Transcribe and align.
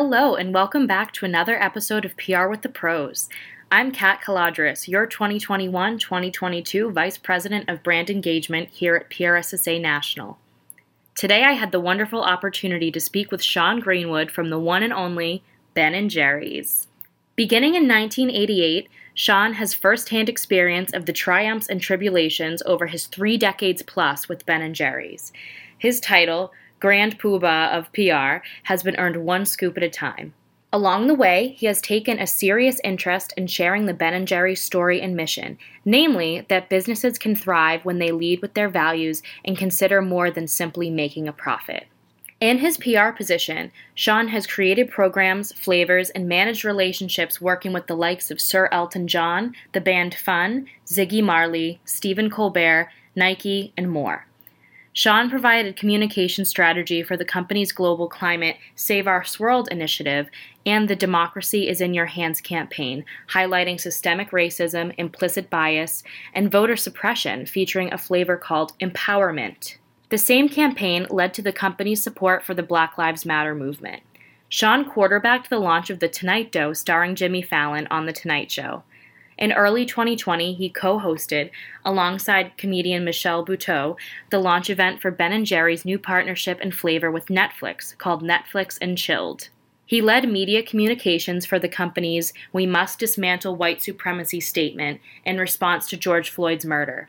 Hello, 0.00 0.36
and 0.36 0.54
welcome 0.54 0.86
back 0.86 1.12
to 1.14 1.24
another 1.24 1.60
episode 1.60 2.04
of 2.04 2.16
PR 2.16 2.46
with 2.46 2.62
the 2.62 2.68
Pros. 2.68 3.28
I'm 3.72 3.90
Kat 3.90 4.20
Kaladris, 4.24 4.86
your 4.86 5.06
2021 5.06 5.98
2022 5.98 6.92
Vice 6.92 7.18
President 7.18 7.68
of 7.68 7.82
Brand 7.82 8.08
Engagement 8.08 8.68
here 8.68 8.94
at 8.94 9.10
PRSSA 9.10 9.80
National. 9.80 10.38
Today 11.16 11.42
I 11.42 11.54
had 11.54 11.72
the 11.72 11.80
wonderful 11.80 12.22
opportunity 12.22 12.92
to 12.92 13.00
speak 13.00 13.32
with 13.32 13.42
Sean 13.42 13.80
Greenwood 13.80 14.30
from 14.30 14.50
the 14.50 14.58
one 14.60 14.84
and 14.84 14.92
only 14.92 15.42
Ben 15.74 15.96
and 15.96 16.08
Jerry's. 16.08 16.86
Beginning 17.34 17.74
in 17.74 17.88
1988, 17.88 18.88
Sean 19.14 19.54
has 19.54 19.74
firsthand 19.74 20.28
experience 20.28 20.92
of 20.92 21.06
the 21.06 21.12
triumphs 21.12 21.68
and 21.68 21.80
tribulations 21.80 22.62
over 22.66 22.86
his 22.86 23.06
three 23.06 23.36
decades 23.36 23.82
plus 23.82 24.28
with 24.28 24.46
Ben 24.46 24.62
and 24.62 24.76
Jerry's. 24.76 25.32
His 25.76 25.98
title, 25.98 26.52
Grand 26.80 27.18
Poobah 27.18 27.72
of 27.72 27.92
PR, 27.92 28.44
has 28.64 28.82
been 28.82 28.96
earned 28.96 29.24
one 29.24 29.44
scoop 29.44 29.76
at 29.76 29.82
a 29.82 29.90
time. 29.90 30.34
Along 30.70 31.06
the 31.06 31.14
way, 31.14 31.54
he 31.56 31.64
has 31.64 31.80
taken 31.80 32.18
a 32.18 32.26
serious 32.26 32.78
interest 32.84 33.32
in 33.38 33.46
sharing 33.46 33.86
the 33.86 33.94
Ben 33.94 34.26
& 34.26 34.26
Jerry's 34.26 34.60
story 34.60 35.00
and 35.00 35.16
mission, 35.16 35.56
namely 35.84 36.44
that 36.48 36.68
businesses 36.68 37.18
can 37.18 37.34
thrive 37.34 37.86
when 37.86 37.98
they 37.98 38.12
lead 38.12 38.42
with 38.42 38.52
their 38.52 38.68
values 38.68 39.22
and 39.46 39.56
consider 39.56 40.02
more 40.02 40.30
than 40.30 40.46
simply 40.46 40.90
making 40.90 41.26
a 41.26 41.32
profit. 41.32 41.86
In 42.40 42.58
his 42.58 42.76
PR 42.76 43.10
position, 43.10 43.72
Sean 43.96 44.28
has 44.28 44.46
created 44.46 44.90
programs, 44.90 45.52
flavors, 45.54 46.10
and 46.10 46.28
managed 46.28 46.64
relationships 46.64 47.40
working 47.40 47.72
with 47.72 47.88
the 47.88 47.96
likes 47.96 48.30
of 48.30 48.40
Sir 48.40 48.68
Elton 48.70 49.08
John, 49.08 49.54
the 49.72 49.80
band 49.80 50.14
Fun, 50.14 50.66
Ziggy 50.86 51.24
Marley, 51.24 51.80
Stephen 51.84 52.30
Colbert, 52.30 52.90
Nike, 53.16 53.72
and 53.76 53.90
more. 53.90 54.27
Sean 54.98 55.30
provided 55.30 55.76
communication 55.76 56.44
strategy 56.44 57.04
for 57.04 57.16
the 57.16 57.24
company's 57.24 57.70
global 57.70 58.08
climate 58.08 58.56
Save 58.74 59.06
Our 59.06 59.22
Swirl 59.22 59.62
initiative 59.70 60.28
and 60.66 60.88
the 60.88 60.96
Democracy 60.96 61.68
is 61.68 61.80
in 61.80 61.94
Your 61.94 62.06
Hands 62.06 62.40
campaign, 62.40 63.04
highlighting 63.30 63.80
systemic 63.80 64.32
racism, 64.32 64.92
implicit 64.98 65.48
bias, 65.50 66.02
and 66.34 66.50
voter 66.50 66.76
suppression, 66.76 67.46
featuring 67.46 67.92
a 67.92 67.96
flavor 67.96 68.36
called 68.36 68.76
Empowerment. 68.80 69.76
The 70.08 70.18
same 70.18 70.48
campaign 70.48 71.06
led 71.10 71.32
to 71.34 71.42
the 71.42 71.52
company's 71.52 72.02
support 72.02 72.42
for 72.42 72.54
the 72.54 72.64
Black 72.64 72.98
Lives 72.98 73.24
Matter 73.24 73.54
movement. 73.54 74.02
Sean 74.48 74.84
quarterbacked 74.84 75.48
the 75.48 75.60
launch 75.60 75.90
of 75.90 76.00
The 76.00 76.08
Tonight 76.08 76.50
Dough 76.50 76.72
starring 76.72 77.14
Jimmy 77.14 77.40
Fallon 77.40 77.86
on 77.88 78.06
The 78.06 78.12
Tonight 78.12 78.50
Show. 78.50 78.82
In 79.38 79.52
early 79.52 79.86
2020, 79.86 80.54
he 80.54 80.68
co-hosted, 80.68 81.50
alongside 81.84 82.58
comedian 82.58 83.04
Michelle 83.04 83.46
Buteau, 83.46 83.96
the 84.30 84.40
launch 84.40 84.68
event 84.68 85.00
for 85.00 85.12
Ben 85.12 85.44
& 85.44 85.46
Jerry's 85.46 85.84
new 85.84 85.96
partnership 85.96 86.58
and 86.60 86.74
flavor 86.74 87.08
with 87.08 87.26
Netflix 87.26 87.96
called 87.96 88.24
Netflix 88.24 88.78
and 88.80 88.98
Chilled. 88.98 89.48
He 89.86 90.02
led 90.02 90.28
media 90.28 90.64
communications 90.64 91.46
for 91.46 91.60
the 91.60 91.68
company's 91.68 92.32
We 92.52 92.66
Must 92.66 92.98
Dismantle 92.98 93.54
White 93.54 93.80
Supremacy 93.80 94.40
statement 94.40 95.00
in 95.24 95.38
response 95.38 95.86
to 95.90 95.96
George 95.96 96.30
Floyd's 96.30 96.64
murder. 96.64 97.08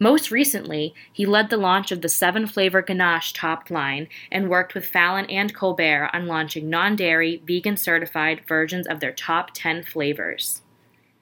Most 0.00 0.32
recently, 0.32 0.94
he 1.12 1.26
led 1.26 1.48
the 1.48 1.56
launch 1.56 1.92
of 1.92 2.02
the 2.02 2.08
seven 2.08 2.48
flavor 2.48 2.82
ganache 2.82 3.32
topped 3.32 3.70
line 3.70 4.08
and 4.32 4.50
worked 4.50 4.74
with 4.74 4.84
Fallon 4.84 5.26
and 5.26 5.54
Colbert 5.54 6.10
on 6.12 6.26
launching 6.26 6.68
non 6.68 6.96
dairy, 6.96 7.40
vegan 7.46 7.76
certified 7.76 8.42
versions 8.48 8.88
of 8.88 8.98
their 8.98 9.12
top 9.12 9.52
10 9.54 9.84
flavors. 9.84 10.61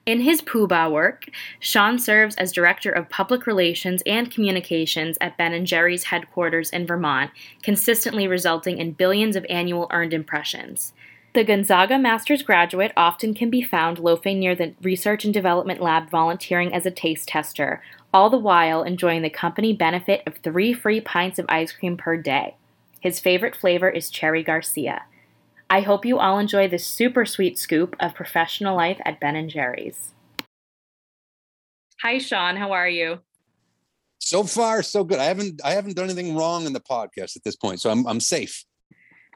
In 0.06 0.22
his 0.22 0.40
Poobah 0.40 0.90
work, 0.90 1.26
Sean 1.58 1.98
serves 1.98 2.34
as 2.36 2.52
Director 2.52 2.90
of 2.90 3.10
Public 3.10 3.46
Relations 3.46 4.02
and 4.06 4.30
Communications 4.30 5.18
at 5.20 5.36
Ben 5.36 5.64
& 5.64 5.66
Jerry's 5.66 6.04
headquarters 6.04 6.70
in 6.70 6.86
Vermont, 6.86 7.30
consistently 7.62 8.26
resulting 8.26 8.78
in 8.78 8.92
billions 8.92 9.36
of 9.36 9.44
annual 9.50 9.88
earned 9.90 10.14
impressions. 10.14 10.94
The 11.32 11.44
Gonzaga 11.44 11.96
Master's 11.98 12.42
graduate 12.42 12.92
often 12.96 13.34
can 13.34 13.50
be 13.50 13.62
found 13.62 14.00
loafing 14.00 14.40
near 14.40 14.56
the 14.56 14.74
Research 14.82 15.24
and 15.24 15.32
Development 15.32 15.80
Lab 15.80 16.10
volunteering 16.10 16.74
as 16.74 16.86
a 16.86 16.90
taste 16.90 17.28
tester, 17.28 17.82
all 18.12 18.30
the 18.30 18.38
while 18.38 18.82
enjoying 18.82 19.22
the 19.22 19.30
company 19.30 19.72
benefit 19.72 20.22
of 20.26 20.38
three 20.38 20.72
free 20.72 21.00
pints 21.00 21.38
of 21.38 21.46
ice 21.48 21.70
cream 21.70 21.96
per 21.96 22.16
day. 22.16 22.56
His 23.00 23.20
favorite 23.20 23.54
flavor 23.54 23.88
is 23.88 24.10
Cherry 24.10 24.42
Garcia. 24.42 25.04
I 25.72 25.82
hope 25.82 26.04
you 26.04 26.18
all 26.18 26.40
enjoy 26.40 26.66
this 26.66 26.84
super 26.84 27.24
sweet 27.24 27.56
scoop 27.56 27.94
of 28.00 28.12
professional 28.12 28.74
life 28.74 29.00
at 29.04 29.20
Ben 29.20 29.48
& 29.48 29.50
Jerry's. 29.50 30.12
Hi, 32.02 32.18
Sean. 32.18 32.56
How 32.56 32.72
are 32.72 32.88
you? 32.88 33.20
So 34.18 34.42
far, 34.42 34.82
so 34.82 35.04
good. 35.04 35.20
I 35.20 35.24
haven't 35.24 35.60
I 35.64 35.70
haven't 35.70 35.94
done 35.94 36.06
anything 36.06 36.36
wrong 36.36 36.66
in 36.66 36.72
the 36.72 36.80
podcast 36.80 37.36
at 37.36 37.44
this 37.44 37.54
point, 37.54 37.80
so 37.80 37.88
I'm 37.88 38.04
I'm 38.06 38.18
safe. 38.20 38.64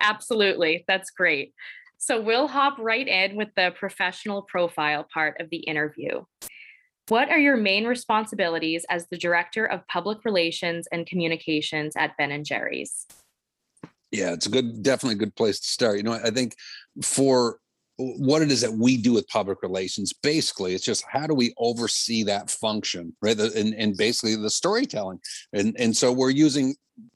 Absolutely, 0.00 0.84
that's 0.89 1.11
great. 1.11 1.55
So 1.99 2.21
we'll 2.21 2.49
hop 2.49 2.78
right 2.78 3.06
in 3.06 3.37
with 3.37 3.49
the 3.56 3.73
professional 3.78 4.43
profile 4.43 5.06
part 5.15 5.41
of 5.41 5.50
the 5.50 5.59
interview. 5.59 6.25
What 7.09 7.31
are 7.31 7.39
your 7.39 7.56
main 7.56 7.87
responsibilities 7.87 8.84
as 8.91 9.06
the 9.06 9.19
director 9.19 9.67
of 9.67 9.87
public 9.89 10.25
relations 10.25 10.89
and 10.91 11.06
communications 11.06 11.94
at 11.97 12.17
Ben 12.17 12.33
and 12.33 12.44
Jerry's? 12.44 13.06
Yeah, 14.14 14.32
it's 14.32 14.47
a 14.47 14.50
good, 14.50 14.82
definitely 14.82 15.16
a 15.16 15.19
good 15.19 15.34
place 15.34 15.58
to 15.58 15.66
start. 15.66 15.97
You 15.97 16.04
know, 16.04 16.12
I 16.12 16.30
think 16.30 16.54
for 17.02 17.58
what 17.97 18.42
it 18.42 18.50
is 18.50 18.60
that 18.60 18.72
we 18.72 18.97
do 18.97 19.12
with 19.12 19.28
public 19.28 19.62
relations 19.62 20.12
basically 20.12 20.75
it's 20.75 20.84
just 20.84 21.04
how 21.08 21.28
do 21.28 21.34
we 21.34 21.54
oversee 21.58 22.25
that 22.25 22.50
function 22.50 23.14
right 23.22 23.38
and, 23.38 23.72
and 23.75 23.97
basically 23.97 24.34
the 24.34 24.50
storytelling 24.50 25.20
and 25.52 25.76
and 25.78 25.97
so 25.97 26.12
we're 26.12 26.30
using 26.30 26.75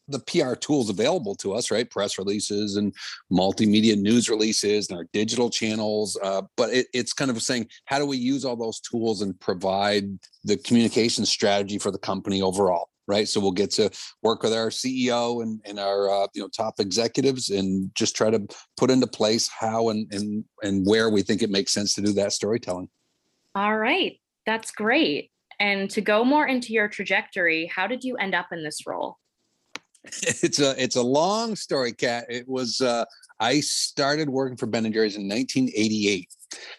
the 0.08 0.20
PR 0.20 0.54
tools 0.54 0.90
available 0.90 1.34
to 1.36 1.54
us, 1.54 1.70
right? 1.70 1.88
Press 1.90 2.18
releases 2.18 2.76
and 2.76 2.94
multimedia 3.30 3.96
news 3.96 4.28
releases 4.28 4.88
and 4.88 4.98
our 4.98 5.06
digital 5.12 5.50
channels. 5.50 6.18
Uh, 6.22 6.42
but 6.56 6.70
it, 6.72 6.86
it's 6.92 7.12
kind 7.12 7.30
of 7.30 7.40
saying, 7.42 7.68
how 7.84 7.98
do 7.98 8.06
we 8.06 8.16
use 8.16 8.44
all 8.44 8.56
those 8.56 8.80
tools 8.80 9.22
and 9.22 9.38
provide 9.40 10.04
the 10.44 10.56
communication 10.56 11.26
strategy 11.26 11.78
for 11.78 11.90
the 11.90 11.98
company 11.98 12.42
overall? 12.42 12.88
right? 13.08 13.26
So 13.26 13.40
we'll 13.40 13.52
get 13.52 13.70
to 13.72 13.90
work 14.22 14.42
with 14.42 14.52
our 14.52 14.68
CEO 14.68 15.42
and, 15.42 15.60
and 15.64 15.80
our 15.80 16.10
uh, 16.10 16.26
you 16.34 16.42
know 16.42 16.48
top 16.48 16.78
executives 16.78 17.50
and 17.50 17.90
just 17.94 18.14
try 18.14 18.30
to 18.30 18.46
put 18.76 18.90
into 18.90 19.06
place 19.06 19.48
how 19.48 19.88
and 19.88 20.06
and 20.12 20.44
and 20.62 20.86
where 20.86 21.08
we 21.08 21.22
think 21.22 21.42
it 21.42 21.50
makes 21.50 21.72
sense 21.72 21.94
to 21.94 22.02
do 22.02 22.12
that 22.12 22.32
storytelling. 22.32 22.88
All 23.54 23.76
right, 23.76 24.20
that's 24.46 24.70
great. 24.70 25.30
And 25.58 25.90
to 25.90 26.00
go 26.00 26.24
more 26.24 26.46
into 26.46 26.72
your 26.72 26.86
trajectory, 26.86 27.66
how 27.74 27.88
did 27.88 28.04
you 28.04 28.16
end 28.16 28.34
up 28.34 28.48
in 28.52 28.62
this 28.62 28.86
role? 28.86 29.16
It's 30.42 30.60
a 30.60 30.80
it's 30.82 30.96
a 30.96 31.02
long 31.02 31.56
story, 31.56 31.92
Kat. 31.92 32.26
It 32.28 32.48
was 32.48 32.80
uh, 32.80 33.04
I 33.40 33.60
started 33.60 34.28
working 34.28 34.56
for 34.56 34.66
Ben 34.66 34.84
and 34.84 34.94
Jerry's 34.94 35.16
in 35.16 35.28
1988. 35.28 36.28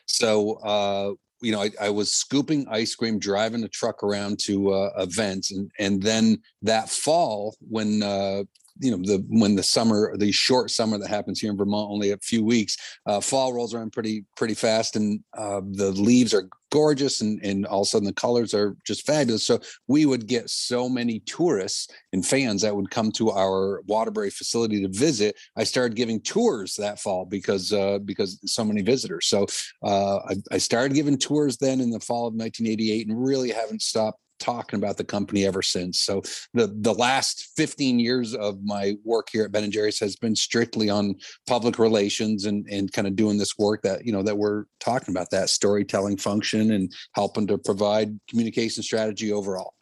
So 0.05 0.53
uh, 0.63 1.13
you 1.41 1.51
know, 1.51 1.61
I, 1.61 1.71
I, 1.79 1.89
was 1.89 2.11
scooping 2.11 2.67
ice 2.69 2.95
cream, 2.95 3.17
driving 3.17 3.61
the 3.61 3.69
truck 3.69 4.03
around 4.03 4.39
to 4.45 4.73
uh, 4.73 4.89
events, 4.97 5.51
and 5.51 5.71
and 5.79 6.01
then 6.01 6.41
that 6.61 6.89
fall 6.89 7.55
when 7.61 8.03
uh, 8.03 8.43
you 8.79 8.91
know 8.91 8.97
the 8.97 9.23
when 9.27 9.55
the 9.55 9.63
summer 9.63 10.15
the 10.17 10.31
short 10.31 10.71
summer 10.71 10.97
that 10.97 11.09
happens 11.09 11.39
here 11.39 11.51
in 11.51 11.57
vermont 11.57 11.89
only 11.89 12.11
a 12.11 12.17
few 12.17 12.43
weeks 12.43 12.77
uh, 13.05 13.19
fall 13.19 13.53
rolls 13.53 13.73
around 13.73 13.91
pretty 13.91 14.25
pretty 14.35 14.53
fast 14.53 14.95
and 14.95 15.23
uh, 15.37 15.61
the 15.71 15.91
leaves 15.91 16.33
are 16.33 16.49
gorgeous 16.71 17.21
and 17.21 17.43
and 17.43 17.65
all 17.65 17.81
of 17.81 17.85
a 17.85 17.89
sudden 17.89 18.05
the 18.05 18.13
colors 18.13 18.53
are 18.53 18.75
just 18.85 19.05
fabulous. 19.05 19.45
So 19.45 19.59
we 19.87 20.05
would 20.05 20.27
get 20.27 20.49
so 20.49 20.87
many 20.87 21.19
tourists 21.21 21.87
and 22.13 22.25
fans 22.25 22.61
that 22.61 22.75
would 22.75 22.91
come 22.91 23.11
to 23.13 23.31
our 23.31 23.81
waterbury 23.87 24.29
facility 24.29 24.81
to 24.81 24.89
visit. 24.89 25.35
I 25.55 25.63
started 25.63 25.95
giving 25.95 26.21
tours 26.21 26.75
that 26.75 26.99
fall 26.99 27.25
because 27.25 27.73
uh, 27.73 27.99
because 27.99 28.39
so 28.45 28.63
many 28.63 28.81
visitors. 28.81 29.27
So 29.27 29.47
uh, 29.83 30.17
I, 30.17 30.35
I 30.51 30.57
started 30.57 30.93
giving 30.93 31.17
tours 31.17 31.57
then 31.57 31.81
in 31.81 31.89
the 31.89 31.99
fall 31.99 32.27
of 32.27 32.33
1988 32.33 33.07
and 33.07 33.25
really 33.25 33.51
haven't 33.51 33.81
stopped 33.81 34.19
talking 34.39 34.77
about 34.77 34.97
the 34.97 35.03
company 35.03 35.45
ever 35.45 35.61
since. 35.61 35.99
So 35.99 36.21
the 36.53 36.73
the 36.81 36.93
last 36.93 37.49
15 37.55 37.99
years 37.99 38.33
of 38.33 38.63
my 38.63 38.95
work 39.03 39.29
here 39.31 39.45
at 39.45 39.51
Ben 39.51 39.63
and 39.63 39.73
Jerry's 39.73 39.99
has 39.99 40.15
been 40.15 40.35
strictly 40.35 40.89
on 40.89 41.15
public 41.47 41.79
relations 41.79 42.45
and 42.45 42.67
and 42.69 42.91
kind 42.91 43.07
of 43.07 43.15
doing 43.15 43.37
this 43.37 43.57
work 43.57 43.81
that 43.83 44.05
you 44.05 44.11
know 44.11 44.23
that 44.23 44.37
we're 44.37 44.65
talking 44.79 45.13
about 45.13 45.29
that 45.31 45.49
storytelling 45.49 46.17
function 46.17 46.71
and 46.71 46.93
helping 47.13 47.47
to 47.47 47.57
provide 47.57 48.19
communication 48.29 48.83
strategy 48.83 49.31
overall. 49.31 49.73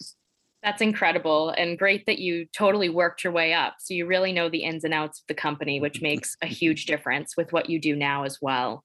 That's 0.64 0.82
incredible 0.82 1.52
and 1.52 1.78
great 1.78 2.06
that 2.08 2.20
you 2.20 2.46
totally 2.54 2.90
worked 2.90 3.24
your 3.24 3.32
way 3.32 3.54
up. 3.54 3.76
So 3.80 3.94
you 3.94 4.06
really 4.06 4.34
know 4.34 4.50
the 4.50 4.64
ins 4.64 4.84
and 4.84 4.94
outs 4.94 5.20
of 5.20 5.28
the 5.28 5.34
company, 5.34 5.80
which 5.80 6.02
makes 6.02 6.36
a 6.42 6.48
huge 6.48 6.86
difference 6.86 7.38
with 7.38 7.54
what 7.54 7.70
you 7.70 7.80
do 7.80 7.96
now 7.96 8.24
as 8.24 8.40
well. 8.42 8.84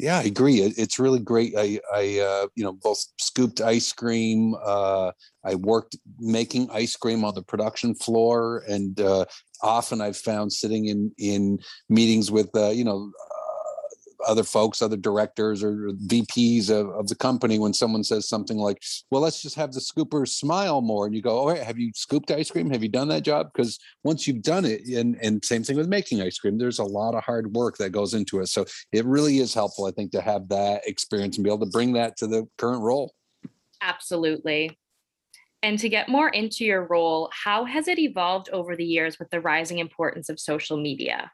Yeah, 0.00 0.18
I 0.18 0.22
agree. 0.22 0.60
It's 0.60 0.98
really 0.98 1.18
great. 1.18 1.52
I, 1.58 1.78
I, 1.92 2.20
uh, 2.20 2.46
you 2.54 2.64
know, 2.64 2.72
both 2.72 3.04
scooped 3.18 3.60
ice 3.60 3.92
cream. 3.92 4.54
Uh, 4.64 5.12
I 5.44 5.56
worked 5.56 5.96
making 6.18 6.70
ice 6.70 6.96
cream 6.96 7.22
on 7.22 7.34
the 7.34 7.42
production 7.42 7.94
floor, 7.94 8.64
and 8.66 8.98
uh, 8.98 9.26
often 9.62 10.00
I've 10.00 10.16
found 10.16 10.52
sitting 10.54 10.86
in 10.86 11.12
in 11.18 11.58
meetings 11.90 12.30
with, 12.30 12.48
uh, 12.56 12.70
you 12.70 12.82
know, 12.84 13.12
other 14.26 14.44
folks, 14.44 14.82
other 14.82 14.96
directors 14.96 15.62
or 15.62 15.90
VPs 16.06 16.70
of, 16.70 16.88
of 16.90 17.08
the 17.08 17.14
company 17.14 17.58
when 17.58 17.72
someone 17.72 18.04
says 18.04 18.28
something 18.28 18.58
like, 18.58 18.82
"Well, 19.10 19.22
let's 19.22 19.42
just 19.42 19.56
have 19.56 19.72
the 19.72 19.80
scoopers 19.80 20.28
smile 20.28 20.80
more," 20.80 21.06
and 21.06 21.14
you 21.14 21.22
go, 21.22 21.48
"Oh, 21.48 21.54
have 21.54 21.78
you 21.78 21.92
scooped 21.94 22.30
ice 22.30 22.50
cream? 22.50 22.70
Have 22.70 22.82
you 22.82 22.88
done 22.88 23.08
that 23.08 23.22
job?" 23.22 23.50
Because 23.52 23.78
once 24.04 24.26
you've 24.26 24.42
done 24.42 24.64
it, 24.64 24.86
and 24.86 25.16
and 25.22 25.44
same 25.44 25.64
thing 25.64 25.76
with 25.76 25.88
making 25.88 26.20
ice 26.20 26.38
cream, 26.38 26.58
there's 26.58 26.78
a 26.78 26.84
lot 26.84 27.14
of 27.14 27.24
hard 27.24 27.54
work 27.54 27.76
that 27.78 27.90
goes 27.90 28.14
into 28.14 28.40
it. 28.40 28.48
So 28.48 28.64
it 28.92 29.04
really 29.04 29.38
is 29.38 29.54
helpful, 29.54 29.86
I 29.86 29.92
think, 29.92 30.12
to 30.12 30.20
have 30.20 30.48
that 30.48 30.86
experience 30.86 31.36
and 31.36 31.44
be 31.44 31.50
able 31.50 31.66
to 31.66 31.70
bring 31.72 31.92
that 31.94 32.16
to 32.18 32.26
the 32.26 32.46
current 32.58 32.82
role. 32.82 33.14
Absolutely. 33.80 34.78
And 35.62 35.78
to 35.78 35.88
get 35.88 36.08
more 36.08 36.30
into 36.30 36.64
your 36.64 36.86
role, 36.86 37.30
how 37.32 37.64
has 37.64 37.86
it 37.86 37.98
evolved 37.98 38.48
over 38.50 38.76
the 38.76 38.84
years 38.84 39.18
with 39.18 39.28
the 39.30 39.40
rising 39.40 39.78
importance 39.78 40.28
of 40.30 40.40
social 40.40 40.78
media? 40.78 41.30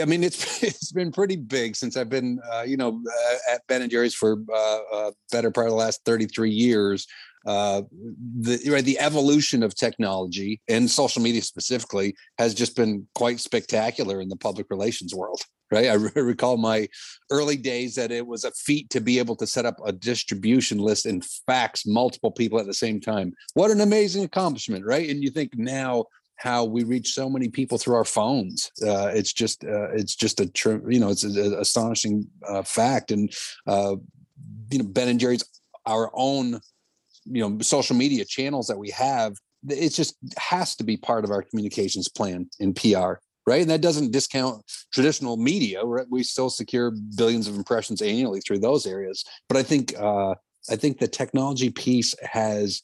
I 0.00 0.04
mean, 0.04 0.24
it's 0.24 0.62
it's 0.62 0.92
been 0.92 1.12
pretty 1.12 1.36
big 1.36 1.76
since 1.76 1.96
I've 1.96 2.08
been, 2.08 2.40
uh, 2.52 2.62
you 2.62 2.76
know, 2.76 3.00
uh, 3.06 3.54
at 3.54 3.66
Ben 3.66 3.82
and 3.82 3.90
Jerry's 3.90 4.14
for 4.14 4.38
uh, 4.52 4.78
a 4.92 5.12
better 5.32 5.50
part 5.50 5.66
of 5.66 5.72
the 5.72 5.78
last 5.78 6.04
33 6.04 6.50
years. 6.50 7.06
Uh, 7.46 7.82
the 8.40 8.60
right, 8.68 8.84
the 8.84 8.98
evolution 8.98 9.62
of 9.62 9.72
technology 9.74 10.60
and 10.66 10.90
social 10.90 11.22
media 11.22 11.40
specifically 11.40 12.14
has 12.38 12.54
just 12.54 12.74
been 12.74 13.06
quite 13.14 13.38
spectacular 13.38 14.20
in 14.20 14.28
the 14.28 14.36
public 14.36 14.66
relations 14.68 15.14
world 15.14 15.40
right? 15.70 15.88
I 15.88 15.94
recall 16.20 16.56
my 16.56 16.88
early 17.30 17.56
days 17.56 17.94
that 17.96 18.12
it 18.12 18.26
was 18.26 18.44
a 18.44 18.52
feat 18.52 18.90
to 18.90 19.00
be 19.00 19.18
able 19.18 19.36
to 19.36 19.46
set 19.46 19.66
up 19.66 19.76
a 19.84 19.92
distribution 19.92 20.78
list 20.78 21.06
and 21.06 21.24
fax 21.24 21.86
multiple 21.86 22.30
people 22.30 22.58
at 22.58 22.66
the 22.66 22.74
same 22.74 23.00
time. 23.00 23.32
What 23.54 23.70
an 23.70 23.80
amazing 23.80 24.24
accomplishment, 24.24 24.84
right? 24.84 25.08
And 25.08 25.22
you 25.22 25.30
think 25.30 25.56
now 25.56 26.06
how 26.36 26.64
we 26.64 26.84
reach 26.84 27.12
so 27.12 27.28
many 27.28 27.48
people 27.48 27.78
through 27.78 27.94
our 27.94 28.04
phones. 28.04 28.70
Uh, 28.82 29.08
it's 29.08 29.32
just 29.32 29.64
uh, 29.64 29.90
it's 29.92 30.14
just 30.14 30.40
a 30.40 30.50
you 30.88 31.00
know 31.00 31.10
it's 31.10 31.24
an 31.24 31.54
astonishing 31.58 32.26
uh, 32.48 32.62
fact. 32.62 33.10
And 33.10 33.32
uh, 33.66 33.96
you 34.70 34.78
know 34.78 34.84
Ben 34.84 35.08
and 35.08 35.20
Jerry's 35.20 35.44
our 35.86 36.10
own 36.14 36.60
you 37.24 37.40
know 37.40 37.58
social 37.60 37.96
media 37.96 38.24
channels 38.24 38.66
that 38.68 38.78
we 38.78 38.90
have. 38.90 39.36
It 39.68 39.90
just 39.90 40.16
has 40.36 40.76
to 40.76 40.84
be 40.84 40.96
part 40.96 41.24
of 41.24 41.30
our 41.30 41.42
communications 41.42 42.08
plan 42.08 42.48
in 42.60 42.74
PR 42.74 43.14
right? 43.46 43.62
And 43.62 43.70
that 43.70 43.80
doesn't 43.80 44.10
discount 44.10 44.64
traditional 44.92 45.36
media. 45.36 45.84
Right? 45.84 46.06
We 46.10 46.22
still 46.24 46.50
secure 46.50 46.92
billions 47.16 47.46
of 47.48 47.54
impressions 47.54 48.02
annually 48.02 48.40
through 48.40 48.58
those 48.58 48.86
areas. 48.86 49.24
But 49.48 49.56
I 49.56 49.62
think 49.62 49.94
uh, 49.98 50.34
I 50.68 50.76
think 50.76 50.98
the 50.98 51.08
technology 51.08 51.70
piece 51.70 52.14
has 52.22 52.82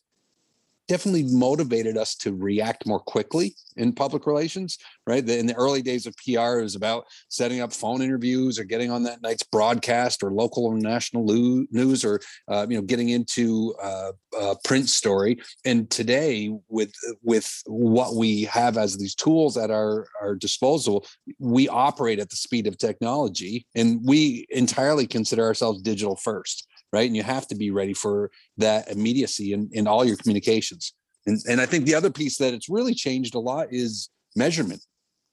definitely 0.93 1.25
motivated 1.25 1.97
us 1.97 2.15
to 2.15 2.35
react 2.35 2.87
more 2.87 3.01
quickly 3.01 3.55
in 3.79 3.95
public 3.95 4.27
relations 4.27 4.77
right? 5.07 5.29
In 5.29 5.47
the 5.47 5.55
early 5.55 5.83
days 5.83 6.07
of 6.07 6.15
pr 6.17 6.59
it 6.59 6.63
was 6.63 6.77
about 6.77 7.07
setting 7.29 7.61
up 7.61 7.73
phone 7.73 8.03
interviews 8.03 8.59
or 8.59 8.65
getting 8.65 8.91
on 8.91 9.03
that 9.05 9.23
night's 9.23 9.43
broadcast 9.43 10.23
or 10.23 10.33
local 10.33 10.67
or 10.67 10.79
national 10.79 11.25
news 11.25 12.05
or 12.05 12.21
uh, 12.49 12.67
you 12.69 12.77
know 12.77 12.83
getting 12.83 13.09
into 13.09 13.75
uh, 13.83 14.13
a 14.39 14.57
print 14.65 14.89
story. 14.89 15.41
And 15.65 15.91
today 15.91 16.53
with 16.69 16.93
with 17.23 17.63
what 17.67 18.15
we 18.15 18.45
have 18.45 18.79
as 18.79 18.97
these 18.97 19.15
tools 19.15 19.57
at 19.57 19.71
our 19.71 20.07
our 20.21 20.35
disposal 20.35 21.07
we 21.39 21.69
operate 21.69 22.19
at 22.19 22.31
the 22.31 22.37
speed 22.37 22.67
of 22.67 22.79
technology 22.79 23.67
and 23.75 24.01
we 24.05 24.47
entirely 24.51 25.07
consider 25.07 25.45
ourselves 25.45 25.83
digital 25.83 26.17
first 26.17 26.69
right? 26.93 27.07
And 27.07 27.17
you 27.17 27.23
have 27.23 27.47
to 27.49 27.55
be 27.55 27.71
ready 27.71 27.95
for 27.95 28.31
that 28.59 28.89
immediacy 28.91 29.53
in, 29.53 29.69
in 29.73 29.87
all 29.87 30.05
your 30.05 30.17
communications. 30.17 30.93
And, 31.27 31.39
and 31.49 31.61
I 31.61 31.67
think 31.67 31.87
the 31.87 31.95
other 31.95 32.11
piece 32.11 32.37
that 32.39 32.53
it's 32.53 32.69
really 32.69 32.95
changed 32.95 33.35
a 33.35 33.39
lot 33.39 33.69
is 33.71 34.11
measurement. 34.37 34.85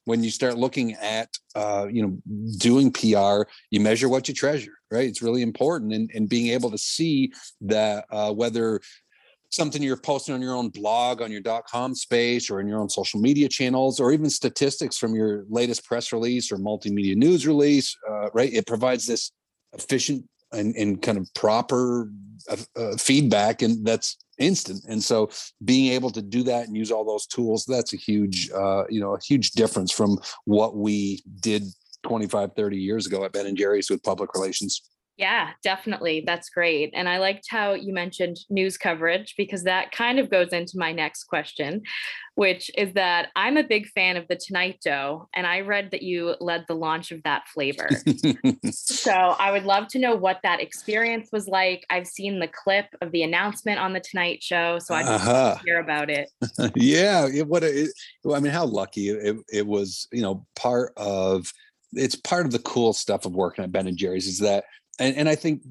When 0.06 0.24
you 0.24 0.32
start 0.32 0.58
looking 0.58 0.94
at, 0.94 1.30
uh, 1.56 1.88
you 1.92 2.02
know, 2.02 2.18
doing 2.58 2.92
PR, 2.92 3.50
you 3.70 3.80
measure 3.80 4.10
what 4.10 4.28
you 4.28 4.34
treasure, 4.34 4.72
right? 4.90 5.08
It's 5.08 5.22
really 5.22 5.42
important, 5.42 5.94
and, 5.94 6.10
and 6.16 6.28
being 6.28 6.48
able 6.48 6.72
to 6.72 6.78
see 6.78 7.32
that 7.62 8.06
uh, 8.10 8.34
whether 8.34 8.82
something 9.52 9.84
you're 9.84 9.98
posting 9.98 10.34
on 10.34 10.42
your 10.42 10.56
own 10.56 10.70
blog, 10.70 11.22
on 11.22 11.32
your 11.32 11.42
dot 11.42 11.66
.com 11.68 11.94
space, 11.94 12.50
or 12.50 12.60
in 12.60 12.68
your 12.68 12.80
own 12.80 12.90
social 12.90 13.20
media 13.20 13.50
channels, 13.50 14.00
or 14.00 14.12
even 14.12 14.30
statistics 14.30 14.98
from 14.98 15.14
your 15.14 15.46
latest 15.50 15.86
press 15.86 16.12
release 16.12 16.52
or 16.52 16.58
multimedia 16.58 17.16
news 17.16 17.46
release, 17.46 17.96
uh, 18.10 18.30
right? 18.32 18.54
It 18.54 18.66
provides 18.66 19.06
this 19.06 19.32
efficient 19.74 20.26
and, 20.52 20.76
and 20.76 21.02
kind 21.02 21.18
of 21.18 21.32
proper 21.34 22.10
uh, 22.50 22.58
uh, 22.76 22.98
feedback 22.98 23.62
and 23.62 23.86
that's 23.86 24.18
instant. 24.38 24.84
And 24.88 25.04
so 25.04 25.30
being 25.64 25.92
able 25.94 26.10
to 26.12 26.22
do 26.22 26.44
that 26.44 26.68
and 26.68 26.76
use 26.76 26.92
all 26.92 27.06
those 27.06 27.26
tools 27.28 27.66
that's 27.66 27.94
a 27.94 27.98
huge 27.98 28.50
uh, 28.52 28.86
you 28.90 29.00
know 29.00 29.16
a 29.16 29.20
huge 29.22 29.52
difference 29.52 29.92
from 29.92 30.18
what 30.46 30.76
we 30.76 31.22
did 31.42 31.64
25 32.04 32.52
30 32.56 32.78
years 32.78 33.06
ago 33.06 33.26
at 33.26 33.34
ben 33.34 33.46
and 33.46 33.58
jerry's 33.58 33.90
with 33.90 34.02
public 34.04 34.34
relations 34.34 34.84
yeah, 35.20 35.50
definitely. 35.64 36.24
That's 36.26 36.50
great. 36.50 36.92
And 36.94 37.10
I 37.10 37.18
liked 37.18 37.48
how 37.50 37.74
you 37.74 37.94
mentioned 37.94 38.38
news 38.50 38.78
coverage 38.78 39.36
because 39.38 39.64
that 39.64 39.92
kind 39.92 40.18
of 40.18 40.32
goes 40.32 40.54
into 40.54 40.78
my 40.78 40.94
next 40.94 41.26
question, 41.26 41.82
which 42.36 42.72
is 42.78 42.94
that 42.94 43.28
I'm 43.36 43.58
a 43.58 43.64
big 43.64 43.88
fan 43.90 44.16
of 44.16 44.26
the 44.30 44.38
Tonight 44.38 44.80
Dough, 44.82 45.28
and 45.36 45.46
I 45.46 45.60
read 45.60 45.92
that 45.92 46.04
you 46.04 46.36
led 46.40 46.64
the 46.70 46.74
launch 46.74 47.12
of 47.12 47.22
that 47.24 47.50
flavor. 47.50 47.90
so 48.72 49.12
I 49.12 49.52
would 49.52 49.66
love 49.66 49.90
to 49.90 50.00
know 50.00 50.16
what 50.16 50.40
that 50.44 50.62
experience 50.62 51.28
was 51.34 51.50
like. 51.50 51.86
I've 51.90 52.08
seen 52.08 52.40
the 52.40 52.48
clip 52.48 52.86
of 53.02 53.12
the 53.12 53.24
announcement 53.24 53.78
on 53.78 53.92
the 53.92 54.00
Tonight 54.00 54.42
Show, 54.42 54.80
so 54.80 54.96
I'd 54.96 55.06
uh-huh. 55.06 55.56
to 55.56 55.64
hear 55.66 55.82
about 55.82 56.10
it. 56.10 56.30
yeah, 56.78 57.28
it, 57.28 57.46
what 57.46 57.66
it, 57.66 57.90
well, 58.24 58.38
I 58.38 58.40
mean, 58.40 58.54
how 58.54 58.66
lucky 58.66 59.10
it, 59.10 59.36
it 59.52 59.68
was. 59.68 60.08
You 60.14 60.22
know, 60.22 60.46
part 60.56 60.94
of 60.96 61.52
it's 61.92 62.16
part 62.16 62.46
of 62.46 62.54
the 62.54 62.60
cool 62.60 62.94
stuff 62.94 63.26
of 63.26 63.34
working 63.34 63.66
at 63.66 63.72
Ben 63.74 63.88
and 63.88 63.98
Jerry's 63.98 64.28
is 64.28 64.40
that 64.40 64.64
and, 65.00 65.16
and 65.16 65.30
I 65.30 65.36
think 65.36 65.62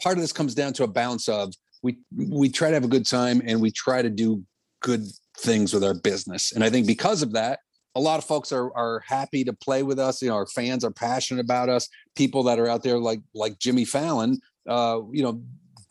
part 0.00 0.16
of 0.16 0.22
this 0.22 0.32
comes 0.32 0.54
down 0.54 0.72
to 0.74 0.84
a 0.84 0.88
balance 0.88 1.28
of 1.28 1.54
we 1.82 1.98
we 2.16 2.48
try 2.48 2.68
to 2.68 2.74
have 2.74 2.84
a 2.84 2.88
good 2.88 3.06
time 3.06 3.42
and 3.44 3.60
we 3.60 3.70
try 3.70 4.02
to 4.02 4.10
do 4.10 4.42
good 4.80 5.06
things 5.38 5.72
with 5.72 5.84
our 5.84 5.94
business. 5.94 6.52
And 6.52 6.64
I 6.64 6.70
think 6.70 6.86
because 6.86 7.22
of 7.22 7.32
that, 7.32 7.60
a 7.94 8.00
lot 8.00 8.18
of 8.18 8.24
folks 8.24 8.52
are 8.52 8.74
are 8.76 9.02
happy 9.06 9.44
to 9.44 9.52
play 9.52 9.82
with 9.82 9.98
us. 9.98 10.20
You 10.20 10.28
know, 10.28 10.34
our 10.34 10.46
fans 10.46 10.84
are 10.84 10.90
passionate 10.90 11.40
about 11.40 11.68
us. 11.68 11.88
People 12.16 12.42
that 12.44 12.58
are 12.58 12.68
out 12.68 12.82
there 12.82 12.98
like 12.98 13.20
like 13.34 13.58
Jimmy 13.58 13.84
Fallon, 13.84 14.40
uh, 14.68 15.00
you 15.12 15.22
know, 15.22 15.42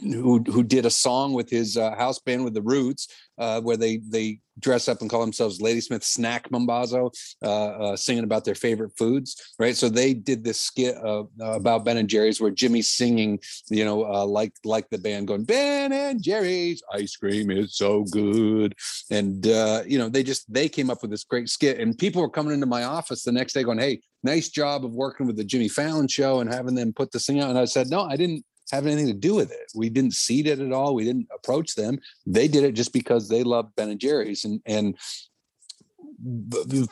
who 0.04 0.44
who 0.44 0.64
did 0.64 0.86
a 0.86 0.90
song 0.90 1.34
with 1.34 1.50
his 1.50 1.78
uh, 1.78 1.96
house 1.96 2.20
band 2.20 2.44
with 2.44 2.54
the 2.54 2.62
Roots, 2.62 3.08
uh, 3.38 3.62
where 3.62 3.78
they 3.78 3.98
they 3.98 4.40
dress 4.60 4.88
up 4.88 5.02
and 5.02 5.10
call 5.10 5.22
themselves 5.22 5.62
Ladysmith 5.62 6.04
Snack 6.04 6.50
Mambazo, 6.50 7.12
uh, 7.42 7.48
uh, 7.48 7.96
singing 7.96 8.24
about 8.24 8.46
their 8.46 8.56
favorite 8.56 8.92
foods, 8.98 9.56
right? 9.58 9.76
So 9.76 9.90
they 9.90 10.14
did 10.14 10.44
this 10.44 10.60
skit 10.60 10.96
uh, 11.04 11.24
about 11.42 11.86
Ben 11.86 11.98
and 11.98 12.10
Jerry's 12.10 12.40
where 12.40 12.52
Jimmy's 12.52 12.90
singing, 12.90 13.40
you 13.70 13.86
know, 13.86 14.06
uh, 14.06 14.26
like 14.26 14.54
like 14.64 14.90
the 14.90 14.98
band 14.98 15.28
going 15.28 15.46
Ben 15.46 15.92
and 15.92 16.22
Jerry's 16.22 16.84
ice 16.92 17.16
cream 17.16 17.50
is 17.52 17.76
so 17.76 18.04
good, 18.04 18.76
and 19.10 19.48
uh, 19.48 19.84
you 19.86 19.98
know 19.98 20.10
they 20.10 20.24
just 20.24 20.52
they 20.52 20.70
came 20.70 20.90
up 20.90 21.02
with 21.02 21.12
this 21.12 21.24
great 21.24 21.50
skit, 21.50 21.80
and 21.80 21.98
people 21.98 22.22
were 22.22 22.30
coming 22.30 22.54
into 22.54 22.66
my 22.66 22.84
office 22.84 23.24
the 23.24 23.32
next 23.32 23.54
day 23.54 23.64
going, 23.64 23.80
"Hey, 23.80 24.02
nice 24.24 24.50
job 24.50 24.86
of 24.86 24.94
working 24.94 25.28
with 25.28 25.38
the 25.38 25.44
Jimmy 25.44 25.70
Fallon 25.70 26.08
show 26.08 26.40
and 26.40 26.54
having 26.54 26.76
them 26.76 26.94
put 26.94 27.12
this 27.12 27.26
thing 27.26 27.40
out," 27.40 27.50
and 27.50 27.60
I 27.60 27.66
said, 27.66 27.90
"No, 27.90 28.02
I 28.02 28.16
didn't." 28.16 28.46
Have 28.72 28.86
anything 28.86 29.08
to 29.08 29.14
do 29.14 29.36
with 29.36 29.52
it. 29.52 29.72
We 29.76 29.90
didn't 29.90 30.14
seed 30.14 30.48
it 30.48 30.60
at 30.60 30.72
all. 30.72 30.96
We 30.96 31.04
didn't 31.04 31.28
approach 31.34 31.76
them. 31.76 32.00
They 32.26 32.48
did 32.48 32.64
it 32.64 32.74
just 32.74 32.94
because 32.94 33.28
they 33.28 33.44
loved 33.44 33.76
Ben 33.76 33.90
and 33.90 34.00
Jerry's. 34.00 34.46
And 34.46 34.62
and 34.66 34.98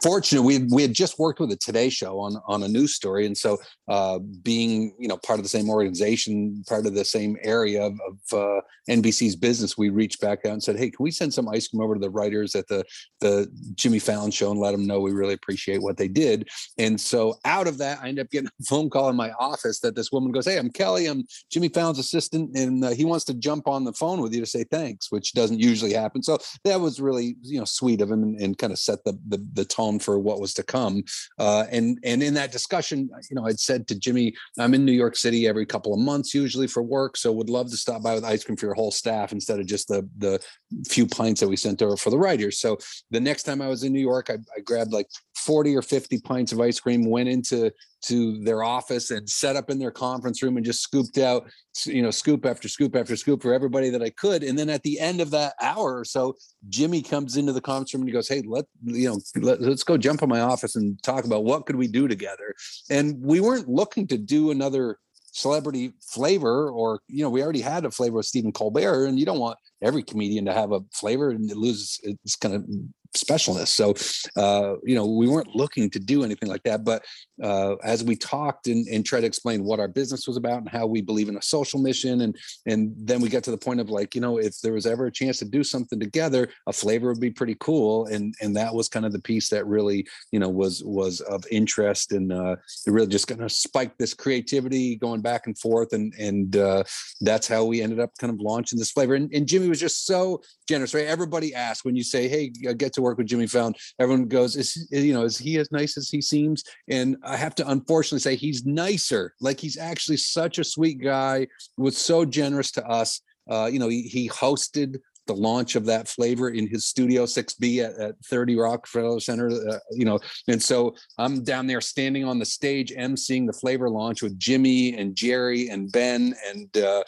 fortunate 0.01 0.41
we 0.41 0.59
we 0.71 0.81
had 0.81 0.93
just 0.93 1.19
worked 1.19 1.39
with 1.39 1.49
the 1.49 1.55
Today 1.55 1.89
Show 1.89 2.19
on 2.19 2.37
on 2.47 2.63
a 2.63 2.67
news 2.67 2.95
story, 2.95 3.25
and 3.25 3.37
so 3.37 3.57
uh, 3.87 4.19
being 4.43 4.93
you 4.99 5.07
know 5.07 5.17
part 5.17 5.39
of 5.39 5.43
the 5.43 5.49
same 5.49 5.69
organization, 5.69 6.63
part 6.67 6.85
of 6.85 6.95
the 6.95 7.05
same 7.05 7.37
area 7.43 7.83
of, 7.83 7.99
of 8.07 8.39
uh, 8.39 8.61
NBC's 8.89 9.35
business, 9.35 9.77
we 9.77 9.89
reached 9.89 10.19
back 10.21 10.39
out 10.45 10.53
and 10.53 10.63
said, 10.63 10.77
"Hey, 10.77 10.89
can 10.89 11.03
we 11.03 11.11
send 11.11 11.33
some 11.33 11.47
ice 11.49 11.67
cream 11.67 11.81
over 11.81 11.95
to 11.95 11.99
the 11.99 12.09
writers 12.09 12.55
at 12.55 12.67
the 12.67 12.83
the 13.19 13.47
Jimmy 13.75 13.99
Fallon 13.99 14.31
show 14.31 14.51
and 14.51 14.59
let 14.59 14.71
them 14.71 14.85
know 14.85 14.99
we 14.99 15.11
really 15.11 15.33
appreciate 15.33 15.81
what 15.81 15.97
they 15.97 16.07
did?" 16.07 16.49
And 16.77 16.99
so 16.99 17.35
out 17.45 17.67
of 17.67 17.77
that, 17.77 17.99
I 18.01 18.09
ended 18.09 18.25
up 18.25 18.31
getting 18.31 18.49
a 18.59 18.63
phone 18.63 18.89
call 18.89 19.09
in 19.09 19.15
my 19.15 19.31
office 19.39 19.79
that 19.79 19.95
this 19.95 20.11
woman 20.11 20.31
goes, 20.31 20.45
"Hey, 20.45 20.57
I'm 20.57 20.69
Kelly. 20.69 21.05
I'm 21.05 21.25
Jimmy 21.51 21.69
Fallon's 21.69 21.99
assistant, 21.99 22.57
and 22.57 22.83
uh, 22.83 22.89
he 22.89 23.05
wants 23.05 23.25
to 23.25 23.33
jump 23.33 23.67
on 23.67 23.83
the 23.83 23.93
phone 23.93 24.21
with 24.21 24.33
you 24.33 24.41
to 24.41 24.45
say 24.45 24.65
thanks," 24.65 25.11
which 25.11 25.33
doesn't 25.33 25.59
usually 25.59 25.93
happen. 25.93 26.21
So 26.21 26.37
that 26.65 26.81
was 26.81 26.99
really 26.99 27.35
you 27.41 27.59
know 27.59 27.65
sweet 27.65 28.01
of 28.01 28.11
him 28.11 28.23
and, 28.23 28.41
and 28.41 28.57
kind 28.57 28.73
of 28.73 28.79
set 28.79 29.03
the 29.05 29.20
the, 29.27 29.45
the 29.53 29.65
tone 29.65 29.99
for 29.99 30.19
what 30.19 30.39
was 30.39 30.53
to 30.55 30.63
come. 30.63 31.03
Uh, 31.37 31.65
and 31.71 31.99
and 32.03 32.21
in 32.23 32.33
that 32.33 32.51
discussion, 32.51 33.09
you 33.29 33.35
know, 33.35 33.45
I'd 33.45 33.59
said 33.59 33.87
to 33.87 33.99
Jimmy, 33.99 34.33
I'm 34.59 34.73
in 34.73 34.85
New 34.85 34.91
York 34.91 35.15
City 35.15 35.47
every 35.47 35.65
couple 35.65 35.93
of 35.93 35.99
months 35.99 36.33
usually 36.33 36.67
for 36.67 36.83
work, 36.83 37.17
so 37.17 37.31
would 37.31 37.49
love 37.49 37.69
to 37.71 37.77
stop 37.77 38.03
by 38.03 38.13
with 38.13 38.25
ice 38.25 38.43
cream 38.43 38.57
for 38.57 38.65
your 38.65 38.75
whole 38.75 38.91
staff 38.91 39.31
instead 39.31 39.59
of 39.59 39.65
just 39.65 39.87
the 39.87 40.07
the 40.17 40.43
few 40.87 41.05
pints 41.05 41.41
that 41.41 41.47
we 41.47 41.55
sent 41.55 41.81
over 41.81 41.97
for 41.97 42.09
the 42.09 42.17
writers. 42.17 42.59
So 42.59 42.77
the 43.09 43.19
next 43.19 43.43
time 43.43 43.61
I 43.61 43.67
was 43.67 43.83
in 43.83 43.93
New 43.93 43.99
York, 43.99 44.29
I, 44.29 44.37
I 44.55 44.61
grabbed 44.61 44.93
like 44.93 45.07
40 45.35 45.75
or 45.75 45.81
50 45.81 46.19
pints 46.19 46.51
of 46.51 46.61
ice 46.61 46.79
cream, 46.79 47.09
went 47.09 47.29
into 47.29 47.71
to 48.03 48.43
their 48.43 48.63
office 48.63 49.11
and 49.11 49.29
set 49.29 49.55
up 49.55 49.69
in 49.69 49.79
their 49.79 49.91
conference 49.91 50.41
room 50.41 50.57
and 50.57 50.65
just 50.65 50.81
scooped 50.81 51.17
out, 51.17 51.49
you 51.85 52.01
know, 52.01 52.11
scoop 52.11 52.45
after 52.45 52.67
scoop 52.67 52.95
after 52.95 53.15
scoop 53.15 53.41
for 53.41 53.53
everybody 53.53 53.89
that 53.89 54.01
I 54.01 54.09
could. 54.09 54.43
And 54.43 54.57
then 54.57 54.69
at 54.69 54.83
the 54.83 54.99
end 54.99 55.21
of 55.21 55.31
that 55.31 55.53
hour 55.61 55.99
or 55.99 56.05
so, 56.05 56.35
Jimmy 56.69 57.01
comes 57.01 57.37
into 57.37 57.53
the 57.53 57.61
conference 57.61 57.93
room 57.93 58.01
and 58.01 58.09
he 58.09 58.13
goes, 58.13 58.27
Hey, 58.27 58.41
let, 58.45 58.65
you 58.83 59.09
know, 59.09 59.19
let, 59.35 59.61
let's 59.61 59.83
go 59.83 59.97
jump 59.97 60.21
in 60.21 60.29
my 60.29 60.41
office 60.41 60.75
and 60.75 61.01
talk 61.03 61.25
about 61.25 61.43
what 61.43 61.65
could 61.65 61.75
we 61.75 61.87
do 61.87 62.07
together. 62.07 62.55
And 62.89 63.21
we 63.21 63.39
weren't 63.39 63.69
looking 63.69 64.07
to 64.07 64.17
do 64.17 64.51
another 64.51 64.97
celebrity 65.33 65.93
flavor 66.01 66.69
or 66.69 66.99
you 67.07 67.23
know 67.23 67.29
we 67.29 67.41
already 67.41 67.61
had 67.61 67.85
a 67.85 67.91
flavor 67.91 68.19
of 68.19 68.25
stephen 68.25 68.51
colbert 68.51 69.05
and 69.05 69.17
you 69.17 69.25
don't 69.25 69.39
want 69.39 69.57
every 69.81 70.03
comedian 70.03 70.43
to 70.43 70.53
have 70.53 70.73
a 70.73 70.81
flavor 70.91 71.29
and 71.29 71.49
it 71.49 71.55
loses 71.55 72.01
its 72.03 72.35
kind 72.35 72.53
of 72.53 72.65
specialness. 73.15 73.67
So, 73.67 73.93
uh, 74.41 74.75
you 74.83 74.95
know, 74.95 75.05
we 75.05 75.27
weren't 75.27 75.55
looking 75.55 75.89
to 75.89 75.99
do 75.99 76.23
anything 76.23 76.49
like 76.49 76.63
that. 76.63 76.83
But 76.83 77.03
uh, 77.41 77.75
as 77.83 78.03
we 78.03 78.15
talked 78.15 78.67
and, 78.67 78.87
and 78.87 79.05
tried 79.05 79.21
to 79.21 79.27
explain 79.27 79.63
what 79.63 79.79
our 79.79 79.87
business 79.87 80.27
was 80.27 80.37
about 80.37 80.59
and 80.59 80.69
how 80.69 80.85
we 80.85 81.01
believe 81.01 81.29
in 81.29 81.37
a 81.37 81.41
social 81.41 81.79
mission, 81.79 82.21
and 82.21 82.35
and 82.65 82.93
then 82.97 83.21
we 83.21 83.29
got 83.29 83.43
to 83.43 83.51
the 83.51 83.57
point 83.57 83.79
of 83.79 83.89
like, 83.89 84.15
you 84.15 84.21
know, 84.21 84.37
if 84.37 84.59
there 84.61 84.73
was 84.73 84.85
ever 84.85 85.07
a 85.07 85.11
chance 85.11 85.39
to 85.39 85.45
do 85.45 85.63
something 85.63 85.99
together, 85.99 86.49
a 86.67 86.73
flavor 86.73 87.09
would 87.09 87.19
be 87.19 87.31
pretty 87.31 87.55
cool. 87.59 88.05
And 88.07 88.33
and 88.41 88.55
that 88.55 88.73
was 88.73 88.87
kind 88.87 89.05
of 89.05 89.11
the 89.11 89.21
piece 89.21 89.49
that 89.49 89.65
really, 89.65 90.07
you 90.31 90.39
know, 90.39 90.49
was 90.49 90.83
was 90.83 91.21
of 91.21 91.43
interest 91.51 92.11
and 92.11 92.31
uh, 92.31 92.55
it 92.85 92.91
really 92.91 93.07
just 93.07 93.27
kind 93.27 93.41
of 93.41 93.51
spiked 93.51 93.97
this 93.99 94.13
creativity 94.13 94.95
going 94.95 95.21
back 95.21 95.47
and 95.47 95.57
forth, 95.57 95.93
and 95.93 96.13
and 96.17 96.55
uh, 96.55 96.83
that's 97.21 97.47
how 97.47 97.65
we 97.65 97.81
ended 97.81 97.99
up 97.99 98.11
kind 98.19 98.33
of 98.33 98.39
launching 98.39 98.79
this 98.79 98.91
flavor. 98.91 99.15
And, 99.15 99.31
and 99.33 99.47
Jimmy 99.47 99.67
was 99.67 99.79
just 99.79 100.05
so 100.05 100.41
generous, 100.71 100.93
right? 100.93 101.05
Everybody 101.05 101.53
asks 101.53 101.83
when 101.83 101.97
you 101.97 102.03
say, 102.03 102.29
"Hey, 102.29 102.47
get 102.49 102.93
to 102.93 103.01
work 103.01 103.17
with 103.17 103.27
Jimmy 103.27 103.47
Fallon, 103.47 103.75
everyone 103.99 104.27
goes, 104.27 104.55
is 104.55 104.87
you 104.91 105.13
know, 105.13 105.23
is 105.23 105.37
he 105.37 105.57
as 105.57 105.69
nice 105.71 105.97
as 105.97 106.09
he 106.09 106.21
seems? 106.21 106.63
And 106.87 107.17
I 107.23 107.35
have 107.35 107.55
to 107.55 107.69
unfortunately 107.69 108.19
say 108.19 108.35
he's 108.35 108.65
nicer. 108.65 109.33
Like 109.41 109.59
he's 109.59 109.77
actually 109.77 110.17
such 110.17 110.59
a 110.59 110.63
sweet 110.63 111.01
guy, 111.01 111.47
was 111.77 111.97
so 111.97 112.23
generous 112.23 112.71
to 112.71 112.87
us. 112.87 113.21
Uh, 113.49 113.69
you 113.71 113.79
know, 113.79 113.89
he, 113.89 114.03
he 114.03 114.29
hosted 114.29 114.99
the 115.27 115.33
launch 115.33 115.75
of 115.75 115.85
that 115.85 116.07
flavor 116.07 116.49
in 116.49 116.67
his 116.67 116.85
studio 116.85 117.25
6b 117.25 117.83
at, 117.85 117.93
at 117.99 118.15
30 118.25 118.55
rockefeller 118.55 119.19
center 119.19 119.49
uh, 119.69 119.77
you 119.91 120.03
know 120.03 120.19
and 120.47 120.61
so 120.61 120.95
i'm 121.19 121.43
down 121.43 121.67
there 121.67 121.79
standing 121.79 122.25
on 122.25 122.39
the 122.39 122.45
stage 122.45 122.91
emceeing 122.97 123.45
the 123.45 123.53
flavor 123.53 123.87
launch 123.87 124.23
with 124.23 124.37
jimmy 124.39 124.97
and 124.97 125.15
jerry 125.15 125.69
and 125.69 125.91
ben 125.91 126.33
and 126.49 126.75
uh, 126.77 127.03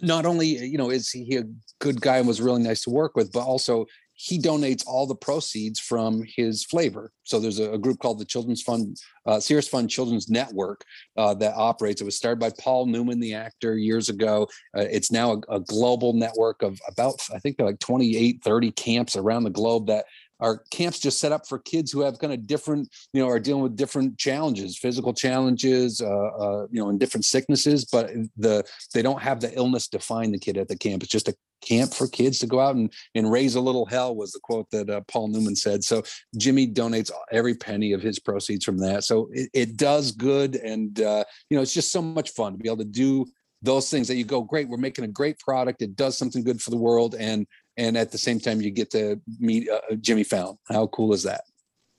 not 0.00 0.26
only 0.26 0.46
you 0.46 0.78
know 0.78 0.90
is 0.90 1.10
he 1.10 1.36
a 1.36 1.44
good 1.80 2.00
guy 2.00 2.18
and 2.18 2.28
was 2.28 2.40
really 2.40 2.62
nice 2.62 2.82
to 2.82 2.90
work 2.90 3.16
with 3.16 3.32
but 3.32 3.44
also 3.44 3.86
he 4.14 4.38
donates 4.38 4.84
all 4.86 5.06
the 5.06 5.14
proceeds 5.14 5.80
from 5.80 6.24
his 6.36 6.64
flavor. 6.64 7.12
So 7.24 7.40
there's 7.40 7.58
a, 7.58 7.72
a 7.72 7.78
group 7.78 7.98
called 7.98 8.20
the 8.20 8.24
Children's 8.24 8.62
Fund, 8.62 8.96
uh, 9.26 9.36
SeriousFun 9.36 9.88
Children's 9.88 10.30
Network 10.30 10.84
uh, 11.16 11.34
that 11.34 11.54
operates. 11.56 12.00
It 12.00 12.04
was 12.04 12.16
started 12.16 12.38
by 12.38 12.50
Paul 12.58 12.86
Newman, 12.86 13.18
the 13.18 13.34
actor, 13.34 13.76
years 13.76 14.08
ago. 14.08 14.48
Uh, 14.76 14.82
it's 14.82 15.10
now 15.10 15.32
a, 15.48 15.56
a, 15.56 15.60
global 15.60 16.12
network 16.12 16.62
of 16.62 16.78
about, 16.88 17.14
I 17.34 17.38
think, 17.40 17.56
like 17.58 17.80
28, 17.80 18.40
30 18.44 18.70
camps 18.72 19.16
around 19.16 19.44
the 19.44 19.50
globe 19.50 19.88
that 19.88 20.04
are 20.44 20.62
camps 20.70 20.98
just 20.98 21.18
set 21.18 21.32
up 21.32 21.46
for 21.48 21.58
kids 21.58 21.90
who 21.90 22.00
have 22.02 22.18
kind 22.18 22.32
of 22.32 22.46
different, 22.46 22.88
you 23.12 23.20
know, 23.20 23.28
are 23.28 23.40
dealing 23.40 23.62
with 23.62 23.76
different 23.76 24.18
challenges, 24.18 24.78
physical 24.78 25.14
challenges, 25.14 26.00
uh, 26.00 26.30
uh, 26.44 26.66
you 26.70 26.80
know, 26.80 26.88
and 26.90 27.00
different 27.00 27.24
sicknesses. 27.24 27.84
But 27.94 28.10
the 28.36 28.64
they 28.92 29.02
don't 29.02 29.22
have 29.22 29.40
the 29.40 29.52
illness 29.60 29.88
define 29.88 30.32
the 30.32 30.38
kid 30.38 30.56
at 30.58 30.68
the 30.68 30.76
camp. 30.76 31.02
It's 31.02 31.12
just 31.12 31.28
a 31.28 31.34
camp 31.64 31.94
for 31.94 32.06
kids 32.06 32.38
to 32.38 32.46
go 32.46 32.60
out 32.60 32.76
and, 32.76 32.92
and 33.14 33.32
raise 33.32 33.54
a 33.54 33.60
little 33.60 33.86
hell 33.86 34.14
was 34.14 34.32
the 34.32 34.40
quote 34.40 34.68
that 34.70 34.90
uh, 34.90 35.00
Paul 35.08 35.28
Newman 35.28 35.56
said. 35.56 35.82
So 35.82 36.02
Jimmy 36.36 36.66
donates 36.68 37.10
every 37.32 37.54
penny 37.54 37.92
of 37.94 38.02
his 38.02 38.18
proceeds 38.18 38.64
from 38.64 38.78
that. 38.78 39.04
So 39.04 39.30
it, 39.32 39.48
it 39.54 39.76
does 39.76 40.12
good. 40.12 40.56
And, 40.56 41.00
uh, 41.00 41.24
you 41.48 41.56
know, 41.56 41.62
it's 41.62 41.74
just 41.74 41.92
so 41.92 42.02
much 42.02 42.30
fun 42.30 42.52
to 42.52 42.58
be 42.58 42.68
able 42.68 42.84
to 42.84 42.84
do 43.06 43.26
those 43.62 43.88
things 43.90 44.08
that 44.08 44.16
you 44.16 44.24
go, 44.24 44.42
great, 44.42 44.68
we're 44.68 44.76
making 44.76 45.06
a 45.06 45.08
great 45.08 45.38
product. 45.38 45.80
It 45.80 45.96
does 45.96 46.18
something 46.18 46.44
good 46.44 46.60
for 46.60 46.70
the 46.70 46.76
world. 46.76 47.14
And, 47.14 47.46
and 47.76 47.96
at 47.96 48.12
the 48.12 48.18
same 48.18 48.38
time, 48.38 48.60
you 48.60 48.70
get 48.70 48.90
to 48.92 49.20
meet 49.38 49.68
uh, 49.68 49.94
Jimmy 50.00 50.24
Fallon. 50.24 50.58
How 50.70 50.86
cool 50.88 51.12
is 51.12 51.22
that? 51.24 51.42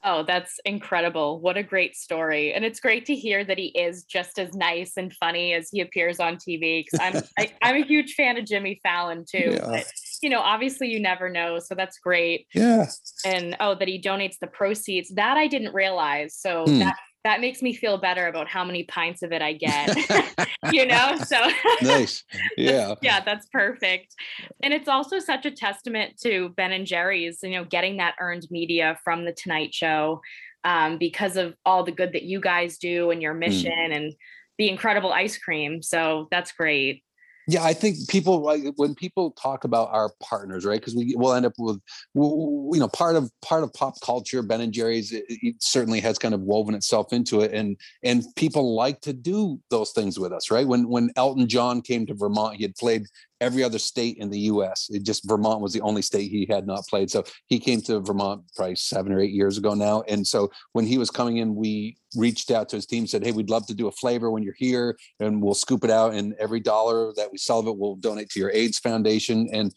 Oh, 0.08 0.22
that's 0.22 0.60
incredible. 0.66 1.40
What 1.42 1.58
a 1.58 1.64
great 1.64 1.96
story. 1.96 2.54
And 2.54 2.64
it's 2.64 2.80
great 2.80 3.08
to 3.08 3.16
hear 3.16 3.44
that 3.44 3.58
he 3.58 3.68
is 3.70 4.04
just 4.04 4.38
as 4.38 4.54
nice 4.54 4.94
and 4.98 5.12
funny 5.12 5.54
as 5.54 5.70
he 5.72 5.82
appears 5.82 6.20
on 6.20 6.36
TV. 6.36 6.86
Cause 6.90 7.00
I'm, 7.02 7.16
I, 7.40 7.44
am 7.46 7.50
i 7.64 7.70
am 7.72 7.82
a 7.82 7.86
huge 7.86 8.14
fan 8.14 8.38
of 8.38 8.46
Jimmy 8.46 8.80
Fallon 8.84 9.26
too. 9.28 9.54
Yeah. 9.54 9.66
But, 9.66 9.92
you 10.22 10.30
know, 10.30 10.42
obviously 10.42 10.90
you 10.90 11.00
never 11.00 11.28
know. 11.28 11.58
So 11.58 11.74
that's 11.74 11.98
great. 11.98 12.46
Yeah. 12.54 12.86
And 13.26 13.58
oh, 13.60 13.74
that 13.74 13.88
he 13.88 14.00
donates 14.00 14.38
the 14.40 14.46
proceeds 14.46 15.10
that 15.16 15.38
I 15.38 15.48
didn't 15.48 15.74
realize. 15.74 16.36
So 16.36 16.66
hmm. 16.66 16.80
that 16.80 16.98
that 17.26 17.42
makes 17.42 17.64
me 17.64 17.74
feel 17.74 17.98
better 17.98 18.28
about 18.28 18.48
how 18.48 18.64
many 18.64 18.84
pints 18.84 19.24
of 19.24 19.34
it 19.34 19.42
I 19.42 19.54
get. 19.54 20.48
you 20.72 20.86
know, 20.86 21.18
so 21.26 21.38
nice. 21.82 22.24
Yeah. 22.58 22.96
yeah, 23.02 23.20
that's 23.20 23.48
perfect. 23.48 24.16
And 24.62 24.74
it's 24.74 24.88
also 24.88 25.20
such 25.20 25.46
a 25.46 25.52
testament 25.52 26.20
to 26.22 26.50
Ben 26.50 26.72
and 26.72 26.86
Jerry's, 26.86 27.40
you 27.42 27.50
know, 27.50 27.66
getting 27.66 27.98
that 27.98 28.16
earned 28.20 28.46
media 28.52 28.98
from 29.04 29.26
the 29.26 29.34
Tonight 29.34 29.74
Show 29.74 30.22
um, 30.64 30.98
because 31.00 31.36
of 31.36 31.56
all 31.66 31.84
the 31.84 31.92
good 31.92 32.14
that 32.14 32.24
you 32.24 32.40
guys 32.40 32.78
do 32.78 33.10
and 33.10 33.22
your 33.22 33.34
hmm. 33.34 33.40
mission 33.40 33.72
mm. 33.72 33.96
and 33.96 34.14
the 34.58 34.70
incredible 34.70 35.12
ice 35.12 35.38
cream. 35.38 35.82
So 35.82 36.28
that's 36.32 36.52
great. 36.52 37.04
Yeah, 37.48 37.64
I 37.64 37.74
think 37.74 37.98
people 38.10 38.40
like 38.40 38.64
when 38.76 38.96
people 38.96 39.32
talk 39.32 39.64
about 39.66 39.90
our 39.92 40.12
partners, 40.22 40.66
right? 40.66 40.80
Because 40.80 40.96
we 40.96 41.16
will 41.16 41.34
end 41.34 41.46
up 41.46 41.54
with, 41.60 41.80
you 42.16 42.80
know, 42.80 42.88
part 42.88 43.16
of 43.16 43.32
part 43.42 43.64
of 43.64 43.72
pop 43.74 44.02
culture. 44.02 44.42
Ben 44.42 44.62
and 44.62 44.74
Jerry's 44.74 45.12
it, 45.12 45.26
it 45.28 45.56
certainly 45.60 46.00
has 46.00 46.18
kind 46.18 46.34
of 46.34 46.42
woven 46.42 46.74
itself 46.74 47.14
into 47.14 47.42
it, 47.42 47.54
and 47.54 47.78
and 48.04 48.24
people 48.36 48.76
like 48.76 49.02
to 49.02 49.14
do 49.14 49.60
those 49.70 49.92
things 49.92 50.18
with 50.20 50.34
us, 50.34 50.50
right? 50.50 50.68
When 50.68 50.90
when 50.90 51.12
Elton 51.16 51.48
John 51.48 51.82
came 51.82 52.06
to 52.08 52.16
Vermont, 52.16 52.56
he 52.56 52.64
had 52.64 52.76
played 52.76 53.06
every 53.42 53.64
other 53.64 53.80
state 53.80 54.18
in 54.18 54.30
the 54.30 54.40
U.S. 54.40 54.90
It 54.90 55.04
just 55.04 55.28
Vermont 55.28 55.62
was 55.62 55.74
the 55.74 55.82
only 55.82 56.02
state 56.02 56.32
he 56.32 56.46
had 56.50 56.66
not 56.66 56.86
played. 56.88 57.10
So 57.10 57.24
he 57.48 57.60
came 57.60 57.82
to 57.82 58.00
Vermont 58.00 58.44
probably 58.56 58.76
seven 58.76 59.12
or 59.12 59.20
eight 59.20 59.34
years 59.34 59.58
ago 59.58 59.74
now. 59.74 60.04
And 60.08 60.26
so 60.26 60.52
when 60.74 60.86
he 60.86 60.98
was 60.98 61.12
coming 61.12 61.38
in, 61.38 61.56
we 61.56 61.98
reached 62.16 62.52
out 62.52 62.70
to 62.70 62.76
his 62.78 62.86
team, 62.86 63.08
said, 63.08 63.24
"Hey, 63.24 63.32
we'd 63.32 63.50
love 63.50 63.68
to 63.68 63.76
do 63.76 63.88
a 63.88 63.92
flavor 63.92 64.32
when 64.32 64.44
you're 64.44 64.56
here, 64.58 64.98
and 65.20 65.42
we'll 65.42 65.54
scoop 65.54 65.84
it 65.84 65.92
out. 65.92 66.14
And 66.14 66.34
every 66.40 66.60
dollar 66.60 67.14
that 67.18 67.32
we 67.32 67.38
sell 67.38 67.60
of 67.60 67.68
it, 67.68 67.78
we'll 67.78 67.96
donate 67.96 68.30
to 68.32 68.40
your 68.40 68.52
AIDS 68.52 68.80
Foundation." 68.80 69.50
And 69.52 69.74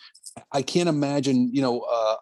I 0.52 0.62
can't 0.62 0.88
imagine, 0.88 1.50
you 1.52 1.62
know, 1.62 1.80
uh, 1.80 2.16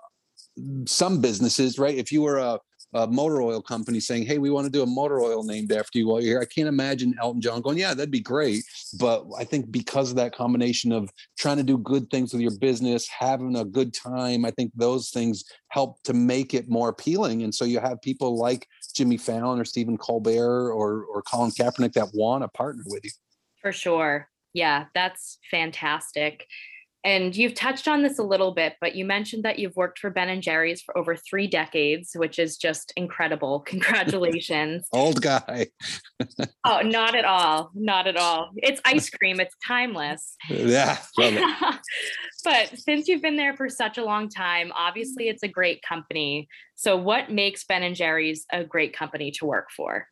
some 0.87 1.21
businesses, 1.21 1.78
right? 1.78 1.97
If 1.97 2.11
you 2.11 2.23
were 2.23 2.38
a 2.38 2.59
a 2.97 3.07
motor 3.07 3.43
oil 3.43 3.62
company 3.62 4.00
saying, 4.00 4.26
"Hey, 4.26 4.38
we 4.38 4.50
want 4.50 4.65
to 4.65 4.71
do 4.71 4.83
a 4.83 4.87
motor 4.87 5.21
oil 5.21 5.45
named 5.45 5.73
after 5.73 5.99
you 5.99 6.09
while 6.09 6.21
you're 6.21 6.35
here." 6.35 6.41
I 6.41 6.55
can't 6.55 6.69
imagine 6.69 7.15
Elton 7.21 7.41
John 7.41 7.61
going, 7.61 7.79
"Yeah, 7.79 7.95
that'd 7.95 8.11
be 8.11 8.21
great." 8.21 8.65
But 8.99 9.26
I 9.38 9.45
think 9.45 9.71
because 9.71 10.11
of 10.11 10.17
that 10.17 10.35
combination 10.35 10.93
of 10.93 11.11
trying 11.38 11.59
to 11.59 11.62
do 11.62 11.79
good 11.79 12.11
things 12.11 12.33
with 12.33 12.43
your 12.43 12.57
business, 12.59 13.07
having 13.09 13.57
a 13.57 13.65
good 13.65 13.93
time, 13.95 14.45
I 14.45 14.50
think 14.50 14.73
those 14.75 15.11
things 15.11 15.45
help 15.69 16.03
to 16.05 16.12
make 16.12 16.55
it 16.55 16.69
more 16.69 16.88
appealing. 16.88 17.43
And 17.43 17.55
so 17.55 17.65
you 17.65 17.81
have 17.81 18.00
people 18.03 18.37
like 18.37 18.67
Jimmy 18.95 19.17
Fallon 19.17 19.61
or 19.61 19.65
Stephen 19.65 19.99
Colbert 19.99 20.73
or 20.73 21.05
or 21.05 21.23
Colin 21.23 21.50
Kaepernick 21.50 21.93
that 21.93 22.15
want 22.15 22.43
to 22.43 22.49
partner 22.49 22.83
with 22.87 23.05
you. 23.05 23.11
For 23.61 23.73
sure. 23.73 24.29
Yeah, 24.53 24.87
that's 24.95 25.38
fantastic. 25.50 26.47
And 27.07 27.37
you've 27.37 27.55
touched 27.55 27.87
on 27.87 28.03
this 28.03 28.19
a 28.19 28.25
little 28.25 28.53
bit, 28.53 28.75
but 28.81 28.97
you 28.97 29.05
mentioned 29.05 29.45
that 29.45 29.61
you've 29.61 29.77
worked 29.77 30.01
for 30.01 30.11
Ben 30.11 30.29
and 30.29 30.43
Jerry's 30.43 30.83
for 30.83 30.99
over 30.99 31.15
three 31.15 31.47
decades, 31.47 32.11
which 32.17 32.41
is 32.41 32.57
just 32.57 32.93
incredible. 32.97 33.61
Congratulations. 33.67 34.89
Old 34.93 35.23
guy. 35.23 35.69
oh, 36.65 36.81
not 36.81 37.15
at 37.15 37.25
all. 37.25 37.71
Not 37.75 38.09
at 38.09 38.17
all. 38.17 38.51
It's 38.57 38.81
ice 38.85 39.09
cream, 39.09 39.39
it's 39.39 39.55
timeless. 39.65 40.35
Yeah. 40.51 40.99
but 42.45 42.77
since 42.77 43.07
you've 43.07 43.23
been 43.23 43.37
there 43.37 43.57
for 43.57 43.69
such 43.69 43.99
a 43.99 44.05
long 44.05 44.29
time, 44.29 44.73
obviously 44.75 45.29
it's 45.29 45.45
a 45.45 45.49
great 45.49 45.83
company. 45.89 46.49
So, 46.75 46.97
what 46.97 47.31
makes 47.31 47.63
Ben 47.63 47.85
and 47.85 47.95
Jerry's 47.95 48.47
a 48.53 48.65
great 48.65 48.97
company 48.97 49.31
to 49.39 49.47
work 49.47 49.69
for? 49.71 50.09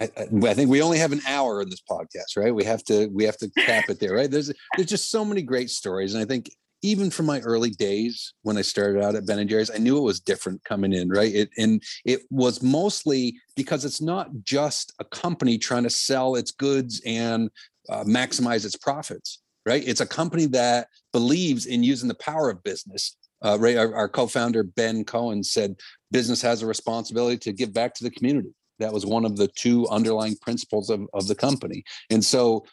I, 0.00 0.04
I, 0.04 0.54
think 0.54 0.70
we 0.70 0.82
only 0.82 0.98
have 0.98 1.12
an 1.12 1.20
hour 1.26 1.62
in 1.62 1.70
this 1.70 1.82
podcast, 1.88 2.36
right? 2.36 2.54
We 2.54 2.64
have 2.64 2.82
to 2.84 3.06
we 3.08 3.24
have 3.24 3.36
to 3.38 3.50
cap 3.50 3.88
it 3.88 4.00
there, 4.00 4.14
right? 4.14 4.30
There's 4.30 4.52
there's 4.76 4.88
just 4.88 5.10
so 5.10 5.24
many 5.24 5.42
great 5.42 5.70
stories, 5.70 6.14
and 6.14 6.22
I 6.22 6.26
think 6.26 6.50
even 6.82 7.10
from 7.10 7.26
my 7.26 7.40
early 7.40 7.70
days 7.70 8.34
when 8.42 8.58
I 8.58 8.62
started 8.62 9.02
out 9.02 9.14
at 9.14 9.26
Ben 9.26 9.38
and 9.38 9.48
Jerry's, 9.48 9.70
I 9.70 9.78
knew 9.78 9.96
it 9.96 10.02
was 10.02 10.20
different 10.20 10.62
coming 10.64 10.92
in, 10.92 11.08
right? 11.08 11.32
It 11.32 11.50
and 11.56 11.82
it 12.04 12.22
was 12.30 12.62
mostly 12.62 13.36
because 13.56 13.84
it's 13.84 14.02
not 14.02 14.28
just 14.42 14.92
a 14.98 15.04
company 15.04 15.58
trying 15.58 15.84
to 15.84 15.90
sell 15.90 16.34
its 16.34 16.50
goods 16.50 17.00
and 17.06 17.48
uh, 17.88 18.02
maximize 18.04 18.66
its 18.66 18.76
profits, 18.76 19.40
right? 19.64 19.86
It's 19.86 20.00
a 20.00 20.06
company 20.06 20.46
that 20.46 20.88
believes 21.12 21.66
in 21.66 21.84
using 21.84 22.08
the 22.08 22.16
power 22.16 22.50
of 22.50 22.62
business. 22.64 23.16
Uh, 23.42 23.58
our, 23.60 23.94
our 23.94 24.08
co-founder 24.08 24.64
Ben 24.64 25.04
Cohen 25.04 25.44
said, 25.44 25.76
"Business 26.10 26.42
has 26.42 26.62
a 26.62 26.66
responsibility 26.66 27.38
to 27.38 27.52
give 27.52 27.72
back 27.72 27.94
to 27.94 28.04
the 28.04 28.10
community." 28.10 28.50
That 28.78 28.92
was 28.92 29.06
one 29.06 29.24
of 29.24 29.36
the 29.36 29.48
two 29.48 29.86
underlying 29.88 30.36
principles 30.36 30.90
of, 30.90 31.06
of 31.14 31.26
the 31.28 31.34
company. 31.34 31.84
And 32.10 32.24
so 32.24 32.64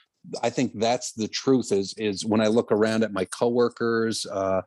i 0.43 0.49
think 0.49 0.71
that's 0.75 1.13
the 1.13 1.27
truth 1.27 1.71
is 1.71 1.93
is 1.97 2.25
when 2.25 2.41
i 2.41 2.47
look 2.47 2.71
around 2.71 3.03
at 3.03 3.13
my 3.13 3.25
coworkers 3.25 4.25
uh, 4.27 4.61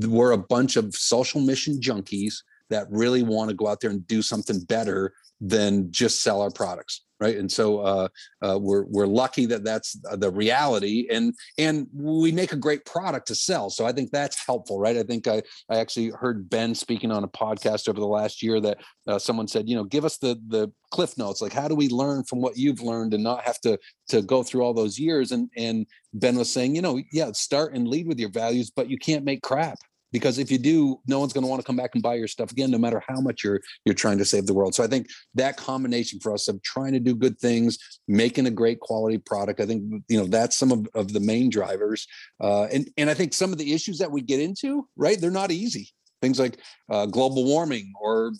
we're 0.00 0.32
a 0.32 0.38
bunch 0.38 0.76
of 0.76 0.94
social 0.94 1.40
mission 1.40 1.80
junkies 1.80 2.34
that 2.70 2.86
really 2.90 3.22
want 3.22 3.48
to 3.48 3.56
go 3.56 3.66
out 3.66 3.80
there 3.80 3.90
and 3.90 4.06
do 4.06 4.20
something 4.20 4.60
better 4.60 5.14
than 5.40 5.90
just 5.90 6.22
sell 6.22 6.42
our 6.42 6.50
products 6.50 7.02
right? 7.20 7.36
And 7.36 7.50
so 7.50 7.80
uh, 7.80 8.08
uh, 8.42 8.58
we're 8.60 8.84
we're 8.84 9.06
lucky 9.06 9.46
that 9.46 9.64
that's 9.64 9.98
the 10.16 10.30
reality 10.30 11.06
and 11.10 11.34
and 11.58 11.86
we 11.92 12.32
make 12.32 12.52
a 12.52 12.56
great 12.56 12.84
product 12.84 13.26
to 13.28 13.34
sell 13.34 13.70
so 13.70 13.84
i 13.84 13.92
think 13.92 14.10
that's 14.10 14.44
helpful 14.46 14.78
right? 14.78 14.96
I 14.96 15.02
think 15.02 15.26
i 15.26 15.42
i 15.68 15.78
actually 15.78 16.10
heard 16.10 16.48
ben 16.48 16.74
speaking 16.74 17.10
on 17.10 17.24
a 17.24 17.28
podcast 17.28 17.88
over 17.88 18.00
the 18.00 18.06
last 18.06 18.42
year 18.42 18.60
that 18.60 18.78
uh, 19.06 19.18
someone 19.18 19.48
said 19.48 19.68
you 19.68 19.76
know 19.76 19.84
give 19.84 20.04
us 20.04 20.18
the 20.18 20.40
the 20.48 20.70
cliff 20.90 21.18
notes 21.18 21.42
like 21.42 21.52
how 21.52 21.68
do 21.68 21.74
we 21.74 21.88
learn 21.88 22.24
from 22.24 22.40
what 22.40 22.56
you've 22.56 22.80
learned 22.80 23.14
and 23.14 23.22
not 23.22 23.42
have 23.42 23.60
to 23.60 23.78
to 24.08 24.22
go 24.22 24.42
through 24.42 24.62
all 24.62 24.74
those 24.74 24.98
years? 24.98 25.32
And 25.32 25.50
and 25.56 25.86
ben 26.14 26.36
was 26.36 26.50
saying 26.50 26.74
you 26.74 26.82
know 26.82 27.00
yeah 27.12 27.30
start 27.32 27.74
and 27.74 27.88
lead 27.88 28.06
with 28.06 28.18
your 28.18 28.30
values 28.30 28.70
but 28.74 28.88
you 28.88 28.98
can't 28.98 29.24
make 29.24 29.42
crap 29.42 29.78
because 30.12 30.38
if 30.38 30.50
you 30.50 30.58
do 30.58 31.00
no 31.06 31.18
one's 31.18 31.32
going 31.32 31.42
to 31.42 31.48
want 31.48 31.60
to 31.60 31.66
come 31.66 31.76
back 31.76 31.90
and 31.94 32.02
buy 32.02 32.14
your 32.14 32.28
stuff 32.28 32.50
again 32.50 32.70
no 32.70 32.78
matter 32.78 33.02
how 33.06 33.20
much 33.20 33.44
you're 33.44 33.60
you're 33.84 33.94
trying 33.94 34.18
to 34.18 34.24
save 34.24 34.46
the 34.46 34.54
world. 34.54 34.74
So 34.74 34.84
i 34.84 34.86
think 34.86 35.08
that 35.34 35.56
combination 35.56 36.20
for 36.20 36.32
us 36.32 36.48
of 36.48 36.62
trying 36.62 36.92
to 36.92 37.00
do 37.00 37.14
good 37.14 37.38
things 37.38 37.78
making 38.06 38.46
a 38.46 38.50
great 38.50 38.80
quality 38.80 39.18
product 39.18 39.60
i 39.60 39.66
think 39.66 39.82
you 40.08 40.18
know 40.18 40.26
that's 40.26 40.56
some 40.56 40.72
of, 40.72 40.86
of 40.94 41.12
the 41.12 41.20
main 41.20 41.50
drivers. 41.50 42.06
Uh, 42.40 42.64
and 42.64 42.88
and 42.96 43.10
i 43.10 43.14
think 43.14 43.34
some 43.34 43.52
of 43.52 43.58
the 43.58 43.72
issues 43.72 43.98
that 43.98 44.10
we 44.10 44.20
get 44.20 44.40
into 44.40 44.88
right 44.96 45.20
they're 45.20 45.30
not 45.30 45.50
easy. 45.50 45.90
Things 46.20 46.40
like 46.40 46.58
uh, 46.90 47.06
global 47.06 47.44
warming 47.44 47.92
or 48.00 48.32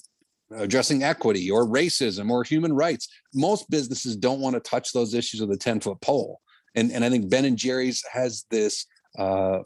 addressing 0.50 1.04
equity 1.04 1.50
or 1.50 1.64
racism 1.64 2.30
or 2.30 2.42
human 2.42 2.72
rights. 2.72 3.08
Most 3.34 3.70
businesses 3.70 4.16
don't 4.16 4.40
want 4.40 4.54
to 4.54 4.60
touch 4.60 4.92
those 4.92 5.14
issues 5.14 5.40
with 5.40 5.52
a 5.52 5.56
10 5.56 5.80
foot 5.80 6.00
pole. 6.00 6.40
And 6.74 6.92
and 6.92 7.04
i 7.04 7.10
think 7.10 7.30
ben 7.30 7.44
and 7.44 7.56
jerry's 7.56 8.02
has 8.12 8.44
this 8.50 8.86
uh, 9.18 9.60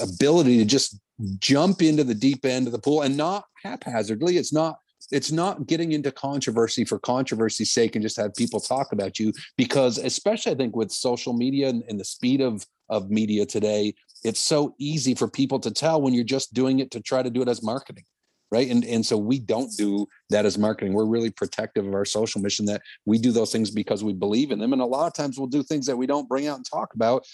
ability 0.00 0.58
to 0.58 0.64
just 0.64 0.98
jump 1.38 1.82
into 1.82 2.04
the 2.04 2.14
deep 2.14 2.44
end 2.44 2.66
of 2.66 2.72
the 2.72 2.78
pool 2.78 3.02
and 3.02 3.16
not 3.16 3.44
haphazardly. 3.62 4.36
It's 4.36 4.52
not 4.52 4.78
it's 5.10 5.32
not 5.32 5.66
getting 5.66 5.92
into 5.92 6.10
controversy 6.10 6.84
for 6.84 6.98
controversy's 6.98 7.72
sake 7.72 7.94
and 7.94 8.02
just 8.02 8.16
have 8.16 8.34
people 8.34 8.60
talk 8.60 8.92
about 8.92 9.18
you 9.18 9.32
because 9.56 9.98
especially 9.98 10.52
i 10.52 10.54
think 10.54 10.74
with 10.74 10.90
social 10.90 11.32
media 11.32 11.68
and, 11.68 11.82
and, 11.88 12.00
the 12.00 12.04
speed 12.04 12.40
of 12.40 12.64
of 12.88 13.10
media 13.10 13.44
today 13.44 13.94
it's 14.24 14.40
so 14.40 14.74
easy 14.78 15.14
for 15.14 15.28
people 15.28 15.58
to 15.58 15.70
tell 15.70 16.00
when 16.00 16.14
you're 16.14 16.24
just 16.24 16.54
doing 16.54 16.78
it 16.78 16.90
to 16.90 17.00
try 17.00 17.22
to 17.22 17.30
do 17.30 17.42
it 17.42 17.48
as 17.48 17.62
marketing 17.62 18.04
right? 18.50 18.68
And 18.68 18.84
and 18.84 19.04
so 19.04 19.16
we 19.16 19.38
don't 19.38 19.70
do 19.76 20.06
that 20.30 20.46
as 20.46 20.58
marketing. 20.58 20.92
We're 20.92 21.06
really 21.06 21.30
protective 21.30 21.86
of 21.86 21.94
our 21.94 22.04
social 22.04 22.40
mission 22.40 22.66
that 22.66 22.82
we 23.04 23.18
do 23.18 23.32
those 23.32 23.52
things 23.52 23.70
because 23.70 24.04
we 24.04 24.12
believe 24.12 24.50
in 24.50 24.58
them. 24.58 24.72
And 24.72 24.82
a 24.82 24.86
lot 24.86 25.06
of 25.06 25.14
times 25.14 25.38
we'll 25.38 25.48
do 25.48 25.62
things 25.62 25.86
that 25.86 25.96
we 25.96 26.06
don't 26.06 26.28
bring 26.28 26.46
out 26.46 26.56
and 26.56 26.66
talk 26.66 26.94
about 26.94 27.26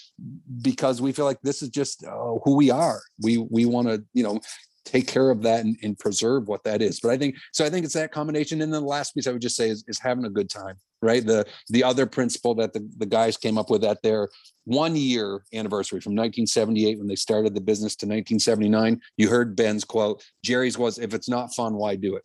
because 0.61 1.01
we 1.01 1.11
feel 1.11 1.25
like 1.25 1.41
this 1.43 1.61
is 1.61 1.69
just 1.69 2.03
uh, 2.05 2.35
who 2.43 2.55
we 2.55 2.69
are. 2.69 3.01
We 3.21 3.37
we 3.37 3.65
want 3.65 3.87
to 3.87 4.03
you 4.13 4.23
know 4.23 4.39
take 4.85 5.07
care 5.07 5.29
of 5.29 5.41
that 5.43 5.63
and, 5.63 5.77
and, 5.83 5.97
preserve 5.97 6.47
what 6.47 6.63
that 6.63 6.81
is. 6.81 6.99
But 6.99 7.11
I 7.11 7.17
think 7.17 7.35
so. 7.53 7.65
I 7.65 7.69
think 7.69 7.85
it's 7.85 7.93
that 7.93 8.11
combination. 8.11 8.61
And 8.61 8.73
then 8.73 8.81
the 8.81 8.87
last 8.87 9.13
piece 9.13 9.27
I 9.27 9.31
would 9.31 9.41
just 9.41 9.55
say 9.55 9.69
is, 9.69 9.83
is 9.87 9.99
having 9.99 10.25
a 10.25 10.29
good 10.29 10.49
time, 10.49 10.75
right? 11.01 11.25
The 11.25 11.45
the 11.69 11.83
other 11.83 12.05
principle 12.05 12.55
that 12.55 12.73
the, 12.73 12.87
the 12.97 13.05
guys 13.05 13.37
came 13.37 13.57
up 13.57 13.69
with 13.69 13.83
at 13.83 14.01
their 14.01 14.29
one 14.65 14.95
year 14.95 15.43
anniversary 15.53 16.01
from 16.01 16.13
1978 16.13 16.97
when 16.97 17.07
they 17.07 17.15
started 17.15 17.53
the 17.53 17.61
business 17.61 17.95
to 17.97 18.05
1979. 18.05 18.99
You 19.17 19.29
heard 19.29 19.55
Ben's 19.55 19.83
quote. 19.83 20.23
Jerry's 20.43 20.77
was, 20.77 20.97
"If 20.97 21.13
it's 21.13 21.29
not 21.29 21.53
fun, 21.53 21.75
why 21.75 21.95
do 21.95 22.15
it?" 22.15 22.23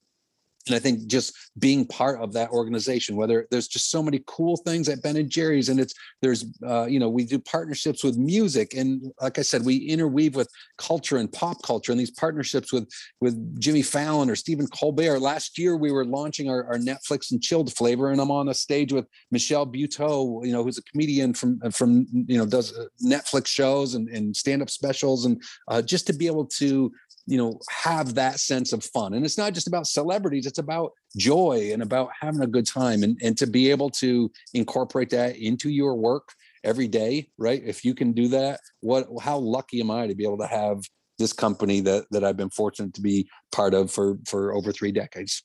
And 0.66 0.74
I 0.74 0.78
think 0.78 1.06
just 1.06 1.32
being 1.58 1.86
part 1.86 2.20
of 2.20 2.32
that 2.32 2.50
organization, 2.50 3.16
whether 3.16 3.46
there's 3.50 3.68
just 3.68 3.90
so 3.90 4.02
many 4.02 4.22
cool 4.26 4.56
things 4.56 4.88
at 4.88 5.02
Ben 5.02 5.16
and 5.16 5.30
Jerry's, 5.30 5.68
and 5.68 5.78
it's 5.78 5.94
there's 6.22 6.44
uh, 6.66 6.86
you 6.86 6.98
know 6.98 7.08
we 7.08 7.24
do 7.24 7.38
partnerships 7.38 8.02
with 8.02 8.16
music, 8.16 8.74
and 8.74 9.12
like 9.20 9.38
I 9.38 9.42
said, 9.42 9.64
we 9.64 9.76
interweave 9.76 10.34
with 10.34 10.48
culture 10.76 11.18
and 11.18 11.32
pop 11.32 11.62
culture, 11.62 11.92
and 11.92 12.00
these 12.00 12.10
partnerships 12.10 12.72
with 12.72 12.88
with 13.20 13.60
Jimmy 13.60 13.82
Fallon 13.82 14.28
or 14.28 14.36
Stephen 14.36 14.66
Colbert. 14.66 15.20
Last 15.20 15.58
year 15.58 15.76
we 15.76 15.92
were 15.92 16.04
launching 16.04 16.50
our, 16.50 16.64
our 16.66 16.78
Netflix 16.78 17.30
and 17.30 17.42
chilled 17.42 17.72
flavor, 17.72 18.10
and 18.10 18.20
I'm 18.20 18.30
on 18.30 18.48
a 18.48 18.54
stage 18.54 18.92
with 18.92 19.06
Michelle 19.30 19.66
Buteau, 19.66 20.44
you 20.44 20.52
know, 20.52 20.64
who's 20.64 20.78
a 20.78 20.82
comedian 20.82 21.32
from 21.34 21.60
from 21.70 22.06
you 22.26 22.38
know 22.38 22.46
does 22.46 22.76
uh, 22.76 22.86
Netflix 23.04 23.46
shows 23.46 23.94
and, 23.94 24.08
and 24.08 24.36
stand 24.36 24.62
up 24.62 24.70
specials, 24.70 25.26
and 25.26 25.40
uh, 25.68 25.80
just 25.80 26.06
to 26.08 26.12
be 26.12 26.26
able 26.26 26.46
to 26.46 26.90
you 27.26 27.36
know 27.38 27.58
have 27.70 28.14
that 28.14 28.38
sense 28.40 28.72
of 28.72 28.84
fun. 28.84 29.14
And 29.14 29.24
it's 29.24 29.38
not 29.38 29.54
just 29.54 29.66
about 29.66 29.86
celebrities 29.86 30.46
it's 30.46 30.58
about 30.58 30.92
joy 31.16 31.70
and 31.72 31.82
about 31.82 32.10
having 32.20 32.42
a 32.42 32.46
good 32.46 32.66
time 32.66 33.02
and, 33.02 33.18
and 33.22 33.36
to 33.38 33.46
be 33.46 33.70
able 33.70 33.90
to 33.90 34.30
incorporate 34.54 35.10
that 35.10 35.36
into 35.36 35.70
your 35.70 35.96
work 35.96 36.28
every 36.64 36.88
day 36.88 37.28
right? 37.38 37.62
If 37.64 37.84
you 37.84 37.94
can 37.94 38.12
do 38.12 38.28
that 38.28 38.60
what 38.80 39.06
how 39.20 39.38
lucky 39.38 39.80
am 39.80 39.90
i 39.90 40.06
to 40.06 40.14
be 40.14 40.24
able 40.24 40.38
to 40.38 40.46
have 40.46 40.82
this 41.18 41.32
company 41.32 41.80
that 41.80 42.04
that 42.10 42.22
i've 42.24 42.36
been 42.36 42.50
fortunate 42.50 42.92
to 42.92 43.00
be 43.00 43.26
part 43.50 43.72
of 43.72 43.90
for 43.90 44.18
for 44.26 44.54
over 44.54 44.72
three 44.72 44.92
decades? 44.92 45.42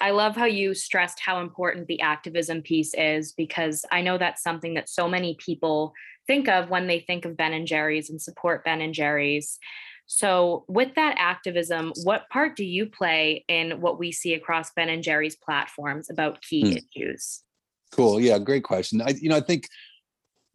I 0.00 0.10
love 0.10 0.36
how 0.36 0.44
you 0.44 0.74
stressed 0.74 1.20
how 1.20 1.40
important 1.40 1.86
the 1.86 2.00
activism 2.00 2.62
piece 2.62 2.94
is 2.94 3.32
because 3.32 3.84
I 3.90 4.02
know 4.02 4.18
that's 4.18 4.42
something 4.42 4.74
that 4.74 4.88
so 4.88 5.08
many 5.08 5.36
people 5.44 5.92
think 6.26 6.48
of 6.48 6.70
when 6.70 6.86
they 6.86 7.00
think 7.00 7.24
of 7.24 7.36
Ben 7.36 7.52
and 7.52 7.66
Jerry's 7.66 8.10
and 8.10 8.20
support 8.20 8.64
Ben 8.64 8.80
and 8.80 8.94
Jerry's. 8.94 9.58
So, 10.10 10.64
with 10.68 10.94
that 10.94 11.16
activism, 11.18 11.92
what 12.02 12.30
part 12.30 12.56
do 12.56 12.64
you 12.64 12.86
play 12.86 13.44
in 13.46 13.82
what 13.82 13.98
we 13.98 14.10
see 14.10 14.32
across 14.32 14.72
Ben 14.72 14.88
and 14.88 15.02
Jerry's 15.02 15.36
platforms 15.36 16.08
about 16.08 16.40
key 16.40 16.62
hmm. 16.62 16.78
issues? 16.78 17.42
Cool. 17.92 18.18
Yeah, 18.18 18.38
great 18.38 18.64
question. 18.64 19.02
I, 19.02 19.10
you 19.10 19.28
know, 19.28 19.36
I 19.36 19.42
think 19.42 19.68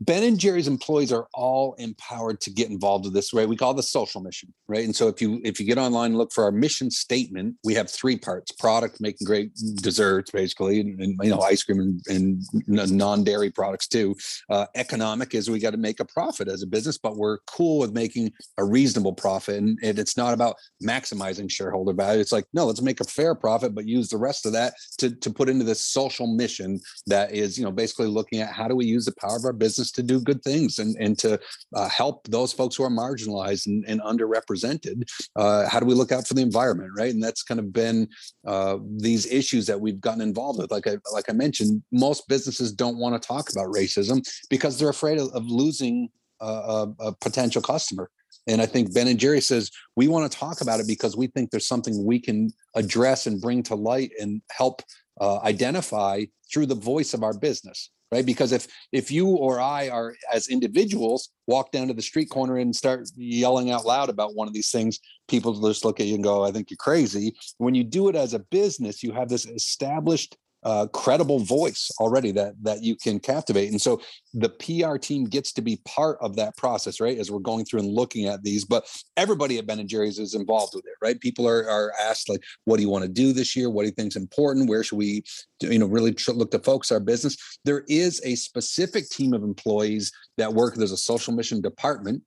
Ben 0.05 0.23
and 0.23 0.37
Jerry's 0.37 0.67
employees 0.67 1.13
are 1.13 1.27
all 1.33 1.75
empowered 1.77 2.41
to 2.41 2.49
get 2.49 2.69
involved 2.69 3.05
with 3.05 3.13
this, 3.13 3.33
right? 3.33 3.47
We 3.47 3.55
call 3.55 3.73
the 3.73 3.83
social 3.83 4.19
mission, 4.19 4.53
right? 4.67 4.83
And 4.83 4.93
so 4.93 5.07
if 5.07 5.21
you 5.21 5.39
if 5.45 5.59
you 5.59 5.65
get 5.65 5.77
online 5.77 6.11
and 6.11 6.17
look 6.17 6.33
for 6.33 6.43
our 6.43 6.51
mission 6.51 6.91
statement, 6.91 7.55
we 7.63 7.73
have 7.75 7.89
three 7.89 8.17
parts: 8.17 8.51
product, 8.51 8.99
making 8.99 9.25
great 9.25 9.51
desserts, 9.75 10.31
basically, 10.31 10.81
and, 10.81 10.99
and 10.99 11.17
you 11.23 11.29
know, 11.29 11.39
ice 11.39 11.63
cream 11.63 11.79
and, 11.79 12.01
and 12.07 12.91
non-dairy 12.91 13.49
products 13.49 13.87
too. 13.87 14.13
Uh, 14.49 14.65
economic 14.75 15.33
is 15.33 15.49
we 15.49 15.59
got 15.59 15.71
to 15.71 15.77
make 15.77 16.01
a 16.01 16.05
profit 16.05 16.49
as 16.49 16.63
a 16.63 16.67
business, 16.67 16.97
but 16.97 17.15
we're 17.15 17.37
cool 17.47 17.79
with 17.79 17.93
making 17.93 18.31
a 18.57 18.63
reasonable 18.65 19.13
profit, 19.13 19.55
and, 19.55 19.79
and 19.83 19.99
it's 19.99 20.17
not 20.17 20.33
about 20.33 20.57
maximizing 20.85 21.49
shareholder 21.49 21.93
value. 21.93 22.19
It's 22.19 22.33
like 22.33 22.45
no, 22.53 22.65
let's 22.65 22.81
make 22.81 22.99
a 22.99 23.05
fair 23.05 23.35
profit, 23.35 23.73
but 23.73 23.87
use 23.87 24.09
the 24.09 24.17
rest 24.17 24.45
of 24.45 24.51
that 24.51 24.73
to 24.97 25.15
to 25.15 25.29
put 25.29 25.47
into 25.47 25.63
this 25.63 25.85
social 25.85 26.27
mission 26.27 26.81
that 27.07 27.31
is, 27.31 27.57
you 27.57 27.63
know, 27.63 27.71
basically 27.71 28.07
looking 28.07 28.41
at 28.41 28.51
how 28.51 28.67
do 28.67 28.75
we 28.75 28.85
use 28.85 29.05
the 29.05 29.15
power 29.21 29.37
of 29.37 29.45
our 29.45 29.53
business 29.53 29.92
to 29.93 30.03
do 30.03 30.19
good 30.19 30.43
things 30.43 30.79
and, 30.79 30.95
and 30.99 31.17
to 31.19 31.39
uh, 31.75 31.89
help 31.89 32.27
those 32.27 32.53
folks 32.53 32.75
who 32.75 32.83
are 32.83 32.89
marginalized 32.89 33.67
and, 33.67 33.83
and 33.87 34.01
underrepresented. 34.01 35.03
Uh, 35.35 35.67
how 35.67 35.79
do 35.79 35.85
we 35.85 35.93
look 35.93 36.11
out 36.11 36.27
for 36.27 36.33
the 36.33 36.41
environment, 36.41 36.91
right? 36.97 37.13
And 37.13 37.23
that's 37.23 37.43
kind 37.43 37.59
of 37.59 37.71
been 37.73 38.07
uh, 38.45 38.77
these 38.97 39.25
issues 39.25 39.65
that 39.67 39.79
we've 39.79 40.01
gotten 40.01 40.21
involved 40.21 40.59
with. 40.59 40.71
Like 40.71 40.87
I 40.87 40.97
like 41.11 41.29
I 41.29 41.33
mentioned, 41.33 41.83
most 41.91 42.27
businesses 42.27 42.71
don't 42.71 42.97
want 42.97 43.19
to 43.19 43.27
talk 43.27 43.51
about 43.51 43.67
racism 43.67 44.21
because 44.49 44.77
they're 44.77 44.89
afraid 44.89 45.19
of, 45.19 45.29
of 45.33 45.45
losing 45.45 46.09
a, 46.39 46.45
a, 46.45 46.95
a 46.99 47.15
potential 47.15 47.61
customer. 47.61 48.09
And 48.47 48.61
I 48.61 48.65
think 48.65 48.93
Ben 48.93 49.07
and 49.07 49.19
Jerry 49.19 49.41
says 49.41 49.71
we 49.95 50.07
want 50.07 50.29
to 50.29 50.37
talk 50.37 50.61
about 50.61 50.79
it 50.79 50.87
because 50.87 51.15
we 51.15 51.27
think 51.27 51.49
there's 51.49 51.67
something 51.67 52.05
we 52.05 52.19
can 52.19 52.51
address 52.75 53.25
and 53.25 53.39
bring 53.39 53.63
to 53.63 53.75
light 53.75 54.11
and 54.19 54.41
help 54.51 54.81
uh, 55.19 55.39
identify 55.39 56.23
through 56.51 56.65
the 56.65 56.75
voice 56.75 57.13
of 57.13 57.23
our 57.23 57.37
business 57.37 57.89
right? 58.13 58.25
Because 58.25 58.51
if 58.51 58.67
if 58.91 59.09
you 59.09 59.27
or 59.27 59.59
i 59.59 59.89
are 59.89 60.13
as 60.31 60.47
individuals 60.47 61.29
walk 61.47 61.71
down 61.71 61.87
to 61.87 61.95
the 61.95 62.01
street 62.01 62.29
corner 62.29 62.57
and 62.57 62.75
start 62.75 63.09
yelling 63.15 63.71
out 63.71 63.85
loud 63.85 64.09
about 64.09 64.35
one 64.35 64.47
of 64.47 64.53
these 64.53 64.69
things 64.69 64.99
people 65.27 65.59
just 65.59 65.83
look 65.83 65.99
at 65.99 66.05
you 66.05 66.15
and 66.15 66.23
go 66.23 66.43
i 66.43 66.51
think 66.51 66.69
you're 66.69 66.77
crazy. 66.77 67.35
When 67.57 67.75
you 67.75 67.83
do 67.83 68.09
it 68.09 68.15
as 68.15 68.33
a 68.33 68.39
business 68.39 69.01
you 69.03 69.11
have 69.13 69.29
this 69.29 69.45
established 69.47 70.37
uh, 70.65 70.87
credible 70.87 71.39
voice 71.39 71.91
already 71.99 72.31
that 72.31 72.53
that 72.61 72.83
you 72.83 72.95
can 72.95 73.19
captivate. 73.19 73.69
And 73.71 73.81
so 73.81 74.01
the 74.33 74.49
pr 74.49 74.97
team 74.97 75.25
gets 75.25 75.51
to 75.53 75.61
be 75.61 75.81
part 75.85 76.17
of 76.21 76.35
that 76.35 76.55
process 76.57 76.99
right 76.99 77.17
as 77.17 77.29
we're 77.29 77.39
going 77.39 77.65
through 77.65 77.81
and 77.81 77.89
looking 77.89 78.25
at 78.25 78.43
these. 78.43 78.65
But 78.65 78.85
everybody 79.17 79.57
at 79.57 79.67
ben 79.67 79.79
and 79.79 79.89
jerry's 79.89 80.19
is 80.19 80.35
involved 80.35 80.73
with 80.75 80.85
it 80.85 80.93
right? 81.01 81.19
People 81.19 81.47
are, 81.47 81.69
are 81.69 81.93
asked 82.01 82.29
like 82.29 82.41
what 82.65 82.77
do 82.77 82.83
you 82.83 82.89
want 82.89 83.03
to 83.03 83.09
do 83.09 83.33
this 83.33 83.55
year? 83.55 83.69
What 83.69 83.83
do 83.83 83.87
you 83.87 83.93
think 83.93 84.09
is 84.09 84.15
important? 84.15 84.69
Where 84.69 84.83
should 84.83 84.97
we 84.97 85.23
you 85.61 85.79
know 85.79 85.87
really 85.87 86.15
look 86.29 86.51
to 86.51 86.59
focus 86.59 86.91
our 86.91 86.99
business? 86.99 87.37
There 87.65 87.83
is 87.87 88.21
a 88.25 88.35
specific 88.35 89.09
team 89.09 89.33
of 89.33 89.43
employees 89.43 90.11
that 90.37 90.53
work 90.53 90.75
there's 90.75 90.91
a 90.91 90.97
social 90.97 91.33
mission 91.33 91.61
department 91.61 92.23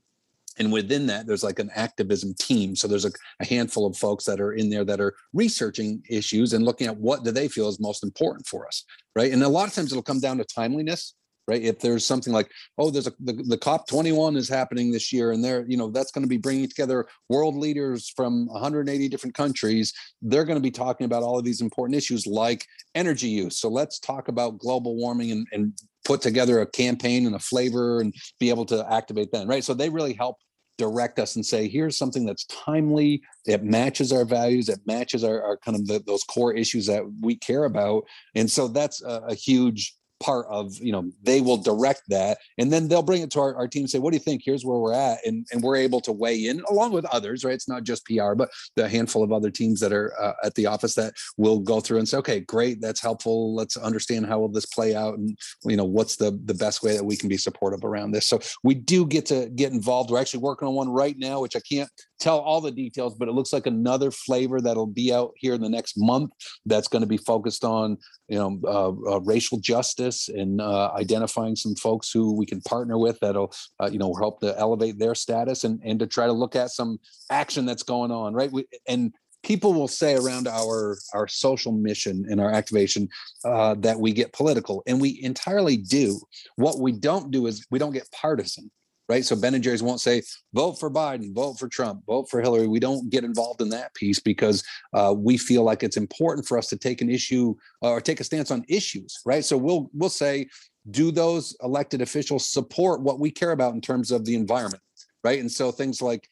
and 0.59 0.73
within 0.73 1.07
that 1.07 1.27
there's 1.27 1.45
like 1.45 1.59
an 1.59 1.71
activism 1.75 2.35
team. 2.35 2.77
So 2.77 2.89
there's 2.89 3.05
a, 3.05 3.13
a, 3.41 3.47
handful 3.47 3.87
of 3.87 3.97
folks 3.97 4.25
that 4.25 4.41
are 4.41 4.53
in 4.53 4.71
there 4.71 4.85
that 4.85 5.01
are 5.01 5.15
researching 5.33 6.03
issues 6.09 6.53
and 6.53 6.65
looking 6.65 6.87
at 6.87 6.97
what 6.97 7.25
do 7.25 7.31
they 7.31 7.49
feel 7.49 7.69
is 7.69 7.81
most 7.81 8.03
important 8.03 8.47
for 8.47 8.67
us 8.67 8.85
right? 9.15 9.33
And 9.33 9.43
a 9.43 9.49
lot 9.49 9.69
of 9.69 9.75
times 9.75 9.93
it'll 9.93 10.03
come 10.03 10.21
down 10.21 10.39
to 10.39 10.45
timeliness 10.45 11.15
right? 11.49 11.63
If 11.63 11.79
there's 11.79 12.05
something 12.05 12.33
like 12.33 12.51
oh 12.79 12.91
there's 12.91 13.07
a 13.07 13.13
the, 13.21 13.33
the 13.33 13.59
cop 13.59 13.89
21 13.89 14.37
is 14.37 14.49
happening 14.49 14.91
this 14.91 15.13
year 15.13 15.33
and 15.33 15.45
they're 15.45 15.65
you 15.69 15.77
know 15.77 15.91
that's 15.91 16.11
going 16.11 16.25
to 16.25 16.29
be 16.29 16.37
bringing 16.37 16.69
together 16.69 17.07
world 17.29 17.57
leaders 17.57 18.13
from 18.17 18.47
180 18.49 19.09
different 19.09 19.35
countries 19.35 19.93
they're 20.23 20.45
going 20.45 20.57
to 20.57 20.63
be 20.63 20.71
talking 20.71 21.05
about 21.05 21.23
all 21.23 21.39
of 21.39 21.45
these 21.45 21.61
important 21.61 21.97
issues 21.97 22.27
like 22.27 22.67
energy 22.95 23.29
use. 23.29 23.59
So 23.61 23.69
let's 23.69 23.99
talk 23.99 24.29
about 24.29 24.59
global 24.59 24.97
warming 24.97 25.31
and, 25.31 25.47
and 25.53 25.73
put 26.05 26.21
together 26.21 26.61
a 26.61 26.67
campaign 26.67 27.27
and 27.27 27.35
a 27.35 27.41
flavor 27.41 28.01
and 28.01 28.15
be 28.39 28.49
able 28.49 28.65
to 28.67 28.87
activate 28.93 29.31
then 29.33 29.47
right? 29.47 29.65
So 29.65 29.75
they 29.75 29.89
really 29.89 30.15
help 30.15 30.37
direct 30.79 31.19
us 31.19 31.37
and 31.37 31.45
say, 31.45 31.69
here's 31.69 31.97
something 31.97 32.25
that's 32.27 32.45
timely, 32.45 33.23
it 33.47 33.65
matches 33.65 34.13
our 34.13 34.25
values, 34.25 34.69
it 34.69 34.81
matches 34.87 35.25
our, 35.25 35.43
our 35.43 35.57
kind 35.57 35.77
of 35.77 35.87
the, 35.87 36.03
those 36.07 36.25
core 36.25 36.53
issues 36.55 36.87
that 36.87 37.03
we 37.21 37.37
care 37.37 37.65
about. 37.65 38.05
And 38.35 38.51
so 38.51 38.69
that's 38.69 39.03
a, 39.03 39.23
a 39.29 39.35
huge 39.35 39.97
part 40.21 40.47
of 40.49 40.75
you 40.79 40.93
know 40.93 41.11
they 41.23 41.41
will 41.41 41.57
direct 41.57 42.03
that 42.09 42.39
and 42.59 42.73
then 42.73 42.89
they'll 42.89 43.03
bring 43.03 43.23
it 43.23 43.31
to 43.31 43.41
our, 43.41 43.55
our 43.57 43.69
team 43.69 43.83
and 43.83 43.91
say 43.91 43.99
what 43.99 44.11
do 44.11 44.17
you 44.17 44.23
think? 44.23 44.43
Here's 44.45 44.65
where 44.65 44.79
we're 44.79 44.95
at 44.95 45.19
and 45.27 45.47
and 45.53 45.63
we're 45.63 45.77
able 45.77 46.01
to 46.03 46.13
weigh 46.13 46.47
in 46.47 46.63
along 46.71 46.93
with 46.93 47.05
others 47.07 47.45
right? 47.45 47.55
It's 47.55 47.69
not 47.69 47.85
just 47.85 48.05
pr 48.05 48.35
but 48.35 48.51
the 48.77 48.89
handful 48.89 49.23
of 49.23 49.33
other 49.33 49.51
teams 49.51 49.81
that 49.81 49.93
are 49.93 50.13
uh, 50.21 50.35
at 50.45 50.55
the 50.55 50.67
office 50.67 50.95
that 50.95 51.15
will 51.37 51.59
go 51.59 51.81
through 51.81 51.99
and 51.99 52.09
say 52.09 52.17
okay 52.19 52.41
great 52.41 52.81
that's 52.81 53.01
helpful. 53.01 53.55
Let's 53.55 53.77
understand 53.77 54.27
how 54.27 54.41
will 54.41 54.49
this 54.49 54.67
play 54.67 54.95
out 54.95 55.19
and 55.19 55.39
you 55.65 55.77
know 55.77 55.85
what's 55.85 56.17
the 56.17 56.39
the 56.45 56.55
best 56.55 56.83
way 56.83 56.95
that 56.95 57.05
we 57.05 57.17
can 57.17 57.29
be 57.29 57.37
supportive 57.37 57.85
around 57.85 58.13
this. 58.13 58.27
So 58.27 58.41
we 58.63 58.75
do 58.75 59.07
get 59.07 59.27
to 59.27 59.49
get 59.55 59.73
involved. 59.73 60.11
We're 60.11 60.21
actually 60.21 60.41
working 60.41 60.69
on 60.69 60.75
one 60.75 60.89
right 60.89 61.17
now 61.19 61.41
which 61.41 61.57
i 61.57 61.61
can't 61.61 61.91
tell 62.19 62.39
all 62.39 62.61
the 62.61 62.71
details 62.71 63.15
but 63.15 63.29
it 63.29 63.33
looks 63.33 63.53
like 63.53 63.67
another 63.67 64.11
flavor 64.11 64.61
that'll 64.61 64.87
be 64.87 65.13
out 65.13 65.33
here 65.37 65.55
in 65.55 65.61
the 65.61 65.69
next 65.69 65.95
month 65.97 66.31
that's 66.67 66.89
going 66.89 67.03
to 67.03 67.07
be 67.07 67.17
focused 67.17 67.65
on 67.65 67.99
you 68.29 68.39
know 68.39 68.61
uh, 68.65 69.15
uh, 69.15 69.21
racial 69.21 69.59
justice 69.59 70.29
and 70.29 70.61
uh, 70.61 70.91
identifying 70.97 71.57
some 71.57 71.75
folks 71.75 72.11
who 72.11 72.35
we 72.35 72.47
can 72.47 72.61
partner 72.63 72.99
with 72.99 73.19
that'll 73.21 73.53
uh, 73.81 73.89
you 73.91 73.99
know 73.99 74.15
help 74.15 74.41
to 74.41 74.57
elevate 74.59 74.99
their 74.99 75.15
status 75.15 75.65
and 75.65 75.81
and 75.85 75.99
to 75.99 76.07
try 76.07 76.27
to 76.27 76.33
look 76.33 76.57
at 76.57 76.71
some 76.71 76.99
action 77.31 77.67
that's 77.67 77.83
going 77.83 78.11
on 78.11 78.35
right? 78.35 78.53
We, 78.53 78.67
and 78.87 79.13
people 79.43 79.73
will 79.73 79.89
say 79.89 80.17
around 80.17 80.49
our 80.49 80.99
our 81.15 81.29
social 81.29 81.73
mission 81.73 82.27
and 82.29 82.41
our 82.41 82.53
activation 82.53 83.09
uh, 83.45 83.75
that 83.79 83.99
we 83.99 84.13
get 84.13 84.33
political 84.33 84.83
and 84.87 85.01
we 85.01 85.21
entirely 85.23 85.77
do. 85.77 86.21
What 86.57 86.79
we 86.79 86.93
don't 86.93 87.31
do 87.31 87.47
is 87.47 87.67
we 87.71 87.79
don't 87.79 87.93
get 87.93 88.11
partisan 88.13 88.71
right? 89.09 89.25
So 89.25 89.37
Ben 89.37 89.55
and 89.55 89.63
Jerry's 89.63 89.83
won't 89.83 90.01
say 90.01 90.23
vote 90.53 90.75
for 90.75 90.91
Biden, 90.91 91.35
vote 91.35 91.59
for 91.59 91.69
Trump, 91.69 92.05
vote 92.07 92.29
for 92.29 92.41
Hillary. 92.41 92.67
We 92.67 92.81
don't 92.81 93.09
get 93.11 93.25
involved 93.25 93.61
in 93.61 93.69
that 93.71 93.95
piece 93.95 94.19
because 94.19 94.65
uh, 94.93 95.15
we 95.17 95.37
feel 95.37 95.63
like 95.63 95.83
it's 95.83 95.97
important 95.97 96.47
for 96.47 96.59
us 96.59 96.69
to 96.69 96.77
take 96.77 97.01
an 97.01 97.11
issue 97.11 97.55
uh, 97.83 97.91
or 97.91 98.01
take 98.01 98.21
a 98.21 98.25
stance 98.25 98.51
on 98.51 98.65
issues, 98.69 99.21
right? 99.25 99.45
So 99.45 99.57
we'll 99.57 99.91
we'll 99.93 100.11
say, 100.11 100.49
do 100.91 101.11
those 101.11 101.57
elected 101.63 102.01
officials 102.03 102.49
support 102.49 103.01
what 103.01 103.19
we 103.19 103.31
care 103.31 103.53
about 103.53 103.75
in 103.75 103.81
terms 103.81 104.11
of 104.11 104.25
the 104.25 104.35
environment, 104.35 104.83
right? 105.25 105.41
And 105.41 105.51
so 105.51 105.73
things 105.73 106.01
like 106.01 106.29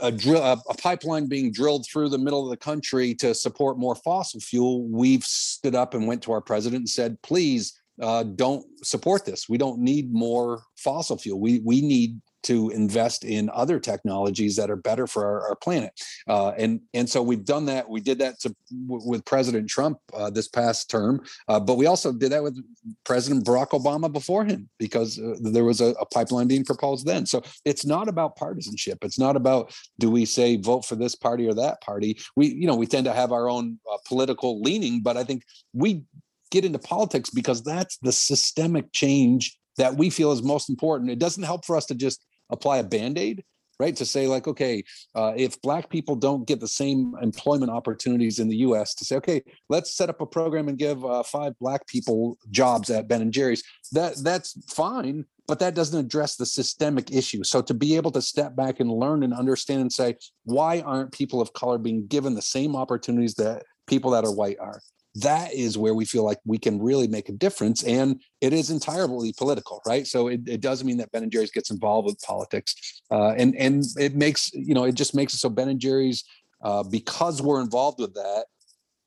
a 0.00 0.10
drill 0.10 0.42
a, 0.42 0.60
a, 0.70 0.74
pipeline 0.74 1.26
being 1.26 1.52
drilled 1.52 1.86
through 1.86 2.08
the 2.08 2.18
middle 2.18 2.42
of 2.42 2.50
the 2.50 2.56
country 2.56 3.14
to 3.14 3.34
support 3.34 3.78
more 3.78 3.94
fossil 3.94 4.40
fuel 4.40 4.82
we've 4.88 5.22
stood 5.22 5.74
up 5.74 5.92
and 5.92 6.06
went 6.06 6.22
to 6.22 6.32
our 6.32 6.40
president 6.40 6.80
and 6.80 6.88
said 6.88 7.20
please 7.20 7.78
uh, 8.00 8.22
don't 8.22 8.64
support 8.84 9.24
this. 9.24 9.48
We 9.48 9.58
don't 9.58 9.78
need 9.78 10.12
more 10.12 10.62
fossil 10.76 11.18
fuel. 11.18 11.40
We 11.40 11.60
we 11.60 11.80
need 11.80 12.20
to 12.46 12.70
invest 12.70 13.24
in 13.24 13.50
other 13.52 13.80
technologies 13.80 14.54
that 14.54 14.70
are 14.70 14.76
better 14.76 15.08
for 15.08 15.26
our, 15.26 15.48
our 15.48 15.56
planet. 15.56 15.92
Uh, 16.28 16.50
and 16.50 16.80
and 16.94 17.10
so 17.10 17.20
we've 17.20 17.44
done 17.44 17.66
that. 17.66 17.88
We 17.88 18.00
did 18.00 18.18
that 18.20 18.38
to, 18.40 18.54
w- 18.86 19.08
with 19.08 19.24
President 19.24 19.68
Trump 19.68 19.98
uh, 20.14 20.30
this 20.30 20.46
past 20.46 20.88
term, 20.88 21.22
uh, 21.48 21.58
but 21.58 21.74
we 21.74 21.86
also 21.86 22.12
did 22.12 22.30
that 22.30 22.44
with 22.44 22.56
President 23.04 23.44
Barack 23.44 23.70
Obama 23.70 24.12
before 24.12 24.44
him 24.44 24.68
because 24.78 25.18
uh, 25.18 25.34
there 25.40 25.64
was 25.64 25.80
a, 25.80 25.86
a, 26.00 26.06
pipeline 26.06 26.46
being 26.46 26.64
proposed 26.64 27.04
then. 27.04 27.26
So 27.26 27.42
it's 27.64 27.84
not 27.84 28.08
about 28.08 28.36
partisanship. 28.36 28.98
It's 29.02 29.18
not 29.18 29.34
about 29.34 29.74
do 29.98 30.08
we 30.08 30.24
say 30.24 30.56
vote 30.56 30.84
for 30.84 30.94
this 30.94 31.16
party 31.16 31.48
or 31.48 31.54
that 31.54 31.80
party. 31.80 32.16
We 32.36 32.54
you 32.54 32.68
know 32.68 32.76
we 32.76 32.86
tend 32.86 33.06
to 33.06 33.12
have 33.12 33.32
our 33.32 33.50
own 33.50 33.80
uh, 33.92 33.96
political 34.06 34.62
leaning, 34.62 35.02
but 35.02 35.16
I 35.16 35.24
think 35.24 35.42
we 35.72 36.04
get 36.50 36.64
into 36.64 36.78
politics 36.78 37.30
because 37.30 37.62
that's 37.62 37.98
the 37.98 38.12
systemic 38.12 38.92
change 38.92 39.58
that 39.76 39.96
we 39.96 40.10
feel 40.10 40.32
is 40.32 40.42
most 40.42 40.70
important. 40.70 41.10
It 41.10 41.18
doesn't 41.18 41.42
help 41.42 41.64
for 41.64 41.76
us 41.76 41.86
to 41.86 41.94
just 41.94 42.24
apply 42.50 42.78
a 42.78 42.84
band 42.84 43.18
aid, 43.18 43.44
right? 43.78 43.94
To 43.96 44.06
say, 44.06 44.26
like, 44.26 44.48
okay, 44.48 44.82
uh, 45.14 45.34
if 45.36 45.60
Black 45.60 45.90
people 45.90 46.16
don't 46.16 46.46
get 46.46 46.60
the 46.60 46.68
same 46.68 47.14
employment 47.20 47.70
opportunities 47.70 48.38
in 48.38 48.48
the 48.48 48.56
US, 48.58 48.94
to 48.94 49.04
say, 49.04 49.16
okay, 49.16 49.42
let's 49.68 49.94
set 49.94 50.08
up 50.08 50.20
a 50.20 50.26
program 50.26 50.68
and 50.68 50.78
give 50.78 51.04
uh, 51.04 51.22
five 51.22 51.52
Black 51.60 51.86
people 51.86 52.38
jobs 52.50 52.90
at 52.90 53.08
Ben 53.08 53.22
and 53.22 53.32
Jerry's, 53.32 53.62
that 53.92 54.16
that's 54.18 54.56
fine. 54.72 55.24
But 55.48 55.60
that 55.60 55.76
doesn't 55.76 55.98
address 56.04 56.34
the 56.34 56.46
systemic 56.46 57.12
issue. 57.12 57.44
So 57.44 57.62
to 57.62 57.74
be 57.74 57.94
able 57.94 58.10
to 58.12 58.22
step 58.22 58.56
back 58.56 58.80
and 58.80 58.90
learn 58.90 59.22
and 59.22 59.32
understand 59.32 59.80
and 59.80 59.92
say, 59.92 60.16
why 60.42 60.80
aren't 60.80 61.12
people 61.12 61.40
of 61.40 61.52
color 61.52 61.78
being 61.78 62.08
given 62.08 62.34
the 62.34 62.42
same 62.42 62.74
opportunities 62.74 63.34
that 63.34 63.62
people 63.86 64.10
that 64.10 64.24
are 64.24 64.34
white 64.34 64.58
are? 64.58 64.80
That 65.16 65.54
is 65.54 65.78
where 65.78 65.94
we 65.94 66.04
feel 66.04 66.24
like 66.24 66.38
we 66.44 66.58
can 66.58 66.80
really 66.80 67.08
make 67.08 67.28
a 67.28 67.32
difference. 67.32 67.82
And 67.84 68.20
it 68.40 68.52
is 68.52 68.70
entirely 68.70 69.32
political, 69.32 69.80
right? 69.86 70.06
So 70.06 70.28
it, 70.28 70.40
it 70.46 70.60
doesn't 70.60 70.86
mean 70.86 70.98
that 70.98 71.10
Ben 71.12 71.22
and 71.22 71.32
Jerry's 71.32 71.50
gets 71.50 71.70
involved 71.70 72.06
with 72.06 72.20
politics. 72.22 73.02
Uh, 73.10 73.30
and 73.30 73.56
and 73.56 73.84
it 73.98 74.14
makes, 74.14 74.52
you 74.52 74.74
know, 74.74 74.84
it 74.84 74.94
just 74.94 75.14
makes 75.14 75.32
it 75.32 75.38
so 75.38 75.48
Ben 75.48 75.68
and 75.68 75.80
Jerry's, 75.80 76.24
uh, 76.62 76.82
because 76.82 77.40
we're 77.40 77.60
involved 77.60 77.98
with 77.98 78.14
that, 78.14 78.44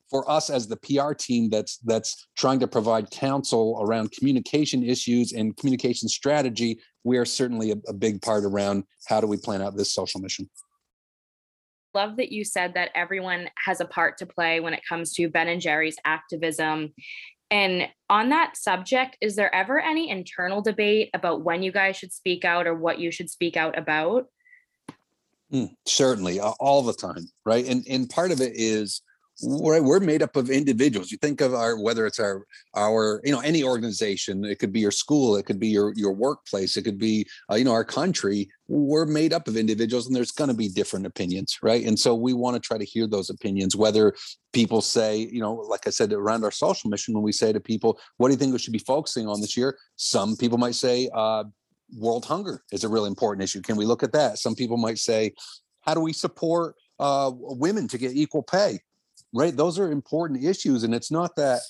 for 0.10 0.30
us 0.30 0.50
as 0.50 0.67
the 0.67 0.78
PR 0.78 1.13
team 1.13 1.50
that's 1.50 1.78
that's 1.78 2.28
trying 2.36 2.60
to 2.60 2.67
provide 2.67 3.12
counsel 3.12 3.78
around 3.82 4.12
communication 4.12 4.84
issues 4.84 5.34
and 5.34 5.56
communication 5.58 6.10
strategy, 6.10 6.80
we 7.04 7.17
are 7.17 7.26
certainly 7.26 7.72
a, 7.72 7.76
a 7.88 7.93
big 7.93 8.22
part 8.22 8.43
around 8.45 8.84
how 9.08 9.22
do 9.22 9.28
we 9.28 9.38
plan 9.38 9.62
out 9.62 9.78
this 9.78 9.93
social 9.93 10.19
mission 10.19 10.50
love 11.93 12.17
that 12.17 12.32
you 12.32 12.43
said 12.43 12.73
that 12.75 12.91
everyone 12.95 13.49
has 13.65 13.82
a 13.82 13.86
part 13.86 14.17
to 14.17 14.25
play 14.25 14.60
when 14.60 14.73
it 14.73 14.82
comes 14.88 15.13
to 15.13 15.30
Ben 15.30 15.47
and 15.47 15.62
Jerry's 15.62 15.97
activism. 16.06 16.93
And 17.52 17.88
on 18.10 18.30
that 18.30 18.58
subject, 18.58 19.17
is 19.21 19.36
there 19.36 19.54
ever 19.54 19.80
any 19.80 20.10
internal 20.10 20.62
debate 20.62 21.10
about 21.13 21.41
when 21.41 21.63
you 21.63 21.71
guys 21.71 21.97
should 21.97 22.13
speak 22.13 22.45
out 22.45 22.67
or 22.67 22.75
what 22.75 22.99
you 22.99 23.12
should 23.12 23.30
speak 23.30 23.58
out 23.58 23.78
about? 23.78 24.28
Mm, 25.52 25.71
certainly, 25.88 26.39
all 26.39 26.84
the 26.84 26.93
time, 26.93 27.28
right? 27.43 27.65
And 27.65 27.84
and 27.89 28.08
part 28.08 28.32
of 28.32 28.39
it 28.39 28.54
is 28.56 29.02
we're, 29.41 29.82
we're 29.82 29.99
made 29.99 30.21
up 30.21 30.36
of 30.36 30.49
individuals. 30.49 31.12
You 31.12 31.17
think 31.17 31.41
of 31.41 31.54
our 31.54 31.80
whether 31.80 32.06
it's 32.06 32.19
our 32.19 32.45
our 32.75 33.21
you 33.23 33.32
know 33.32 33.39
any 33.39 33.63
organization 33.63 34.43
it 34.45 34.60
could 34.60 34.71
be 34.71 34.80
your 34.80 34.91
school 34.91 35.36
it 35.36 35.45
could 35.45 35.60
be 35.60 35.67
your 35.67 35.93
your 35.95 36.13
workplace 36.13 36.78
it 36.78 36.84
could 36.84 36.97
be 36.97 37.28
uh, 37.52 37.56
you 37.56 37.63
know 37.63 37.71
our 37.71 37.86
country 37.86 38.49
we're 38.67 39.06
made 39.06 39.34
up 39.34 39.47
of 39.47 39.58
individuals 39.58 40.06
and 40.06 40.15
there's 40.15 40.32
going 40.32 40.49
to 40.49 40.56
be 40.56 40.69
different 40.69 41.06
opinions 41.06 41.58
right? 41.62 41.86
And 41.86 41.97
so 41.97 42.15
we 42.15 42.34
want 42.34 42.56
to 42.56 42.60
try 42.60 42.78
to 42.78 42.86
hear 42.86 43.08
those 43.08 43.30
opinions 43.30 43.75
whether 43.75 44.13
people 44.54 44.82
say 44.82 45.30
you 45.32 45.39
know 45.39 45.54
like 45.54 45.86
i 45.86 45.89
said 45.91 46.12
around 46.12 46.43
our 46.43 46.52
social 46.52 46.89
mission 46.89 47.13
when 47.13 47.23
we 47.23 47.32
say 47.32 47.54
to 47.54 47.60
people 47.60 47.99
what 48.17 48.28
do 48.28 48.34
you 48.34 48.38
think 48.38 48.52
we 48.52 48.60
should 48.60 48.73
be 48.73 48.80
focusing 48.80 49.28
on 49.28 49.41
this 49.41 49.56
year? 49.56 49.78
Some 49.95 50.36
people 50.36 50.58
might 50.58 50.75
say 50.75 51.10
uh, 51.13 51.43
world 51.95 52.25
hunger 52.25 52.63
is 52.71 52.84
a 52.84 52.89
really 52.89 53.08
important 53.08 53.43
issue. 53.43 53.62
Can 53.62 53.78
we 53.78 53.86
look 53.86 54.04
at 54.04 54.12
that? 54.13 54.38
Some 54.38 54.56
people 54.56 54.78
might 54.78 54.99
say 54.99 55.34
how 55.82 55.93
do 55.93 56.02
we 56.02 56.13
support 56.13 56.75
uh, 56.99 57.32
women 57.34 57.88
to 57.88 57.97
get 57.97 58.12
equal 58.12 58.43
pay 58.43 58.80
right? 59.33 59.55
Those 59.55 59.79
are 59.79 59.91
important 59.91 60.43
issues 60.43 60.83
and 60.83 60.93
it's 60.93 61.11
not 61.11 61.35
that 61.35 61.61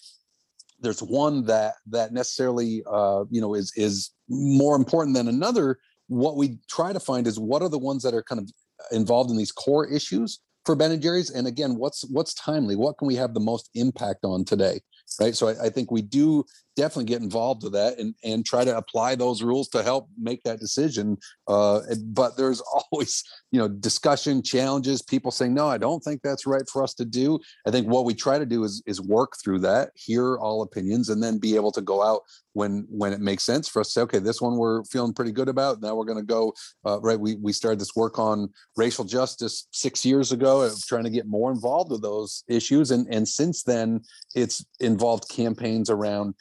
there's 0.82 1.02
one 1.02 1.46
that 1.46 1.76
that 1.88 2.14
necessarily 2.14 2.84
uh, 2.90 3.26
you 3.30 3.42
know 3.42 3.54
is 3.54 3.74
is 3.76 4.12
more 4.30 4.76
important 4.76 5.16
than 5.16 5.28
another. 5.28 5.80
What 6.08 6.38
we 6.38 6.60
try 6.70 6.94
to 6.94 7.00
find 7.00 7.28
is 7.28 7.40
what 7.40 7.62
are 7.62 7.70
the 7.70 7.78
ones 7.78 8.04
that 8.04 8.14
are 8.14 8.24
kind 8.24 8.40
of 8.40 8.50
involved 8.92 9.30
in 9.30 9.38
these 9.38 9.52
core 9.52 9.86
issues 9.86 10.40
for 10.66 10.76
ben 10.76 10.92
and 10.92 11.02
jerry's 11.02 11.30
and 11.30 11.48
again 11.48 11.76
what's 11.76 12.04
what's 12.10 12.34
timely? 12.34 12.76
What 12.76 12.98
can 12.98 13.08
we 13.08 13.16
have 13.16 13.34
the 13.34 13.40
most 13.40 13.70
impact 13.76 14.24
on 14.24 14.46
today 14.46 14.80
right? 15.20 15.36
So 15.36 15.48
I, 15.48 15.66
I, 15.66 15.70
think 15.70 15.92
we 15.92 16.02
do 16.02 16.44
definitely 16.82 17.10
get 17.14 17.22
involved 17.22 17.64
with 17.64 17.74
that 17.74 17.98
and 18.00 18.16
and 18.24 18.46
try 18.46 18.64
to 18.64 18.76
apply 18.76 19.16
those 19.16 19.42
rules 19.42 19.68
to 19.68 19.84
help 19.84 20.08
make 20.18 20.42
that 20.44 20.60
decision 20.60 21.18
uh, 21.48 21.80
but 22.06 22.38
there's 22.38 22.62
always 22.92 23.24
you 23.52 23.60
know 23.60 23.68
discussion 23.68 24.42
challenges 24.42 25.02
people 25.02 25.32
saying 25.32 25.54
no 25.54 25.68
i 25.68 25.78
don't 25.78 26.04
think 26.04 26.22
that's 26.22 26.46
right 26.46 26.68
for 26.72 26.84
us 26.84 26.94
to 26.94 27.06
do. 27.06 27.40
I 27.66 27.72
think 27.72 27.88
what 27.88 28.06
we 28.06 28.14
try 28.14 28.38
to 28.38 28.46
do 28.46 28.64
is 28.64 28.82
is 28.86 29.02
work 29.02 29.34
through 29.44 29.60
that 29.60 29.92
hear 29.96 30.38
all 30.38 30.62
opinions 30.62 31.10
and 31.10 31.22
then 31.22 31.38
be 31.38 31.56
able 31.56 31.72
to 31.74 31.82
go 31.82 32.04
out 32.04 32.22
when 32.54 32.86
when 32.90 33.14
it 33.14 33.20
makes 33.20 33.44
sense 33.44 33.68
for 33.68 33.80
us 33.80 33.88
to 33.88 33.92
say 33.94 34.02
okay 34.02 34.20
this 34.20 34.42
one 34.42 34.58
we're 34.58 34.84
feeling 34.86 35.14
pretty 35.14 35.32
good 35.32 35.50
about. 35.50 35.82
Now 35.82 35.96
we're 35.96 36.06
going 36.06 36.18
to 36.20 36.24
go 36.24 36.54
uh, 36.86 37.00
right 37.02 37.20
we 37.20 37.36
we 37.36 37.54
started 37.54 37.80
this 37.80 37.96
work 37.96 38.20
on 38.20 38.50
racial 38.78 39.06
justice 39.06 39.68
six 39.72 40.06
years 40.06 40.32
ago 40.32 40.70
trying 40.88 41.04
to 41.04 41.10
get 41.10 41.28
more 41.28 41.52
involved 41.52 41.92
with 41.92 42.02
those 42.02 42.44
issues 42.48 42.92
and 42.92 43.08
and 43.10 43.28
since 43.28 43.64
then 43.64 44.02
it's 44.36 44.66
involved 44.80 45.30
campaigns 45.30 45.90
around 45.90 46.34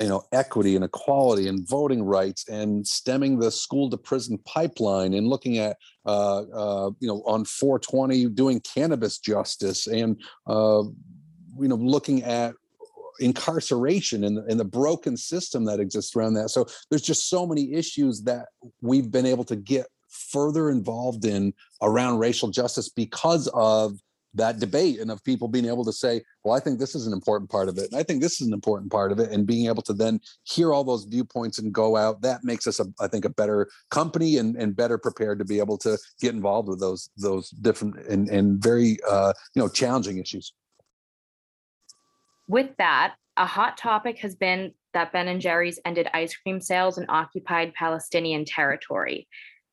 you 0.00 0.08
know 0.08 0.22
equity 0.32 0.76
and 0.76 0.84
equality 0.84 1.48
and 1.48 1.68
voting 1.68 2.02
rights 2.02 2.48
and 2.48 2.86
stemming 2.86 3.38
the 3.38 3.50
school 3.50 3.90
to 3.90 3.96
prison 3.96 4.38
pipeline 4.44 5.14
and 5.14 5.26
looking 5.26 5.58
at 5.58 5.76
uh, 6.06 6.42
uh, 6.52 6.90
you 7.00 7.08
know 7.08 7.22
on 7.26 7.44
420 7.44 8.28
doing 8.30 8.60
cannabis 8.60 9.18
justice 9.18 9.86
and 9.86 10.20
uh, 10.46 10.82
you 11.58 11.68
know 11.68 11.76
looking 11.76 12.22
at 12.22 12.54
incarceration 13.20 14.24
and, 14.24 14.38
and 14.50 14.60
the 14.60 14.64
broken 14.64 15.16
system 15.16 15.64
that 15.64 15.80
exists 15.80 16.14
around 16.14 16.34
that. 16.34 16.50
So 16.50 16.66
there's 16.88 17.02
just 17.02 17.28
so 17.28 17.46
many 17.46 17.72
issues 17.74 18.22
that 18.22 18.46
we've 18.80 19.10
been 19.10 19.26
able 19.26 19.44
to 19.44 19.56
get 19.56 19.86
further 20.08 20.70
involved 20.70 21.24
in 21.24 21.52
around 21.82 22.18
racial 22.18 22.48
justice 22.48 22.88
because 22.88 23.48
of 23.48 23.98
that 24.34 24.58
debate 24.58 25.00
and 25.00 25.10
of 25.10 25.22
people 25.24 25.48
being 25.48 25.66
able 25.66 25.84
to 25.84 25.92
say, 25.92 26.22
well, 26.44 26.54
I 26.54 26.60
think 26.60 26.78
this 26.78 26.94
is 26.94 27.06
an 27.06 27.12
important 27.12 27.50
part 27.50 27.68
of 27.68 27.78
it. 27.78 27.90
And 27.90 27.98
I 27.98 28.02
think 28.02 28.20
this 28.20 28.40
is 28.40 28.46
an 28.46 28.52
important 28.52 28.90
part 28.90 29.12
of 29.12 29.18
it. 29.18 29.30
And 29.30 29.46
being 29.46 29.66
able 29.66 29.82
to 29.82 29.92
then 29.92 30.20
hear 30.44 30.72
all 30.72 30.84
those 30.84 31.04
viewpoints 31.04 31.58
and 31.58 31.72
go 31.72 31.96
out, 31.96 32.22
that 32.22 32.44
makes 32.44 32.66
us, 32.66 32.80
a, 32.80 32.86
I 33.00 33.08
think, 33.08 33.24
a 33.24 33.30
better 33.30 33.68
company 33.90 34.36
and, 34.36 34.56
and 34.56 34.76
better 34.76 34.98
prepared 34.98 35.38
to 35.38 35.44
be 35.44 35.58
able 35.58 35.78
to 35.78 35.98
get 36.20 36.34
involved 36.34 36.68
with 36.68 36.80
those 36.80 37.10
those 37.16 37.50
different 37.50 37.96
and, 38.06 38.28
and 38.28 38.62
very 38.62 38.98
uh, 39.08 39.32
you 39.54 39.62
know 39.62 39.68
challenging 39.68 40.18
issues. 40.18 40.52
With 42.48 42.70
that, 42.78 43.14
a 43.36 43.46
hot 43.46 43.76
topic 43.76 44.18
has 44.18 44.34
been 44.34 44.72
that 44.94 45.12
Ben 45.12 45.28
and 45.28 45.40
Jerry's 45.40 45.78
ended 45.84 46.08
ice 46.14 46.34
cream 46.36 46.60
sales 46.60 46.98
in 46.98 47.06
occupied 47.08 47.74
Palestinian 47.74 48.44
territory. 48.44 49.28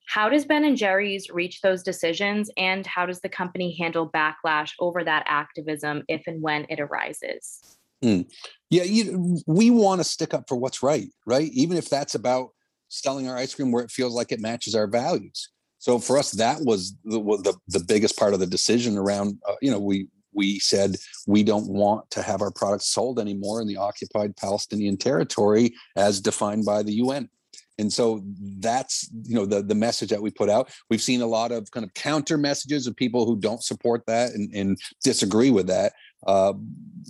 How 0.08 0.30
does 0.30 0.46
Ben 0.46 0.66
and 0.66 0.78
Jerry's 0.78 1.30
reach 1.30 1.62
those 1.62 1.84
decisions, 1.84 2.50
and 2.58 2.86
how 2.86 3.06
does 3.06 3.22
the 3.22 3.30
company 3.30 3.76
handle 3.78 4.10
backlash 4.10 4.72
over 4.80 5.04
that 5.04 5.24
activism 5.28 6.04
if 6.08 6.24
and 6.28 6.42
when 6.42 6.66
it 6.70 6.80
arises? 6.80 7.78
Mm. 8.04 8.30
Yeah, 8.70 8.84
you, 8.84 9.42
we 9.48 9.70
want 9.70 10.00
to 10.00 10.04
stick 10.04 10.34
up 10.34 10.46
for 10.48 10.56
what's 10.56 10.84
right, 10.84 11.08
right? 11.26 11.50
Even 11.54 11.78
if 11.78 11.90
that's 11.90 12.16
about 12.16 12.50
selling 12.90 13.28
our 13.28 13.38
ice 13.38 13.56
cream 13.56 13.72
where 13.72 13.84
it 13.84 13.92
feels 13.92 14.14
like 14.14 14.32
it 14.32 14.40
matches 14.40 14.76
our 14.76 14.88
values. 14.88 15.50
So 15.80 16.00
for 16.00 16.18
us, 16.18 16.32
that 16.32 16.62
was 16.62 16.96
the 17.04 17.20
the, 17.20 17.56
the 17.68 17.84
biggest 17.84 18.18
part 18.18 18.34
of 18.34 18.40
the 18.40 18.48
decision 18.48 18.98
around. 18.98 19.38
Uh, 19.48 19.56
you 19.62 19.72
know, 19.72 19.80
we 19.80 20.08
we 20.34 20.60
said 20.60 20.96
we 21.28 21.44
don't 21.44 21.68
want 21.68 22.10
to 22.12 22.22
have 22.22 22.42
our 22.42 22.52
products 22.52 22.88
sold 22.88 23.20
anymore 23.20 23.62
in 23.62 23.68
the 23.68 23.78
occupied 23.78 24.36
Palestinian 24.36 24.98
territory 24.98 25.74
as 25.96 26.22
defined 26.22 26.66
by 26.66 26.84
the 26.84 26.94
UN 26.94 27.30
and 27.78 27.92
so 27.92 28.22
that's 28.60 29.10
you 29.24 29.36
know 29.36 29.46
the 29.46 29.62
the 29.62 29.76
message 29.76 30.10
that 30.10 30.22
we 30.22 30.32
put 30.32 30.50
out. 30.50 30.70
We've 30.90 31.02
seen 31.02 31.22
a 31.22 31.28
lot 31.28 31.52
of 31.52 31.70
kind 31.72 31.86
of 31.86 31.94
counter 31.94 32.38
messages 32.38 32.88
of 32.88 32.96
people 32.96 33.26
who 33.26 33.38
don't 33.38 33.64
support 33.64 34.04
that 34.08 34.32
and, 34.32 34.54
and 34.54 34.78
disagree 35.04 35.52
with 35.52 35.68
that. 35.68 35.94
Uh, 36.26 36.54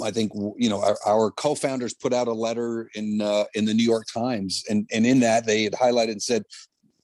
I 0.04 0.12
think 0.12 0.32
you 0.58 0.70
know 0.70 0.82
our, 0.82 0.98
our, 1.06 1.32
co-founders 1.32 1.94
put 1.94 2.14
out 2.14 2.28
a 2.28 2.34
letter 2.34 2.90
in 2.96 3.22
uh, 3.22 3.46
in 3.54 3.66
the 3.66 3.74
New 3.74 3.86
York 3.86 4.06
Times, 4.14 4.64
and 4.70 4.90
and 4.92 5.06
in 5.06 5.20
that 5.22 5.46
they 5.46 5.64
had 5.64 5.74
highlighted 5.74 6.14
and 6.14 6.22
said, 6.22 6.44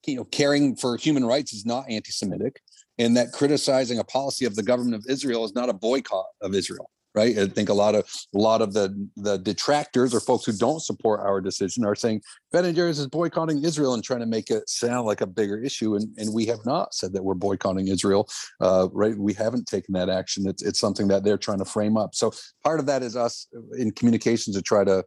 you 0.06 0.15
know, 0.15 0.26
caring 0.26 0.76
for 0.76 0.97
human 0.97 1.26
rights 1.26 1.54
is 1.54 1.65
not 1.65 1.86
anti-Semitic, 1.89 2.62
and 2.97 3.15
that 3.15 3.32
criticizing 3.32 4.00
a 4.00 4.04
policy 4.04 4.45
of 4.45 4.56
the 4.56 4.63
government 4.63 4.95
of 4.95 5.06
Israel 5.08 5.45
is 5.45 5.56
not 5.56 5.69
a 5.69 5.74
boycott 5.74 6.26
of 6.41 6.56
Israel 6.56 6.89
right? 7.13 7.38
I 7.38 7.47
think 7.47 7.69
a 7.69 7.74
lot 7.74 7.95
of 7.95 8.06
a 8.34 8.38
lot 8.38 8.62
of 8.62 8.74
the 8.74 9.08
the 9.17 9.38
detractors 9.38 10.13
or 10.13 10.19
folks 10.19 10.45
who 10.45 10.54
don't 10.54 10.82
support 10.82 11.19
our 11.19 11.41
decision 11.41 11.86
are 11.86 11.95
saying 11.95 12.21
Ben 12.52 12.65
and 12.65 12.76
Jerry's 12.76 13.00
is 13.00 13.08
boycotting 13.08 13.63
Israel 13.63 13.93
and 13.93 14.04
trying 14.04 14.21
to 14.21 14.26
make 14.26 14.50
it 14.50 14.69
sound 14.69 15.06
like 15.06 15.21
a 15.21 15.28
bigger 15.28 15.62
issue, 15.62 15.95
and 15.95 16.08
and 16.17 16.34
we 16.34 16.45
have 16.45 16.65
not 16.65 16.93
said 16.93 17.13
that 17.13 17.24
we're 17.24 17.34
boycotting 17.34 17.88
Israel, 17.88 18.30
uh, 18.62 18.88
right? 18.91 19.17
We 19.17 19.34
haven't 19.34 19.67
taken 19.67 19.93
that 19.93 20.10
action. 20.10 20.47
It's 20.47 20.63
it's 20.63 20.80
something 20.80 21.08
that 21.10 21.24
they're 21.24 21.38
trying 21.38 21.60
to 21.60 21.65
frame 21.65 21.97
up. 21.97 22.15
So 22.15 22.32
part 22.63 22.80
of 22.80 22.86
that 22.86 23.04
is 23.04 23.15
us 23.15 23.47
in 23.78 23.91
communications 23.91 24.56
to 24.56 24.62
try 24.62 24.84
to 24.84 25.04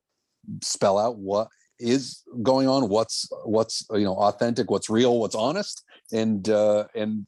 spell 0.63 0.99
out 0.99 1.19
what 1.19 1.49
is 1.81 2.23
going 2.43 2.69
on 2.69 2.89
what's 2.89 3.29
what's 3.45 3.85
you 3.93 4.05
know 4.05 4.15
authentic 4.15 4.71
what's 4.71 4.89
real 4.89 5.19
what's 5.19 5.35
honest 5.35 5.85
and 6.13 6.49
uh 6.49 6.85
and 6.95 7.27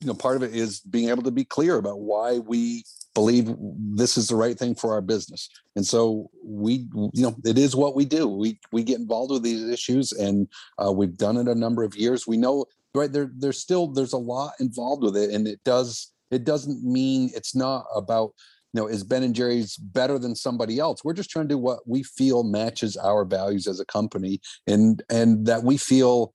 you 0.00 0.06
know 0.06 0.14
part 0.14 0.36
of 0.36 0.42
it 0.42 0.54
is 0.54 0.80
being 0.80 1.08
able 1.08 1.22
to 1.22 1.30
be 1.30 1.44
clear 1.44 1.76
about 1.76 2.00
why 2.00 2.38
we 2.38 2.84
believe 3.14 3.52
this 3.96 4.16
is 4.16 4.28
the 4.28 4.36
right 4.36 4.56
thing 4.56 4.74
for 4.74 4.92
our 4.92 5.00
business. 5.00 5.48
And 5.74 5.84
so 5.84 6.30
we 6.44 6.86
you 6.94 7.22
know 7.22 7.36
it 7.44 7.58
is 7.58 7.74
what 7.74 7.96
we 7.96 8.04
do. 8.04 8.28
We 8.28 8.60
we 8.70 8.84
get 8.84 9.00
involved 9.00 9.32
with 9.32 9.42
these 9.42 9.68
issues 9.68 10.12
and 10.12 10.46
uh, 10.78 10.92
we've 10.92 11.16
done 11.16 11.36
it 11.36 11.48
a 11.48 11.54
number 11.54 11.82
of 11.82 11.96
years. 11.96 12.26
We 12.26 12.36
know 12.36 12.66
right 12.94 13.12
there 13.12 13.30
there's 13.36 13.60
still 13.60 13.88
there's 13.88 14.12
a 14.12 14.18
lot 14.18 14.52
involved 14.60 15.02
with 15.02 15.16
it 15.16 15.30
and 15.30 15.48
it 15.48 15.62
does 15.64 16.12
it 16.30 16.44
doesn't 16.44 16.84
mean 16.84 17.30
it's 17.34 17.56
not 17.56 17.86
about 17.94 18.34
you 18.72 18.80
know 18.80 18.86
is 18.86 19.02
ben 19.02 19.22
and 19.22 19.34
jerry's 19.34 19.76
better 19.76 20.18
than 20.18 20.36
somebody 20.36 20.78
else? 20.78 21.02
We're 21.02 21.14
just 21.14 21.30
trying 21.30 21.48
to 21.48 21.54
do 21.54 21.58
what 21.58 21.80
we 21.88 22.04
feel 22.04 22.44
matches 22.44 22.96
our 22.96 23.24
values 23.24 23.66
as 23.66 23.80
a 23.80 23.84
company 23.86 24.40
and 24.68 25.02
and 25.10 25.44
that 25.46 25.64
we 25.64 25.76
feel 25.76 26.34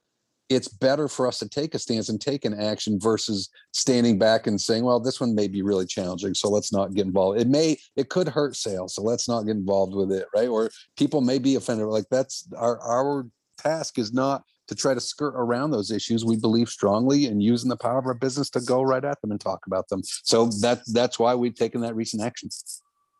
it's 0.49 0.67
better 0.67 1.07
for 1.07 1.27
us 1.27 1.39
to 1.39 1.49
take 1.49 1.73
a 1.73 1.79
stance 1.79 2.09
and 2.09 2.19
take 2.19 2.45
an 2.45 2.53
action 2.53 2.99
versus 2.99 3.49
standing 3.71 4.19
back 4.19 4.45
and 4.47 4.59
saying, 4.59 4.83
well, 4.83 4.99
this 4.99 5.19
one 5.19 5.33
may 5.33 5.47
be 5.47 5.61
really 5.61 5.85
challenging. 5.85 6.33
So 6.33 6.49
let's 6.49 6.71
not 6.71 6.93
get 6.93 7.05
involved. 7.05 7.39
It 7.39 7.47
may, 7.47 7.77
it 7.95 8.09
could 8.09 8.27
hurt 8.27 8.55
sales. 8.55 8.95
So 8.95 9.01
let's 9.01 9.27
not 9.27 9.43
get 9.43 9.55
involved 9.55 9.95
with 9.95 10.11
it. 10.11 10.27
Right. 10.35 10.47
Or 10.47 10.69
people 10.97 11.21
may 11.21 11.39
be 11.39 11.55
offended. 11.55 11.87
Like 11.87 12.05
that's 12.11 12.47
our, 12.57 12.79
our 12.79 13.25
task 13.57 13.97
is 13.97 14.13
not 14.13 14.43
to 14.67 14.75
try 14.75 14.93
to 14.93 14.99
skirt 14.99 15.33
around 15.35 15.71
those 15.71 15.91
issues. 15.91 16.25
We 16.25 16.37
believe 16.37 16.69
strongly 16.69 17.25
in 17.25 17.41
using 17.41 17.69
the 17.69 17.77
power 17.77 17.99
of 17.99 18.05
our 18.05 18.13
business 18.13 18.49
to 18.51 18.61
go 18.61 18.81
right 18.81 19.03
at 19.03 19.21
them 19.21 19.31
and 19.31 19.39
talk 19.39 19.65
about 19.67 19.89
them. 19.89 20.01
So 20.03 20.45
that 20.61 20.81
that's 20.87 21.19
why 21.19 21.35
we've 21.35 21.55
taken 21.55 21.81
that 21.81 21.95
recent 21.95 22.23
action. 22.23 22.49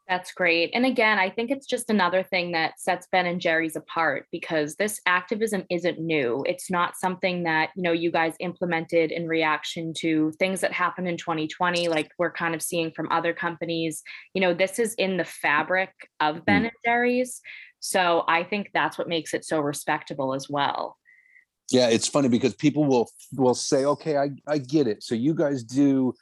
That's 0.09 0.33
great. 0.33 0.71
And 0.73 0.85
again, 0.85 1.17
I 1.17 1.29
think 1.29 1.49
it's 1.49 1.65
just 1.65 1.89
another 1.89 2.23
thing 2.23 2.51
that 2.51 2.77
sets 2.77 3.07
Ben 3.09 3.25
and 3.25 3.39
Jerry's 3.39 3.77
apart 3.77 4.25
because 4.33 4.75
this 4.75 4.99
activism 5.05 5.63
isn't 5.69 5.97
new. 5.97 6.43
It's 6.45 6.69
not 6.69 6.97
something 6.97 7.43
that, 7.43 7.69
you 7.75 7.83
know, 7.83 7.93
you 7.93 8.11
guys 8.11 8.33
implemented 8.41 9.13
in 9.13 9.27
reaction 9.27 9.93
to 9.99 10.31
things 10.39 10.59
that 10.59 10.73
happened 10.73 11.07
in 11.07 11.15
2020 11.15 11.87
like 11.87 12.11
we're 12.19 12.33
kind 12.33 12.53
of 12.53 12.61
seeing 12.61 12.91
from 12.91 13.09
other 13.11 13.33
companies. 13.33 14.03
You 14.33 14.41
know, 14.41 14.53
this 14.53 14.77
is 14.77 14.93
in 14.95 15.15
the 15.15 15.25
fabric 15.25 15.91
of 16.19 16.45
Ben 16.45 16.63
mm. 16.63 16.65
and 16.65 16.73
Jerry's. 16.83 17.39
So 17.79 18.25
I 18.27 18.43
think 18.43 18.71
that's 18.73 18.97
what 18.97 19.07
makes 19.07 19.33
it 19.33 19.45
so 19.45 19.61
respectable 19.61 20.33
as 20.33 20.49
well. 20.49 20.97
Yeah, 21.71 21.87
it's 21.87 22.09
funny 22.09 22.27
because 22.27 22.53
people 22.55 22.83
will 22.83 23.09
will 23.33 23.55
say, 23.55 23.85
"Okay, 23.85 24.17
I 24.17 24.31
I 24.47 24.57
get 24.57 24.85
it. 24.85 25.01
So 25.01 25.15
you 25.15 25.33
guys 25.33 25.63
do 25.63 26.13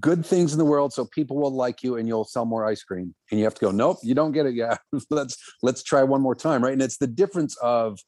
good 0.00 0.24
things 0.24 0.52
in 0.52 0.58
the 0.58 0.64
world 0.64 0.92
so 0.92 1.04
people 1.04 1.36
will 1.36 1.54
like 1.54 1.82
you 1.82 1.96
and 1.96 2.08
you'll 2.08 2.24
sell 2.24 2.44
more 2.44 2.66
ice 2.66 2.82
cream. 2.82 3.14
And 3.30 3.38
you 3.38 3.44
have 3.44 3.54
to 3.54 3.60
go 3.60 3.70
nope 3.70 3.98
you 4.02 4.14
don't 4.14 4.32
get 4.32 4.46
it 4.46 4.54
yeah 4.54 4.76
let's 5.10 5.36
let's 5.62 5.82
try 5.82 6.02
one 6.02 6.20
more 6.20 6.34
time 6.34 6.62
right? 6.62 6.72
And 6.72 6.82
it's 6.82 6.98
the 6.98 7.06
difference 7.06 7.56
of 7.58 7.98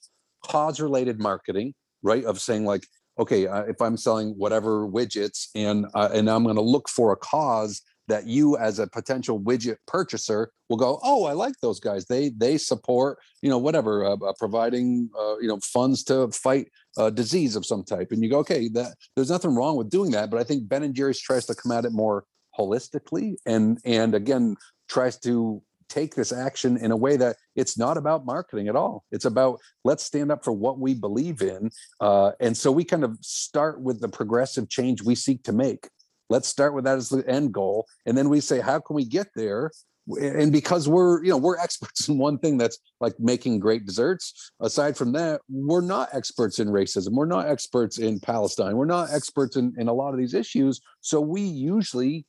cause 0.44 0.80
related 0.80 1.20
marketing 1.20 1.74
right? 2.02 2.24
Of 2.24 2.40
saying 2.40 2.64
like 2.64 2.86
okay 3.18 3.46
uh, 3.46 3.62
if 3.62 3.80
i'm 3.80 3.96
selling 3.96 4.30
whatever 4.38 4.86
widgets 4.86 5.48
and 5.54 5.86
uh, 5.94 6.08
and 6.12 6.30
i'm 6.30 6.44
going 6.44 6.56
to 6.56 6.62
look 6.62 6.88
for 6.88 7.12
a 7.12 7.16
cause 7.16 7.82
that 8.08 8.26
you 8.26 8.56
as 8.56 8.78
a 8.78 8.86
potential 8.86 9.40
widget 9.40 9.76
purchaser 9.86 10.50
will 10.68 10.76
go 10.76 10.98
oh 11.02 11.24
i 11.24 11.32
like 11.32 11.54
those 11.62 11.80
guys. 11.80 12.06
They 12.06 12.30
they 12.30 12.58
support 12.58 13.18
you 13.42 13.50
know 13.50 13.58
whatever 13.58 14.04
uh, 14.04 14.16
uh, 14.16 14.32
providing 14.38 15.10
uh, 15.18 15.38
you 15.38 15.48
know 15.48 15.58
funds 15.62 16.02
to 16.04 16.28
fight 16.28 16.68
a 16.98 17.11
disease 17.11 17.57
of 17.57 17.66
some 17.66 17.85
type 17.85 18.09
and 18.11 18.22
you 18.22 18.31
go 18.31 18.38
okay 18.38 18.68
that 18.68 18.94
there's 19.14 19.31
nothing 19.31 19.55
wrong 19.55 19.76
with 19.76 19.90
doing 19.90 20.11
that 20.11 20.31
but 20.31 20.40
i 20.40 20.44
think 20.44 20.68
ben 20.68 20.83
and 20.83 20.94
jerry's 20.94 21.20
tries 21.20 21.46
to 21.46 21.55
come 21.55 21.72
at 21.72 21.85
it 21.85 21.92
more 21.92 22.24
holistically 22.59 23.37
and 23.46 23.79
and 23.85 24.14
again 24.14 24.57
tries 24.88 25.18
to 25.18 25.62
take 25.90 26.14
this 26.14 26.33
action 26.33 26.76
in 26.79 26.92
a 26.92 26.96
way 26.96 27.16
that 27.16 27.37
it's 27.57 27.76
not 27.76 27.98
about 27.98 28.24
marketing 28.24 28.68
at 28.68 28.76
all. 28.76 29.05
It's 29.11 29.24
about 29.26 29.59
let's 29.85 30.05
stand 30.05 30.33
up 30.33 30.44
for 30.44 30.53
what 30.53 30.79
we 30.79 30.94
believe 30.94 31.42
in. 31.42 31.70
Uh, 32.00 32.31
and 32.40 32.57
so 32.57 32.72
we 32.72 32.85
kind 32.85 33.05
of 33.05 33.18
start 33.20 33.81
with 33.83 34.00
the 34.00 34.09
progressive 34.09 34.70
change 34.70 35.03
we 35.03 35.16
seek 35.16 35.42
to 35.42 35.53
make. 35.53 35.88
Let's 36.31 36.48
start 36.48 36.74
with 36.74 36.85
that 36.85 36.96
as 36.96 37.09
the 37.09 37.29
end 37.29 37.53
goal. 37.53 37.87
And 38.07 38.16
then 38.16 38.29
we 38.29 38.40
say, 38.40 38.61
how 38.61 38.79
can 38.79 38.94
we 38.94 39.05
get 39.05 39.26
there? 39.35 39.72
And 40.08 40.52
because 40.52 40.88
we're, 40.88 41.22
you 41.22 41.30
know, 41.30 41.36
we're 41.36 41.58
experts 41.58 42.08
in 42.08 42.18
one 42.18 42.38
thing 42.38 42.58
that's 42.58 42.78
like 43.00 43.14
making 43.18 43.60
great 43.60 43.86
desserts. 43.86 44.52
Aside 44.60 44.96
from 44.96 45.12
that, 45.12 45.40
we're 45.48 45.80
not 45.80 46.08
experts 46.12 46.58
in 46.58 46.68
racism. 46.68 47.12
We're 47.12 47.26
not 47.26 47.46
experts 47.46 47.98
in 47.98 48.20
Palestine. 48.20 48.76
We're 48.76 48.86
not 48.86 49.12
experts 49.12 49.56
in, 49.56 49.74
in 49.78 49.88
a 49.88 49.92
lot 49.92 50.12
of 50.12 50.18
these 50.18 50.34
issues. 50.34 50.80
So 51.00 51.20
we 51.20 51.42
usually 51.42 52.26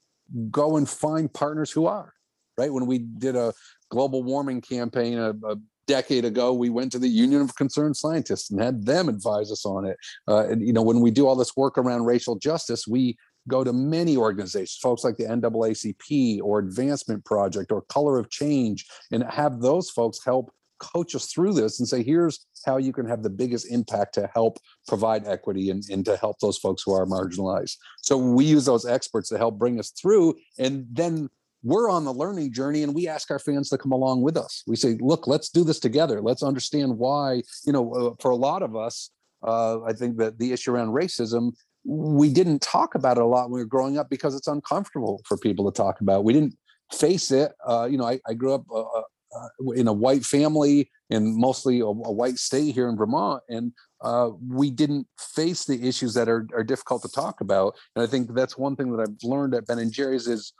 go 0.49 0.77
and 0.77 0.87
find 0.87 1.33
partners 1.33 1.71
who 1.71 1.87
are, 1.87 2.13
right? 2.57 2.71
When 2.71 2.85
we 2.85 2.99
did 2.99 3.35
a 3.35 3.53
global 3.89 4.23
warming 4.23 4.61
campaign 4.61 5.17
a, 5.17 5.31
a 5.45 5.57
decade 5.87 6.25
ago, 6.25 6.53
we 6.53 6.69
went 6.69 6.91
to 6.93 6.99
the 6.99 7.07
Union 7.07 7.41
of 7.41 7.55
Concerned 7.55 7.97
Scientists 7.97 8.49
and 8.49 8.61
had 8.61 8.85
them 8.85 9.09
advise 9.09 9.51
us 9.51 9.65
on 9.65 9.85
it. 9.85 9.97
Uh, 10.27 10.47
and 10.47 10.65
you 10.65 10.71
know, 10.71 10.81
when 10.81 11.01
we 11.01 11.11
do 11.11 11.27
all 11.27 11.35
this 11.35 11.55
work 11.57 11.77
around 11.77 12.05
racial 12.05 12.37
justice, 12.37 12.87
we 12.87 13.17
go 13.47 13.63
to 13.63 13.73
many 13.73 14.17
organizations, 14.17 14.79
folks 14.81 15.03
like 15.03 15.17
the 15.17 15.25
NAACP 15.25 16.41
or 16.41 16.59
Advancement 16.59 17.25
Project 17.25 17.71
or 17.71 17.81
Color 17.83 18.19
of 18.19 18.29
Change, 18.29 18.85
and 19.11 19.23
have 19.23 19.61
those 19.61 19.89
folks 19.89 20.23
help 20.23 20.51
coach 20.79 21.13
us 21.15 21.27
through 21.27 21.53
this 21.53 21.79
and 21.79 21.87
say, 21.87 22.01
here's 22.01 22.45
how 22.65 22.77
you 22.77 22.91
can 22.91 23.07
have 23.07 23.23
the 23.23 23.29
biggest 23.29 23.71
impact 23.71 24.15
to 24.15 24.29
help 24.33 24.57
provide 24.87 25.27
equity 25.27 25.69
and, 25.69 25.83
and 25.91 26.03
to 26.05 26.17
help 26.17 26.37
those 26.39 26.57
folks 26.57 26.83
who 26.83 26.93
are 26.93 27.05
marginalized. 27.05 27.77
So 28.01 28.17
we 28.17 28.45
use 28.45 28.65
those 28.65 28.85
experts 28.85 29.29
to 29.29 29.37
help 29.37 29.57
bring 29.57 29.79
us 29.79 29.91
through. 29.91 30.35
And 30.57 30.85
then 30.91 31.29
we're 31.63 31.89
on 31.89 32.05
the 32.05 32.13
learning 32.13 32.53
journey 32.53 32.81
and 32.81 32.95
we 32.95 33.07
ask 33.07 33.29
our 33.29 33.39
fans 33.39 33.69
to 33.69 33.77
come 33.77 33.91
along 33.91 34.23
with 34.23 34.37
us. 34.37 34.63
We 34.65 34.75
say, 34.75 34.97
look, 34.99 35.27
let's 35.27 35.49
do 35.49 35.63
this 35.63 35.79
together. 35.79 36.19
Let's 36.21 36.43
understand 36.43 36.97
why, 36.97 37.43
you 37.65 37.73
know, 37.73 37.93
uh, 37.93 38.13
for 38.19 38.31
a 38.31 38.35
lot 38.35 38.63
of 38.63 38.75
us, 38.75 39.11
uh, 39.43 39.81
I 39.83 39.93
think 39.93 40.17
that 40.17 40.39
the 40.39 40.51
issue 40.51 40.71
around 40.71 40.89
racism 40.89 41.51
we 41.83 42.31
didn't 42.31 42.61
talk 42.61 42.95
about 42.95 43.17
it 43.17 43.23
a 43.23 43.25
lot 43.25 43.49
when 43.49 43.53
we 43.53 43.59
were 43.61 43.65
growing 43.65 43.97
up 43.97 44.09
because 44.09 44.35
it's 44.35 44.47
uncomfortable 44.47 45.21
for 45.25 45.37
people 45.37 45.69
to 45.71 45.75
talk 45.75 46.01
about. 46.01 46.23
We 46.23 46.33
didn't 46.33 46.55
face 46.91 47.31
it. 47.31 47.53
Uh, 47.65 47.87
you 47.89 47.97
know, 47.97 48.05
I, 48.05 48.19
I, 48.27 48.33
grew 48.33 48.53
up 48.53 48.65
uh, 48.69 48.81
uh 48.81 49.01
uh, 49.33 49.71
in 49.71 49.87
a 49.87 49.93
white 49.93 50.25
family 50.25 50.91
and 51.09 51.35
mostly 51.35 51.79
a, 51.79 51.85
a, 51.85 52.11
white 52.11 52.37
state 52.37 52.73
here 52.73 52.89
in 52.89 52.97
Vermont, 52.97 53.41
and 53.47 53.71
uh, 54.01 54.29
we 54.45 54.69
didn't 54.69 55.07
face 55.17 55.63
the 55.63 55.87
issues 55.87 56.13
that 56.15 56.27
are, 56.27 56.45
are 56.53 56.65
difficult 56.65 57.01
to 57.03 57.07
talk 57.07 57.39
about. 57.39 57.75
And 57.95 58.03
I 58.03 58.07
think 58.07 58.33
that's 58.33 58.57
one 58.57 58.75
thing 58.75 58.91
that 58.91 59.01
I've 59.01 59.23
learned 59.23 59.55
at 59.55 59.67
Ben 59.67 59.79
and 59.79 59.91
Jerry's 59.91 60.27
is 60.27 60.51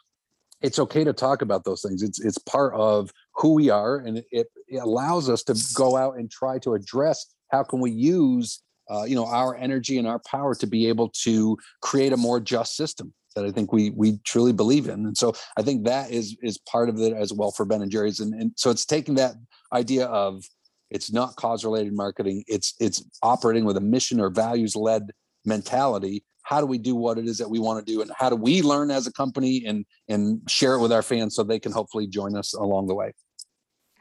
it's 0.62 0.79
okay 0.79 1.03
to 1.03 1.12
talk 1.12 1.41
about 1.41 1.65
those 1.65 1.81
things. 1.81 2.01
It's 2.01 2.21
it's 2.21 2.38
part 2.38 2.73
of 2.73 3.12
who 3.36 3.55
we 3.55 3.69
are, 3.69 3.97
and 3.97 4.19
it, 4.31 4.47
it 4.67 4.77
allows 4.81 5.29
us 5.29 5.43
to 5.43 5.73
go 5.73 5.97
out 5.97 6.17
and 6.17 6.31
try 6.31 6.57
to 6.60 6.73
address 6.73 7.25
how 7.49 7.63
can 7.63 7.81
we 7.81 7.91
use 7.91 8.62
uh, 8.91 9.04
you 9.04 9.15
know 9.15 9.25
our 9.25 9.56
energy 9.56 9.97
and 9.97 10.08
our 10.08 10.19
power 10.19 10.54
to 10.56 10.67
be 10.67 10.88
able 10.88 11.10
to 11.10 11.58
create 11.82 12.13
a 12.13 12.17
more 12.17 12.39
just 12.39 12.75
system 12.75 13.13
that 13.36 13.45
I 13.45 13.51
think 13.51 13.71
we 13.71 13.91
we 13.91 14.17
truly 14.25 14.54
believe 14.54 14.88
in. 14.88 15.06
And 15.06 15.17
so 15.17 15.34
I 15.58 15.62
think 15.62 15.86
that 15.86 16.12
is 16.12 16.38
is 16.41 16.58
part 16.58 16.89
of 16.89 16.99
it 16.99 17.13
as 17.13 17.32
well 17.32 17.51
for 17.51 17.65
Ben 17.65 17.82
and 17.82 17.91
Jerry's. 17.91 18.19
And, 18.19 18.34
and 18.34 18.51
so 18.56 18.69
it's 18.69 18.86
taking 18.86 19.15
that 19.15 19.36
idea 19.73 20.06
of 20.06 20.43
it's 20.89 21.12
not 21.12 21.36
cause 21.38 21.63
related 21.63 21.93
marketing. 21.93 22.43
It's 22.47 22.75
it's 22.80 23.04
operating 23.23 23.65
with 23.65 23.77
a 23.77 23.82
mission 23.82 24.19
or 24.19 24.30
values 24.30 24.75
led 24.75 25.12
mentality. 25.45 26.23
How 26.43 26.60
do 26.60 26.65
we 26.65 26.77
do 26.77 26.95
what 26.95 27.17
it 27.17 27.25
is 27.25 27.38
that 27.38 27.49
we 27.49 27.60
want 27.60 27.86
to 27.86 27.91
do, 27.91 28.01
and 28.01 28.12
how 28.17 28.30
do 28.30 28.36
we 28.36 28.62
learn 28.62 28.91
as 28.91 29.08
a 29.08 29.13
company 29.13 29.63
and 29.65 29.86
and 30.10 30.41
share 30.49 30.75
it 30.75 30.82
with 30.82 30.91
our 30.91 31.01
fans 31.01 31.36
so 31.36 31.43
they 31.43 31.60
can 31.60 31.71
hopefully 31.71 32.08
join 32.08 32.36
us 32.36 32.54
along 32.54 32.88
the 32.88 32.95
way. 32.95 33.13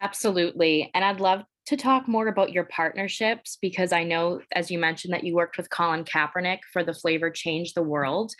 Absolutely, 0.02 0.90
and 0.94 1.04
I'd 1.04 1.20
love 1.20 1.42
to 1.70 1.76
talk 1.76 2.08
more 2.08 2.26
about 2.26 2.52
your 2.52 2.64
partnerships 2.64 3.56
because 3.62 3.92
I 3.92 4.02
know, 4.02 4.40
as 4.50 4.72
you 4.72 4.78
mentioned, 4.80 5.14
that 5.14 5.22
you 5.22 5.36
worked 5.36 5.56
with 5.56 5.70
Colin 5.70 6.04
Kaepernick 6.04 6.58
for 6.72 6.82
the 6.82 6.92
flavor 6.92 7.30
Change 7.30 7.74
the 7.74 7.82
World. 7.82 8.32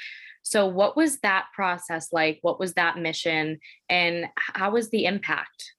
So, 0.43 0.67
what 0.67 0.97
was 0.97 1.21
that 1.21 1.47
process 1.55 2.09
like? 2.13 2.41
What 2.43 2.59
was 2.59 2.75
that 2.75 2.99
mission? 2.99 3.61
And 3.89 4.27
how 4.35 4.73
was 4.73 4.91
the 4.91 5.05
impact? 5.05 5.75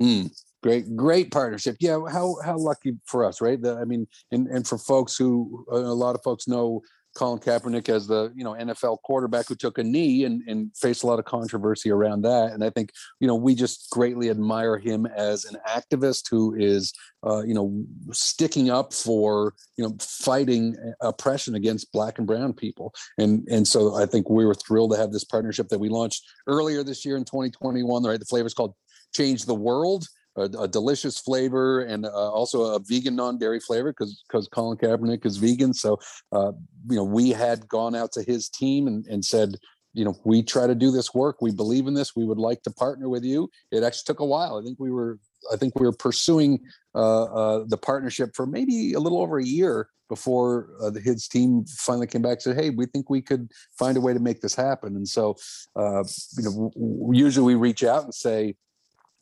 Mm, 0.00 0.36
great, 0.64 0.96
great 0.96 1.30
partnership. 1.30 1.76
Yeah, 1.78 2.00
how 2.10 2.38
how 2.44 2.58
lucky 2.58 2.94
for 3.04 3.24
us, 3.24 3.40
right? 3.40 3.62
The, 3.62 3.76
I 3.76 3.84
mean, 3.84 4.08
and 4.32 4.48
and 4.48 4.66
for 4.66 4.76
folks 4.76 5.16
who 5.16 5.64
a 5.70 5.78
lot 5.78 6.16
of 6.16 6.24
folks 6.24 6.48
know 6.48 6.82
Colin 7.14 7.38
Kaepernick 7.38 7.88
as 7.88 8.06
the 8.06 8.32
you 8.34 8.44
know 8.44 8.52
NFL 8.52 8.98
quarterback 9.02 9.48
who 9.48 9.54
took 9.54 9.78
a 9.78 9.84
knee 9.84 10.24
and, 10.24 10.42
and 10.48 10.76
faced 10.76 11.02
a 11.02 11.06
lot 11.06 11.18
of 11.18 11.24
controversy 11.24 11.90
around 11.90 12.22
that. 12.22 12.52
And 12.52 12.64
I 12.64 12.70
think 12.70 12.90
you 13.20 13.28
know 13.28 13.34
we 13.34 13.54
just 13.54 13.90
greatly 13.90 14.30
admire 14.30 14.78
him 14.78 15.06
as 15.06 15.44
an 15.44 15.56
activist 15.68 16.24
who 16.30 16.54
is 16.54 16.92
uh, 17.26 17.42
you 17.42 17.54
know 17.54 17.84
sticking 18.12 18.70
up 18.70 18.92
for 18.92 19.54
you 19.76 19.84
know 19.84 19.96
fighting 20.00 20.76
oppression 21.00 21.54
against 21.54 21.92
Black 21.92 22.18
and 22.18 22.26
Brown 22.26 22.52
people. 22.52 22.92
And 23.18 23.46
and 23.48 23.66
so 23.66 23.94
I 23.94 24.06
think 24.06 24.28
we 24.28 24.44
were 24.44 24.54
thrilled 24.54 24.92
to 24.92 24.98
have 24.98 25.12
this 25.12 25.24
partnership 25.24 25.68
that 25.68 25.78
we 25.78 25.88
launched 25.88 26.24
earlier 26.46 26.82
this 26.82 27.04
year 27.04 27.16
in 27.16 27.24
2021. 27.24 28.02
Right, 28.02 28.18
the 28.18 28.26
flavor 28.26 28.46
is 28.46 28.54
called 28.54 28.74
Change 29.14 29.44
the 29.44 29.54
World 29.54 30.08
a, 30.36 30.42
a 30.42 30.68
delicious 30.68 31.18
flavor 31.18 31.80
and 31.80 32.06
uh, 32.06 32.10
also 32.10 32.74
a 32.74 32.80
vegan 32.80 33.16
non-dairy 33.16 33.60
flavor 33.60 33.92
because 33.92 34.22
because 34.28 34.48
Colin 34.48 34.78
Kaepernick 34.78 35.24
is 35.24 35.36
vegan. 35.36 35.74
So 35.74 35.98
uh, 36.32 36.52
you 36.88 36.96
know 36.96 37.04
we 37.04 37.30
had 37.30 37.68
gone 37.68 37.94
out 37.94 38.12
to 38.12 38.22
his 38.22 38.48
team 38.48 38.86
and, 38.86 39.06
and 39.06 39.24
said 39.24 39.56
you 39.92 40.04
know 40.04 40.14
we 40.24 40.42
try 40.42 40.66
to 40.66 40.74
do 40.74 40.90
this 40.90 41.14
work. 41.14 41.36
We 41.40 41.52
believe 41.52 41.86
in 41.86 41.94
this. 41.94 42.16
We 42.16 42.24
would 42.24 42.38
like 42.38 42.62
to 42.62 42.70
partner 42.70 43.08
with 43.08 43.24
you. 43.24 43.50
It 43.70 43.82
actually 43.82 44.04
took 44.06 44.20
a 44.20 44.26
while. 44.26 44.58
I 44.58 44.64
think 44.64 44.78
we 44.80 44.90
were 44.90 45.18
i 45.52 45.56
think 45.56 45.78
we 45.78 45.86
were 45.86 45.92
pursuing 45.92 46.58
uh, 46.94 47.24
uh, 47.24 47.64
the 47.66 47.76
partnership 47.76 48.34
for 48.34 48.46
maybe 48.46 48.94
a 48.94 49.00
little 49.00 49.20
over 49.20 49.38
a 49.38 49.44
year 49.44 49.88
before 50.08 50.68
uh, 50.80 50.90
his 50.92 51.26
team 51.26 51.64
finally 51.66 52.06
came 52.06 52.22
back 52.22 52.32
and 52.32 52.42
said 52.42 52.56
hey 52.56 52.70
we 52.70 52.86
think 52.86 53.10
we 53.10 53.20
could 53.20 53.50
find 53.78 53.96
a 53.96 54.00
way 54.00 54.12
to 54.12 54.20
make 54.20 54.40
this 54.40 54.54
happen. 54.54 54.96
And 54.96 55.08
so 55.08 55.36
uh, 55.76 56.04
you 56.36 56.42
know 56.42 57.10
usually 57.12 57.44
we 57.44 57.54
reach 57.54 57.82
out 57.82 58.04
and 58.04 58.14
say 58.14 58.54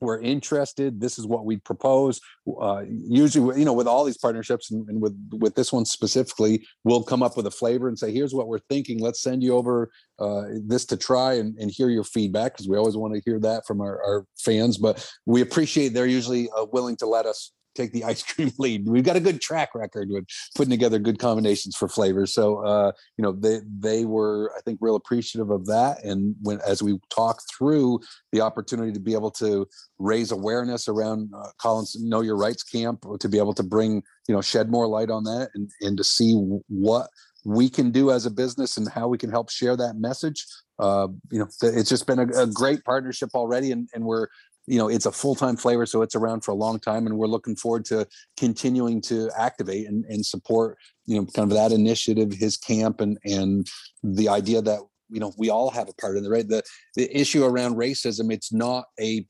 we're 0.03 0.21
interested 0.21 1.01
this 1.01 1.19
is 1.19 1.27
what 1.27 1.45
we 1.45 1.57
propose 1.57 2.21
uh, 2.61 2.83
usually 2.89 3.59
you 3.59 3.65
know 3.65 3.73
with 3.73 3.87
all 3.87 4.05
these 4.05 4.19
partnerships 4.19 4.71
and, 4.71 4.89
and, 4.89 5.01
with 5.01 5.17
with 5.33 5.55
this 5.55 5.73
one 5.73 5.85
specifically 5.85 6.67
we'll 6.85 7.03
come 7.03 7.23
up 7.23 7.37
with 7.37 7.47
a 7.47 7.51
flavor 7.51 7.89
and 7.89 7.99
say 7.99 8.13
here's 8.13 8.35
what 8.35 8.49
we're 8.49 8.59
thinking. 8.69 8.99
Let's 8.99 9.21
send 9.21 9.43
you 9.43 9.55
over 9.57 9.91
uh, 10.19 10.45
this 10.65 10.85
to 10.87 10.97
try 10.97 11.35
and, 11.35 11.57
and 11.59 11.71
hear 11.71 11.89
your 11.89 12.05
feedback 12.05 12.53
because 12.53 12.69
we 12.69 12.77
always 12.77 12.97
want 12.97 13.15
to 13.15 13.23
hear 13.25 13.39
that 13.41 13.67
from 13.67 13.81
our, 13.81 14.03
our 14.05 14.27
fans 14.39 14.79
but 14.79 15.09
we 15.27 15.41
appreciate 15.41 15.89
they're 15.89 16.07
usually 16.07 16.49
uh, 16.57 16.67
willing 16.73 16.97
to 16.97 17.07
let 17.07 17.27
us 17.27 17.53
take 17.75 17.93
the 17.93 18.05
ice 18.13 18.23
cream 18.23 18.53
lead. 18.59 18.89
We've 18.89 19.05
got 19.05 19.17
a 19.17 19.21
good 19.21 19.41
track 19.41 19.71
record 19.75 20.09
with 20.11 20.25
putting 20.55 20.71
together 20.71 20.99
good 20.99 21.19
combinations 21.19 21.77
for 21.77 21.89
flavors. 21.89 22.35
So 22.35 22.65
uh, 22.65 22.93
you 23.17 23.23
know 23.23 23.33
they 23.33 23.61
they 23.79 24.05
were 24.05 24.53
I 24.57 24.61
think 24.63 24.79
real 24.81 24.97
appreciative 24.97 25.51
of 25.51 25.67
that. 25.67 26.05
And 26.05 26.35
when 26.43 26.61
as 26.67 26.83
we 26.83 26.99
talk 27.15 27.41
through 27.57 28.01
the 28.33 28.41
opportunity 28.41 28.93
to 28.93 29.01
be 29.01 29.15
able 29.15 29.31
to 29.33 29.67
raise 29.99 30.33
awareness 30.33 30.89
around 30.89 31.31
uh, 31.35 31.49
Colin's 31.61 31.97
Know 32.01 32.21
Your 32.21 32.37
Rights 32.37 32.63
camp, 32.63 33.05
to 33.19 33.29
be 33.29 33.39
able 33.39 33.55
to 33.55 33.63
bring 33.63 34.03
you 34.29 34.35
know 34.35 34.41
shed 34.41 34.71
more 34.71 34.87
light 34.87 35.11
on 35.11 35.25
that 35.25 35.51
and 35.55 35.71
and 35.81 35.97
to 35.97 36.05
see 36.05 36.35
what 36.69 37.09
we 37.45 37.69
can 37.69 37.91
do 37.91 38.11
as 38.11 38.27
a 38.27 38.31
business 38.31 38.77
and 38.77 38.89
how 38.89 39.09
we 39.09 39.19
can 39.19 39.31
help 39.31 39.51
share 39.51 39.77
that 39.77 39.97
message. 39.97 40.47
Uh, 40.79 41.09
you 41.31 41.39
know, 41.39 41.47
it's 41.63 41.89
just 41.89 42.07
been 42.07 42.19
a, 42.19 42.27
a 42.43 42.47
great 42.47 42.85
partnership 42.85 43.31
already, 43.35 43.73
and, 43.73 43.89
and 43.95 44.05
we're 44.05 44.29
you 44.67 44.79
know 44.79 44.89
it's 44.89 45.07
a 45.07 45.13
full-time 45.13 45.57
flavor 45.57 45.87
so 45.87 46.03
it's 46.03 46.15
around 46.15 46.43
for 46.43 46.53
a 46.53 46.57
long 46.57 46.79
time 46.79 47.07
and 47.07 47.17
we're 47.17 47.27
looking 47.27 47.57
forward 47.57 47.85
to 47.85 48.07
continuing 48.37 49.01
to 49.01 49.31
activate 49.37 49.89
and, 49.89 50.05
and 50.07 50.25
support 50.25 50.79
you 51.07 51.17
know 51.17 51.27
kind 51.27 51.51
of 51.51 51.57
that 51.57 51.73
initiative 51.73 52.33
his 52.33 52.57
camp 52.57 53.01
and 53.01 53.19
and 53.25 53.69
the 54.03 54.29
idea 54.29 54.63
that 54.63 54.81
you 55.13 55.21
know 55.21 55.33
we 55.37 55.51
all 55.51 55.71
have 55.71 55.89
a 55.89 55.95
part 55.95 56.17
in 56.17 56.25
the 56.25 56.31
right? 56.31 56.49
The 56.49 56.63
the 56.97 57.15
issue 57.17 57.45
around 57.45 57.77
racism 57.77 58.33
it's 58.33 58.53
not 58.53 58.87
a 58.99 59.25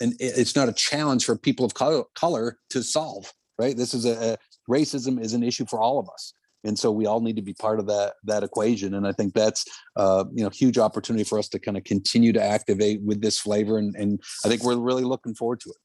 and 0.00 0.14
it's 0.20 0.54
not 0.54 0.68
a 0.68 0.74
challenge 0.74 1.24
for 1.24 1.36
people 1.36 1.64
of 1.64 1.72
color, 1.72 2.04
color 2.14 2.58
to 2.70 2.82
solve 2.82 3.32
right? 3.58 3.76
This 3.76 3.94
is 3.94 4.04
a, 4.04 4.34
a 4.34 4.36
racism 4.70 5.18
is 5.18 5.32
an 5.32 5.42
issue 5.42 5.64
for 5.64 5.80
all 5.80 5.98
of 5.98 6.08
us 6.10 6.34
and 6.64 6.78
so 6.78 6.90
we 6.90 7.06
all 7.06 7.20
need 7.20 7.36
to 7.36 7.42
be 7.42 7.54
part 7.54 7.78
of 7.78 7.86
that 7.86 8.14
that 8.24 8.42
equation. 8.42 8.94
And 8.94 9.06
i 9.06 9.12
think 9.12 9.34
that's 9.34 9.64
uh, 9.96 10.24
you 10.32 10.44
know 10.44 10.50
huge 10.50 10.78
opportunity 10.78 11.24
for 11.24 11.38
us 11.38 11.48
to 11.50 11.58
kind 11.58 11.76
of 11.76 11.84
continue 11.84 12.32
to 12.32 12.42
activate 12.42 13.02
with 13.02 13.20
this 13.20 13.38
flavor 13.38 13.78
and, 13.78 13.94
and 13.96 14.22
i 14.44 14.48
think 14.48 14.62
we're 14.62 14.76
really 14.76 15.04
looking 15.04 15.34
forward 15.34 15.60
to 15.60 15.70
it. 15.70 15.76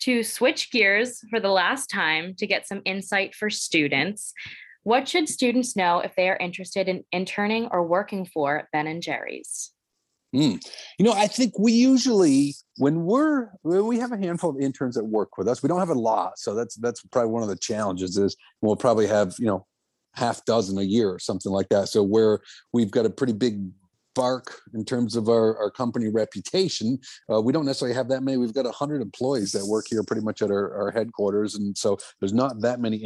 To 0.00 0.22
switch 0.22 0.70
gears 0.70 1.20
for 1.30 1.40
the 1.40 1.50
last 1.50 1.86
time 1.86 2.34
to 2.38 2.46
get 2.46 2.66
some 2.66 2.82
insight 2.84 3.34
for 3.34 3.50
students 3.50 4.32
what 4.82 5.08
should 5.08 5.30
students 5.30 5.76
know 5.76 6.00
if 6.00 6.14
they 6.14 6.28
are 6.28 6.36
interested 6.36 6.88
in 6.88 7.04
interning 7.10 7.68
or 7.70 7.86
working 7.86 8.26
for 8.26 8.68
ben 8.72 8.86
and 8.86 9.02
jerry's 9.02 9.73
Mm. 10.34 10.60
You 10.98 11.04
know, 11.04 11.12
I 11.12 11.26
think 11.26 11.58
we 11.58 11.72
usually 11.72 12.54
when 12.78 13.04
we're 13.04 13.50
when 13.62 13.86
we 13.86 13.98
have 14.00 14.12
a 14.12 14.16
handful 14.16 14.50
of 14.50 14.60
interns 14.60 14.96
that 14.96 15.04
work 15.04 15.38
with 15.38 15.48
us, 15.48 15.62
we 15.62 15.68
don't 15.68 15.78
have 15.78 15.90
a 15.90 15.94
lot, 15.94 16.38
so 16.38 16.54
that's 16.54 16.74
that's 16.76 17.02
probably 17.02 17.30
one 17.30 17.42
of 17.42 17.48
the 17.48 17.56
challenges. 17.56 18.16
Is 18.16 18.36
we'll 18.60 18.76
probably 18.76 19.06
have 19.06 19.34
you 19.38 19.46
know 19.46 19.66
half 20.14 20.44
dozen 20.44 20.78
a 20.78 20.82
year 20.82 21.10
or 21.10 21.18
something 21.18 21.52
like 21.52 21.68
that. 21.68 21.88
So 21.88 22.02
where 22.02 22.40
we've 22.72 22.90
got 22.90 23.06
a 23.06 23.10
pretty 23.10 23.32
big 23.32 23.60
bark 24.14 24.60
in 24.74 24.84
terms 24.84 25.16
of 25.16 25.28
our, 25.28 25.58
our 25.58 25.70
company 25.70 26.08
reputation. 26.08 26.98
Uh, 27.32 27.40
we 27.40 27.52
don't 27.52 27.66
necessarily 27.66 27.94
have 27.94 28.08
that 28.08 28.22
many. 28.22 28.36
We've 28.36 28.54
got 28.54 28.64
100 28.64 29.02
employees 29.02 29.52
that 29.52 29.66
work 29.66 29.86
here 29.90 30.02
pretty 30.02 30.22
much 30.22 30.40
at 30.40 30.50
our, 30.50 30.72
our 30.74 30.90
headquarters. 30.90 31.56
And 31.56 31.76
so 31.76 31.98
there's 32.20 32.32
not 32.32 32.60
that 32.60 32.80
many 32.80 33.02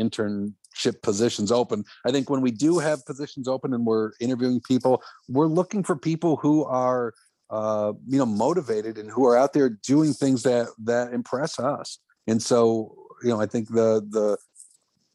internship 0.78 1.02
positions 1.02 1.52
open. 1.52 1.84
I 2.06 2.10
think 2.10 2.30
when 2.30 2.40
we 2.40 2.50
do 2.50 2.78
have 2.78 3.04
positions 3.06 3.48
open 3.48 3.72
and 3.74 3.84
we're 3.84 4.12
interviewing 4.20 4.60
people, 4.60 5.02
we're 5.28 5.46
looking 5.46 5.82
for 5.82 5.96
people 5.96 6.36
who 6.36 6.64
are 6.64 7.14
uh, 7.50 7.92
you 8.06 8.18
know 8.18 8.26
motivated 8.26 8.98
and 8.98 9.10
who 9.10 9.26
are 9.26 9.36
out 9.36 9.52
there 9.54 9.70
doing 9.70 10.12
things 10.12 10.42
that 10.42 10.68
that 10.84 11.14
impress 11.14 11.58
us 11.58 11.98
and 12.26 12.42
so 12.42 12.94
you 13.22 13.30
know 13.30 13.40
i 13.40 13.46
think 13.46 13.68
the 13.68 14.06
the 14.10 14.36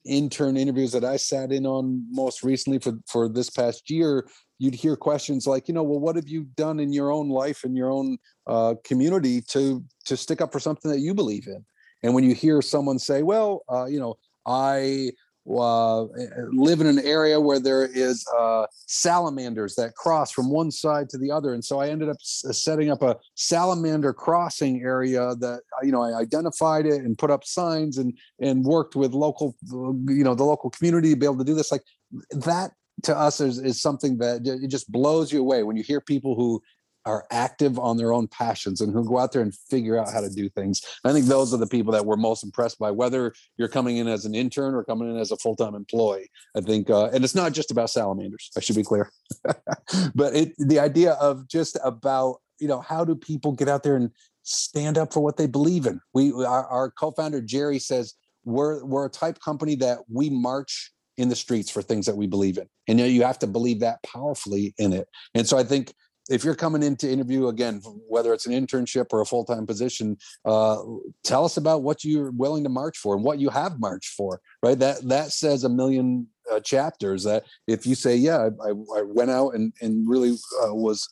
intern 0.04 0.58
interviews 0.58 0.92
that 0.92 1.06
i 1.06 1.16
sat 1.16 1.52
in 1.52 1.68
on 1.68 2.04
most 2.10 2.42
recently 2.42 2.80
for 2.80 2.94
for 3.08 3.30
this 3.30 3.52
past 3.52 3.88
year 3.88 4.26
you'd 4.64 4.74
hear 4.74 4.96
questions 4.96 5.46
like, 5.46 5.68
you 5.68 5.74
know, 5.74 5.84
well, 5.84 6.00
what 6.00 6.16
have 6.16 6.30
you 6.30 6.46
done 6.56 6.80
in 6.80 6.94
your 6.94 7.12
own 7.12 7.28
life 7.28 7.66
in 7.66 7.76
your 7.76 7.92
own 7.92 8.18
uh, 8.48 8.76
community 8.86 9.42
to 9.42 9.84
to 10.06 10.16
stick 10.16 10.40
up 10.40 10.54
for 10.54 10.60
something 10.60 10.90
that 10.90 11.00
you 11.00 11.14
believe 11.14 11.48
in? 11.48 11.66
And 12.02 12.14
when 12.14 12.24
you 12.24 12.34
hear 12.34 12.62
someone 12.62 12.98
say, 12.98 13.24
well, 13.24 13.64
uh, 13.70 13.86
you 13.86 14.00
know, 14.00 14.16
I 14.46 15.12
uh, 15.50 16.04
live 16.52 16.80
in 16.80 16.88
an 16.88 17.00
area 17.00 17.40
where 17.40 17.60
there 17.60 17.86
is 17.86 18.26
uh, 18.38 18.66
salamanders 18.72 19.76
that 19.76 19.94
cross 19.96 20.32
from 20.32 20.50
one 20.50 20.72
side 20.72 21.10
to 21.10 21.18
the 21.18 21.30
other, 21.30 21.54
and 21.54 21.64
so 21.64 21.80
I 21.80 21.90
ended 21.90 22.10
up 22.10 22.18
s- 22.22 22.46
setting 22.52 22.90
up 22.90 23.02
a 23.02 23.18
salamander 23.36 24.14
crossing 24.14 24.82
area 24.82 25.36
that 25.36 25.62
you 25.82 25.92
know 25.92 26.02
I 26.02 26.18
identified 26.18 26.86
it 26.86 27.02
and 27.02 27.18
put 27.18 27.30
up 27.30 27.44
signs 27.44 27.98
and 27.98 28.18
and 28.40 28.64
worked 28.64 28.96
with 28.96 29.14
local, 29.14 29.56
you 29.72 30.24
know, 30.24 30.36
the 30.36 30.44
local 30.44 30.70
community 30.70 31.10
to 31.10 31.16
be 31.16 31.26
able 31.26 31.38
to 31.38 31.44
do 31.44 31.56
this. 31.56 31.72
Like 31.72 31.84
that 32.32 32.72
to 33.04 33.18
us 33.18 33.42
is, 33.42 33.60
is 33.60 33.82
something 33.82 34.18
that 34.20 34.46
it 34.46 34.68
just 34.68 34.92
blows 34.92 35.32
you 35.32 35.42
away 35.42 35.64
when 35.64 35.76
you 35.76 35.84
hear 35.84 36.00
people 36.00 36.36
who 36.36 36.62
are 37.06 37.26
active 37.32 37.78
on 37.80 37.98
their 37.98 38.14
own 38.14 38.28
passions 38.28 38.82
and 38.82 38.94
who 38.94 39.08
go 39.08 39.20
out 39.20 39.32
there 39.32 39.42
and 39.42 39.54
figure 39.54 39.98
out 39.98 40.12
how 40.12 40.22
to 40.22 40.30
do 40.30 40.50
things. 40.50 40.82
I 41.04 41.12
think 41.12 41.26
those 41.26 41.54
are 41.54 41.58
the 41.58 41.68
people 41.68 41.92
that 41.94 42.06
we're 42.06 42.16
most 42.16 42.44
impressed 42.44 42.80
by, 42.80 42.92
whether 42.92 43.34
you're 43.58 43.68
coming 43.68 43.98
in 43.98 44.08
as 44.08 44.26
an 44.26 44.36
intern 44.36 44.74
or 44.74 44.84
coming 44.84 45.10
in 45.10 45.18
as 45.18 45.32
a 45.32 45.38
full 45.38 45.56
time 45.56 45.76
employee. 45.76 46.30
I 46.56 46.62
think, 46.62 46.90
uh, 46.90 47.10
and 47.14 47.24
it's 47.24 47.36
not 47.36 47.54
just 47.54 47.72
about 47.72 47.90
salamanders. 47.90 48.52
I 48.58 48.62
should 48.62 48.76
be 48.76 48.84
clear, 48.84 49.12
but 50.16 50.36
it 50.36 50.54
the 50.58 50.80
idea 50.80 51.14
of 51.14 51.48
just 51.48 51.78
about 51.84 52.38
you 52.60 52.68
know, 52.68 52.80
how 52.80 53.04
do 53.04 53.14
people 53.16 53.52
get 53.52 53.68
out 53.68 53.84
there 53.84 53.98
and 53.98 54.10
stand 54.44 54.98
up 54.98 55.12
for 55.12 55.20
what 55.20 55.36
they 55.36 55.48
believe 55.48 55.86
in? 55.86 56.00
We, 56.14 56.32
our, 56.32 56.66
our 56.68 56.92
co-founder 56.92 57.42
Jerry 57.42 57.80
says 57.80 58.14
we're 58.46 58.84
we're 58.86 59.06
a 59.06 59.10
type 59.10 59.40
company 59.40 59.76
that 59.76 60.00
we 60.10 60.30
march 60.30 60.92
in 61.18 61.30
the 61.30 61.36
streets 61.36 61.70
for 61.70 61.82
things 61.82 62.06
that 62.06 62.16
we 62.16 62.26
believe 62.26 62.58
in, 62.58 62.68
and 62.88 63.00
you 63.00 63.06
know, 63.06 63.12
you 63.12 63.24
have 63.24 63.40
to 63.40 63.48
believe 63.48 63.82
that 63.82 64.02
powerfully 64.04 64.74
in 64.78 64.94
it. 64.94 65.08
And 65.36 65.48
so 65.48 65.58
I 65.58 65.64
think 65.64 65.94
if 66.30 66.44
you're 66.44 66.56
coming 66.56 66.84
in 66.84 66.96
to 66.98 67.12
interview 67.12 67.48
again, 67.48 67.82
whether 68.08 68.34
it's 68.34 68.46
an 68.46 68.54
internship 68.54 69.08
or 69.12 69.22
a 69.22 69.26
full 69.26 69.46
time 69.46 69.66
position, 69.66 70.18
uh, 70.46 70.82
tell 71.24 71.46
us 71.46 71.58
about 71.58 71.84
what 71.84 72.04
you're 72.04 72.32
willing 72.32 72.64
to 72.64 72.70
march 72.70 72.98
for 72.98 73.16
and 73.16 73.24
what 73.24 73.40
you 73.40 73.50
have 73.50 73.80
marched 73.80 74.14
for. 74.14 74.40
Right, 74.62 74.80
that 74.80 75.08
that 75.10 75.32
says 75.32 75.64
a 75.64 75.70
million 75.70 76.28
uh, 76.52 76.60
chapters. 76.60 77.24
That 77.24 77.44
if 77.68 77.86
you 77.86 77.96
say, 77.96 78.16
yeah, 78.16 78.50
I, 78.64 78.70
I 78.70 79.02
went 79.02 79.32
out 79.32 79.56
and 79.56 79.74
and 79.82 80.08
really 80.08 80.32
uh, 80.64 80.74
was 80.74 81.10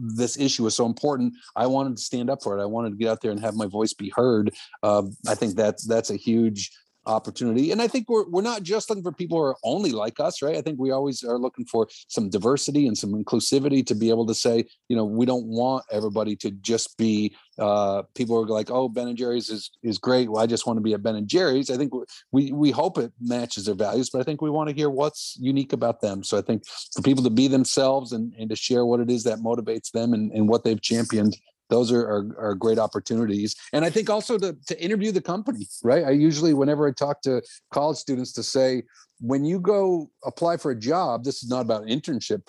this 0.00 0.38
issue 0.38 0.64
was 0.64 0.76
so 0.76 0.86
important. 0.86 1.34
I 1.56 1.66
wanted 1.66 1.96
to 1.96 2.02
stand 2.02 2.30
up 2.30 2.42
for 2.42 2.58
it. 2.58 2.62
I 2.62 2.66
wanted 2.66 2.90
to 2.90 2.96
get 2.96 3.08
out 3.08 3.20
there 3.20 3.30
and 3.30 3.40
have 3.40 3.54
my 3.54 3.66
voice 3.66 3.94
be 3.94 4.12
heard. 4.14 4.54
Uh, 4.82 5.04
I 5.26 5.34
think 5.34 5.56
that's 5.56 5.86
that's 5.86 6.10
a 6.10 6.16
huge 6.16 6.70
opportunity. 7.08 7.72
And 7.72 7.80
I 7.80 7.88
think 7.88 8.08
we're 8.08 8.28
we're 8.28 8.42
not 8.42 8.62
just 8.62 8.88
looking 8.88 9.02
for 9.02 9.12
people 9.12 9.38
who 9.38 9.44
are 9.44 9.56
only 9.64 9.90
like 9.90 10.20
us, 10.20 10.42
right? 10.42 10.56
I 10.56 10.62
think 10.62 10.78
we 10.78 10.90
always 10.90 11.24
are 11.24 11.38
looking 11.38 11.64
for 11.64 11.88
some 12.08 12.28
diversity 12.30 12.86
and 12.86 12.96
some 12.96 13.12
inclusivity 13.12 13.84
to 13.86 13.94
be 13.94 14.10
able 14.10 14.26
to 14.26 14.34
say, 14.34 14.64
you 14.88 14.96
know, 14.96 15.04
we 15.04 15.26
don't 15.26 15.46
want 15.46 15.84
everybody 15.90 16.36
to 16.36 16.50
just 16.50 16.96
be 16.98 17.34
uh, 17.58 18.02
people 18.14 18.36
who 18.36 18.42
are 18.44 18.54
like, 18.54 18.70
oh, 18.70 18.88
Ben 18.88 19.08
and 19.08 19.16
Jerry's 19.16 19.50
is 19.50 19.70
is 19.82 19.98
great. 19.98 20.30
Well, 20.30 20.42
I 20.42 20.46
just 20.46 20.66
want 20.66 20.76
to 20.76 20.82
be 20.82 20.94
at 20.94 21.02
Ben 21.02 21.16
and 21.16 21.26
Jerry's. 21.26 21.70
I 21.70 21.76
think 21.76 21.92
we 22.30 22.52
we 22.52 22.70
hope 22.70 22.98
it 22.98 23.12
matches 23.20 23.64
their 23.64 23.74
values, 23.74 24.10
but 24.10 24.20
I 24.20 24.24
think 24.24 24.42
we 24.42 24.50
want 24.50 24.68
to 24.68 24.76
hear 24.76 24.90
what's 24.90 25.36
unique 25.40 25.72
about 25.72 26.00
them. 26.00 26.22
So 26.22 26.38
I 26.38 26.42
think 26.42 26.62
for 26.94 27.02
people 27.02 27.24
to 27.24 27.30
be 27.30 27.48
themselves 27.48 28.12
and, 28.12 28.34
and 28.38 28.50
to 28.50 28.56
share 28.56 28.84
what 28.84 29.00
it 29.00 29.10
is 29.10 29.24
that 29.24 29.38
motivates 29.38 29.90
them 29.90 30.12
and, 30.12 30.30
and 30.32 30.48
what 30.48 30.64
they've 30.64 30.80
championed 30.80 31.36
those 31.70 31.92
are, 31.92 32.00
are, 32.00 32.36
are, 32.38 32.54
great 32.54 32.78
opportunities. 32.78 33.54
And 33.72 33.84
i 33.84 33.90
think 33.90 34.10
also 34.10 34.38
to, 34.38 34.56
to 34.66 34.82
interview 34.82 35.12
the 35.12 35.20
company 35.20 35.66
right? 35.82 36.04
I 36.04 36.10
usually 36.10 36.54
whenever 36.54 36.88
i 36.88 36.92
talk 36.92 37.22
to 37.22 37.42
college 37.72 37.98
students 37.98 38.32
to 38.34 38.42
say 38.42 38.82
when 39.20 39.44
you 39.44 39.58
go 39.58 40.10
apply 40.24 40.56
for 40.56 40.70
a 40.70 40.78
job 40.78 41.24
this 41.24 41.42
is 41.42 41.48
not 41.48 41.60
about 41.60 41.82
internship 41.84 42.42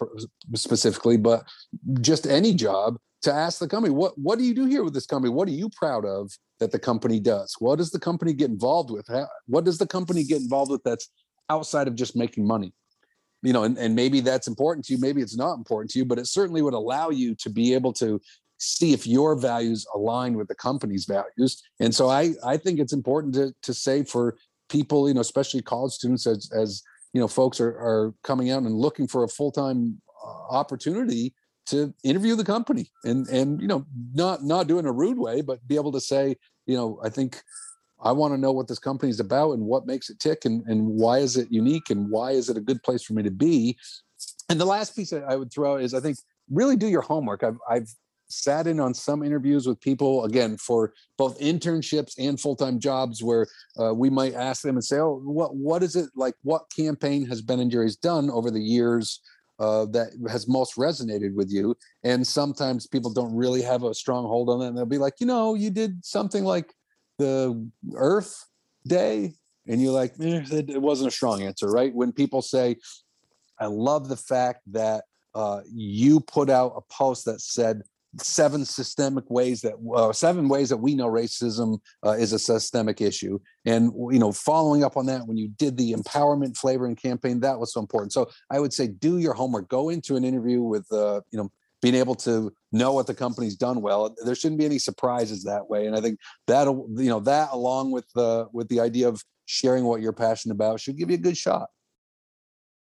specifically 0.55 1.17
but 1.17 1.43
just 2.01 2.27
any 2.27 2.53
job 2.53 2.97
to 3.21 3.33
ask 3.33 3.59
the 3.59 3.67
company 3.67 3.93
what 3.93 4.17
what 4.17 4.39
do 4.39 4.45
you 4.45 4.53
do 4.53 4.65
here 4.65 4.83
with 4.83 4.93
this 4.93 5.05
company? 5.05 5.33
What 5.33 5.47
are 5.47 5.51
you 5.51 5.69
proud 5.69 6.05
of 6.05 6.31
that 6.59 6.71
the 6.71 6.79
company 6.79 7.19
does? 7.19 7.55
What 7.59 7.77
does 7.77 7.91
the 7.91 7.99
company 7.99 8.33
get 8.33 8.49
involved 8.49 8.91
with? 8.91 9.07
What 9.47 9.65
does 9.65 9.77
the 9.77 9.87
company 9.87 10.23
get 10.23 10.41
involved 10.41 10.71
with 10.71 10.83
that's 10.83 11.09
outside 11.49 11.87
of 11.87 11.95
just 11.95 12.15
making 12.15 12.47
money? 12.47 12.73
You 13.41 13.53
know 13.53 13.63
and, 13.63 13.77
and 13.77 13.95
maybe 13.95 14.19
that's 14.19 14.47
important 14.47 14.85
to 14.85 14.93
you 14.93 14.99
maybe 14.99 15.21
it's 15.21 15.37
not 15.37 15.53
important 15.53 15.91
to 15.91 15.99
you 15.99 16.05
but 16.05 16.19
it 16.19 16.27
certainly 16.27 16.61
would 16.61 16.73
allow 16.73 17.09
you 17.09 17.35
to 17.35 17.49
be 17.49 17.73
able 17.73 17.93
to 17.93 18.19
see 18.59 18.93
if 18.93 19.07
your 19.07 19.35
values 19.35 19.85
align 19.95 20.35
with 20.35 20.47
the 20.47 20.55
company's 20.55 21.05
values. 21.05 21.61
And 21.79 21.93
so 21.93 22.09
I 22.09 22.33
I 22.45 22.57
think 22.57 22.79
it's 22.79 22.93
important 22.93 23.33
to 23.35 23.53
to 23.61 23.73
say 23.73 24.03
for 24.03 24.37
people, 24.69 25.07
you 25.07 25.13
know, 25.13 25.21
especially 25.21 25.61
college 25.61 25.93
students 25.93 26.27
as 26.27 26.49
as 26.53 26.83
you 27.13 27.21
know, 27.21 27.27
folks 27.27 27.59
are 27.59 27.69
are 27.69 28.13
coming 28.23 28.51
out 28.51 28.63
and 28.63 28.75
looking 28.75 29.07
for 29.07 29.23
a 29.23 29.27
full-time 29.27 29.99
uh, 30.23 30.55
opportunity 30.55 31.33
to 31.65 31.93
interview 32.03 32.35
the 32.35 32.43
company 32.43 32.91
and 33.03 33.27
and 33.27 33.61
you 33.61 33.67
know, 33.67 33.85
not 34.13 34.43
not 34.43 34.67
do 34.67 34.79
in 34.79 34.85
a 34.85 34.91
rude 34.91 35.17
way, 35.17 35.41
but 35.41 35.65
be 35.67 35.75
able 35.75 35.91
to 35.91 36.01
say, 36.01 36.35
you 36.65 36.75
know, 36.75 36.99
I 37.03 37.09
think 37.09 37.41
I 38.01 38.11
want 38.11 38.33
to 38.33 38.37
know 38.37 38.51
what 38.51 38.67
this 38.67 38.79
company 38.79 39.09
is 39.09 39.19
about 39.19 39.51
and 39.51 39.63
what 39.63 39.85
makes 39.85 40.09
it 40.09 40.19
tick 40.19 40.45
and, 40.45 40.65
and 40.67 40.85
why 40.85 41.19
is 41.19 41.35
it 41.35 41.51
unique 41.51 41.89
and 41.89 42.09
why 42.09 42.31
is 42.31 42.49
it 42.49 42.57
a 42.57 42.61
good 42.61 42.81
place 42.83 43.03
for 43.03 43.13
me 43.13 43.23
to 43.23 43.31
be. 43.31 43.77
And 44.49 44.59
the 44.59 44.65
last 44.65 44.95
piece 44.95 45.11
I 45.11 45.35
would 45.35 45.51
throw 45.51 45.75
is 45.75 45.93
I 45.93 45.99
think 45.99 46.17
really 46.49 46.75
do 46.75 46.87
your 46.87 47.01
homework. 47.01 47.43
I've, 47.43 47.57
I've 47.69 47.93
sat 48.29 48.67
in 48.67 48.79
on 48.79 48.93
some 48.93 49.23
interviews 49.23 49.67
with 49.67 49.79
people 49.81 50.25
again 50.25 50.55
for 50.57 50.93
both 51.17 51.39
internships 51.39 52.13
and 52.17 52.39
full-time 52.39 52.79
jobs 52.79 53.23
where 53.23 53.47
uh, 53.79 53.93
we 53.93 54.09
might 54.09 54.33
ask 54.35 54.61
them 54.61 54.75
and 54.75 54.83
say 54.83 54.97
oh 54.97 55.19
what 55.23 55.55
what 55.55 55.83
is 55.83 55.95
it 55.95 56.09
like 56.15 56.35
what 56.43 56.63
campaign 56.75 57.25
has 57.25 57.41
ben 57.41 57.59
and 57.59 57.71
jerry's 57.71 57.95
done 57.95 58.29
over 58.29 58.51
the 58.51 58.61
years 58.61 59.21
uh, 59.59 59.85
that 59.87 60.11
has 60.29 60.47
most 60.47 60.77
resonated 60.77 61.35
with 61.35 61.51
you? 61.51 61.75
And 62.03 62.25
sometimes 62.25 62.87
people 62.87 63.11
don't 63.11 63.35
really 63.35 63.61
have 63.61 63.83
a 63.83 63.93
strong 63.93 64.25
hold 64.25 64.49
on 64.49 64.59
that 64.59 64.67
and 64.67 64.77
they'll 64.77 64.85
be 64.85 64.97
like 64.97 65.15
you 65.19 65.27
know 65.27 65.55
you 65.55 65.69
did 65.69 66.03
something 66.05 66.43
like 66.43 66.73
the 67.17 67.69
earth 67.95 68.45
day? 68.87 69.33
And 69.67 69.81
you're 69.81 69.91
like 69.91 70.13
eh, 70.21 70.43
it 70.49 70.81
wasn't 70.81 71.09
a 71.09 71.11
strong 71.11 71.41
answer 71.41 71.67
right? 71.69 71.93
When 71.93 72.11
people 72.11 72.41
say 72.41 72.77
i 73.59 73.65
love 73.65 74.07
the 74.07 74.15
fact 74.15 74.61
that 74.67 75.03
uh, 75.35 75.61
you 75.71 76.19
put 76.19 76.49
out 76.49 76.73
a 76.75 76.81
post 76.93 77.25
that 77.25 77.39
said 77.39 77.81
seven 78.17 78.65
systemic 78.65 79.29
ways 79.29 79.61
that 79.61 79.75
uh, 79.95 80.11
seven 80.11 80.49
ways 80.49 80.69
that 80.69 80.77
we 80.77 80.95
know 80.95 81.07
racism 81.07 81.79
uh, 82.05 82.11
is 82.11 82.33
a 82.33 82.39
systemic 82.39 83.01
issue. 83.01 83.39
And 83.65 83.91
you 84.11 84.19
know 84.19 84.31
following 84.31 84.83
up 84.83 84.97
on 84.97 85.05
that 85.07 85.27
when 85.27 85.37
you 85.37 85.49
did 85.49 85.77
the 85.77 85.93
empowerment 85.93 86.57
flavoring 86.57 86.95
campaign 86.95 87.39
that 87.41 87.59
was 87.59 87.73
so 87.73 87.79
important. 87.79 88.13
So 88.13 88.29
i 88.49 88.59
would 88.59 88.73
say 88.73 88.87
do 88.87 89.17
your 89.17 89.33
homework. 89.33 89.69
Go 89.69 89.89
into 89.89 90.15
an 90.15 90.23
interview 90.23 90.61
with 90.61 90.91
uh, 90.91 91.21
you 91.31 91.37
know 91.37 91.49
being 91.81 91.95
able 91.95 92.15
to 92.15 92.51
know 92.73 92.91
what 92.91 93.07
the 93.07 93.13
company's 93.13 93.55
done 93.55 93.81
well. 93.81 94.13
There 94.25 94.35
shouldn't 94.35 94.59
be 94.59 94.65
any 94.65 94.79
surprises 94.79 95.43
that 95.43 95.69
way. 95.69 95.85
And 95.85 95.95
i 95.95 96.01
think 96.01 96.19
that'll 96.47 96.87
you 96.95 97.09
know 97.09 97.19
that 97.21 97.49
along 97.51 97.91
with 97.91 98.05
the 98.15 98.47
with 98.53 98.67
the 98.69 98.79
idea 98.79 99.07
of 99.07 99.23
sharing 99.45 99.83
what 99.83 100.01
you're 100.01 100.13
passionate 100.13 100.53
about 100.53 100.79
should 100.79 100.97
give 100.97 101.09
you 101.09 101.15
a 101.15 101.19
good 101.19 101.37
shot 101.37 101.69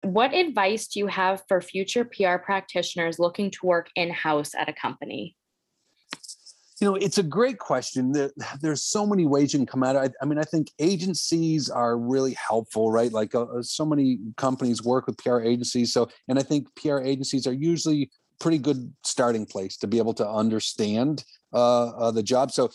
what 0.02 0.34
advice 0.34 0.88
do 0.88 1.00
you 1.00 1.08
have 1.08 1.44
for 1.48 1.62
future 1.62 2.06
PR 2.06 2.38
practitioners 2.38 3.20
looking 3.20 3.52
to 3.52 3.60
work 3.64 3.90
in 3.96 4.12
house 4.12 4.52
at 4.58 4.70
a 4.70 4.74
company? 4.74 5.36
You 6.80 6.88
know, 6.88 6.96
it's 6.96 7.18
a 7.18 7.24
great 7.24 7.60
question. 7.60 8.14
there's 8.62 8.84
so 8.84 9.06
many 9.06 9.26
ways 9.26 9.52
you 9.52 9.60
can 9.60 9.66
come 9.66 9.84
at 9.84 9.98
it. 9.98 10.14
I, 10.22 10.26
mean, 10.26 10.40
I 10.40 10.44
think 10.44 10.72
agencies 10.80 11.70
are 11.70 11.98
really 11.98 12.34
helpful, 12.36 12.90
right? 12.90 13.12
Like 13.12 13.36
uh, 13.36 13.44
uh 13.44 13.62
so 13.62 13.86
many 13.86 14.20
companies 14.38 14.82
work 14.82 15.06
with 15.06 15.18
PR 15.18 15.42
agencies. 15.42 15.92
So, 15.92 16.08
and 16.30 16.40
I 16.40 16.44
think 16.44 16.74
PR 16.76 17.00
agencies 17.00 17.46
are 17.48 17.54
usually 17.54 18.10
pretty 18.40 18.60
good 18.60 18.94
starting 19.04 19.46
place 19.46 19.76
to 19.78 19.88
be 19.88 19.98
able 19.98 20.14
to 20.14 20.30
understand 20.30 21.26
uh, 21.52 21.88
uh, 21.90 22.12
the 22.12 22.24
job. 22.24 22.52
So 22.52 22.72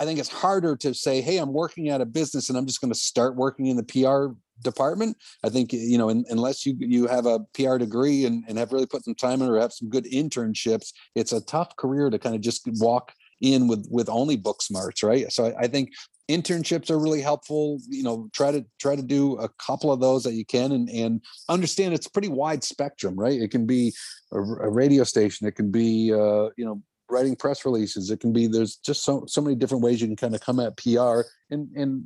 I 0.00 0.04
think 0.04 0.18
it's 0.18 0.28
harder 0.28 0.74
to 0.76 0.92
say, 0.92 1.20
hey, 1.20 1.38
I'm 1.38 1.52
working 1.52 1.88
at 1.90 2.00
a 2.00 2.06
business 2.06 2.48
and 2.48 2.58
I'm 2.58 2.66
just 2.66 2.80
going 2.80 2.92
to 2.92 2.98
start 2.98 3.36
working 3.36 3.66
in 3.66 3.76
the 3.76 3.84
PR 3.84 4.34
department. 4.62 5.16
I 5.44 5.48
think 5.48 5.72
you 5.72 5.98
know, 5.98 6.08
in, 6.08 6.24
unless 6.28 6.66
you 6.66 6.76
you 6.78 7.06
have 7.06 7.26
a 7.26 7.40
PR 7.54 7.76
degree 7.76 8.24
and, 8.24 8.44
and 8.48 8.58
have 8.58 8.72
really 8.72 8.86
put 8.86 9.04
some 9.04 9.14
time 9.14 9.42
in 9.42 9.48
or 9.48 9.60
have 9.60 9.72
some 9.72 9.88
good 9.88 10.04
internships, 10.04 10.92
it's 11.14 11.32
a 11.32 11.44
tough 11.44 11.76
career 11.76 12.10
to 12.10 12.18
kind 12.18 12.34
of 12.34 12.40
just 12.40 12.68
walk 12.80 13.12
in 13.40 13.68
with 13.68 13.86
with 13.90 14.08
only 14.08 14.36
book 14.36 14.62
smarts, 14.62 15.02
right? 15.02 15.30
So 15.32 15.46
I, 15.46 15.62
I 15.62 15.66
think 15.68 15.90
internships 16.28 16.90
are 16.90 16.98
really 16.98 17.22
helpful. 17.22 17.80
You 17.88 18.02
know, 18.02 18.28
try 18.32 18.52
to 18.52 18.64
try 18.80 18.96
to 18.96 19.02
do 19.02 19.38
a 19.38 19.48
couple 19.48 19.92
of 19.92 20.00
those 20.00 20.24
that 20.24 20.34
you 20.34 20.44
can 20.44 20.72
and 20.72 20.88
and 20.90 21.22
understand 21.48 21.94
it's 21.94 22.08
pretty 22.08 22.28
wide 22.28 22.64
spectrum, 22.64 23.16
right? 23.16 23.40
It 23.40 23.50
can 23.50 23.66
be 23.66 23.92
a, 24.32 24.38
a 24.38 24.70
radio 24.70 25.04
station, 25.04 25.46
it 25.46 25.56
can 25.56 25.70
be 25.70 26.12
uh, 26.12 26.50
you 26.56 26.64
know 26.64 26.82
writing 27.10 27.36
press 27.36 27.64
releases. 27.64 28.10
It 28.10 28.20
can 28.20 28.32
be 28.32 28.46
there's 28.46 28.76
just 28.76 29.04
so 29.04 29.24
so 29.26 29.40
many 29.40 29.56
different 29.56 29.82
ways 29.82 30.00
you 30.00 30.06
can 30.06 30.16
kind 30.16 30.34
of 30.34 30.40
come 30.40 30.60
at 30.60 30.76
pr 30.76 31.20
and 31.50 31.68
and 31.74 32.04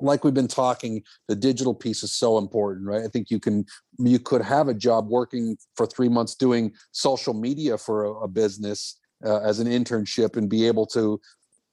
like 0.00 0.24
we've 0.24 0.34
been 0.34 0.48
talking 0.48 1.02
the 1.28 1.36
digital 1.36 1.74
piece 1.74 2.02
is 2.02 2.12
so 2.12 2.38
important 2.38 2.86
right? 2.86 3.02
I 3.02 3.08
think 3.08 3.30
you 3.30 3.38
can 3.38 3.64
you 3.98 4.18
could 4.18 4.42
have 4.42 4.68
a 4.68 4.74
job 4.74 5.08
working 5.08 5.56
for 5.76 5.86
three 5.86 6.08
months 6.08 6.34
doing 6.34 6.72
social 6.92 7.34
media 7.34 7.78
for 7.78 8.04
a, 8.04 8.12
a 8.20 8.28
business 8.28 8.98
uh, 9.24 9.40
as 9.40 9.60
an 9.60 9.66
internship 9.66 10.36
and 10.36 10.48
be 10.48 10.66
able 10.66 10.86
to 10.86 11.20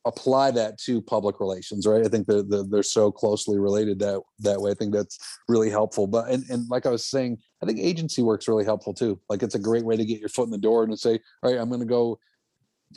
apply 0.05 0.51
that 0.51 0.78
to 0.80 1.01
public 1.01 1.39
relations 1.39 1.86
right? 1.86 2.05
I 2.05 2.07
think 2.07 2.28
they're, 2.28 2.43
they're, 2.43 2.63
they're 2.63 2.84
so 2.84 3.11
closely 3.11 3.59
related 3.59 3.99
that 3.99 4.21
that 4.39 4.61
way. 4.61 4.71
I 4.71 4.75
think 4.75 4.93
that's 4.93 5.17
really 5.47 5.69
helpful. 5.69 6.07
But 6.07 6.30
and, 6.30 6.43
and 6.49 6.69
like 6.69 6.86
i 6.86 6.89
was 6.89 7.05
saying 7.05 7.39
i 7.61 7.65
think 7.65 7.80
agency 7.80 8.21
work's 8.21 8.47
really 8.47 8.65
helpful 8.65 8.93
too. 8.93 9.19
Like 9.30 9.41
it's 9.41 9.55
a 9.55 9.59
great 9.59 9.84
way 9.84 9.97
to 9.97 10.05
get 10.05 10.19
your 10.19 10.30
foot 10.30 10.45
in 10.45 10.51
the 10.51 10.57
door 10.57 10.84
and 10.84 10.97
say 10.99 11.19
all 11.41 11.51
right 11.51 11.59
i'm 11.59 11.69
going 11.69 11.82
to 11.82 11.86
go 11.86 12.19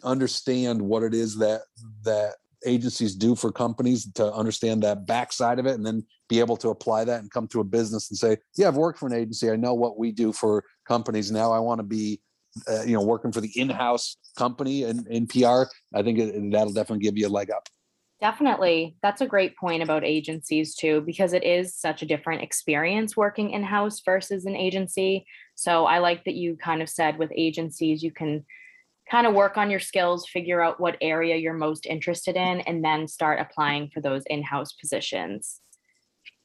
understand 0.04 0.80
what 0.80 1.02
it 1.02 1.14
is 1.14 1.36
that 1.38 1.62
that 2.04 2.34
agencies 2.66 3.14
do 3.14 3.34
for 3.34 3.50
companies 3.50 4.10
to 4.12 4.32
understand 4.32 4.82
that 4.82 5.06
backside 5.06 5.58
of 5.58 5.66
it 5.66 5.74
and 5.74 5.86
then 5.86 6.04
be 6.28 6.40
able 6.40 6.56
to 6.58 6.68
apply 6.68 7.04
that 7.04 7.20
and 7.20 7.30
come 7.30 7.48
to 7.48 7.60
a 7.60 7.64
business 7.64 8.10
and 8.10 8.18
say 8.18 8.36
yeah 8.56 8.68
i've 8.68 8.76
worked 8.76 8.98
for 8.98 9.06
an 9.06 9.14
agency. 9.14 9.50
I 9.50 9.56
know 9.56 9.74
what 9.74 9.98
we 9.98 10.12
do 10.12 10.32
for 10.32 10.64
companies. 10.86 11.30
Now 11.30 11.52
i 11.52 11.58
want 11.58 11.78
to 11.78 11.84
be 11.84 12.20
uh, 12.68 12.82
you 12.82 12.94
know 12.94 13.02
working 13.02 13.32
for 13.32 13.40
the 13.40 13.52
in-house 13.58 14.16
company 14.36 14.82
and 14.82 15.06
in 15.06 15.26
pr 15.26 15.62
i 15.94 16.02
think 16.02 16.18
it, 16.18 16.50
that'll 16.50 16.72
definitely 16.72 17.04
give 17.04 17.16
you 17.16 17.28
a 17.28 17.30
leg 17.30 17.50
up. 17.50 17.68
Definitely. 18.20 18.96
That's 19.02 19.22
a 19.22 19.26
great 19.26 19.56
point 19.56 19.82
about 19.82 20.04
agencies 20.04 20.74
too 20.74 21.00
because 21.00 21.32
it 21.32 21.42
is 21.42 21.74
such 21.74 22.02
a 22.02 22.06
different 22.06 22.42
experience 22.42 23.16
working 23.16 23.52
in-house 23.52 24.02
versus 24.04 24.44
an 24.44 24.56
agency. 24.56 25.24
So 25.54 25.86
i 25.86 25.98
like 25.98 26.24
that 26.24 26.34
you 26.34 26.56
kind 26.56 26.82
of 26.82 26.88
said 26.88 27.18
with 27.18 27.32
agencies 27.34 28.02
you 28.02 28.12
can 28.12 28.44
kind 29.10 29.26
of 29.26 29.34
work 29.34 29.56
on 29.56 29.70
your 29.70 29.80
skills, 29.80 30.28
figure 30.28 30.62
out 30.62 30.80
what 30.80 30.96
area 31.00 31.36
you're 31.36 31.52
most 31.52 31.86
interested 31.86 32.36
in, 32.36 32.60
and 32.60 32.84
then 32.84 33.08
start 33.08 33.40
applying 33.40 33.90
for 33.90 34.00
those 34.00 34.22
in 34.26 34.42
house 34.42 34.72
positions. 34.72 35.60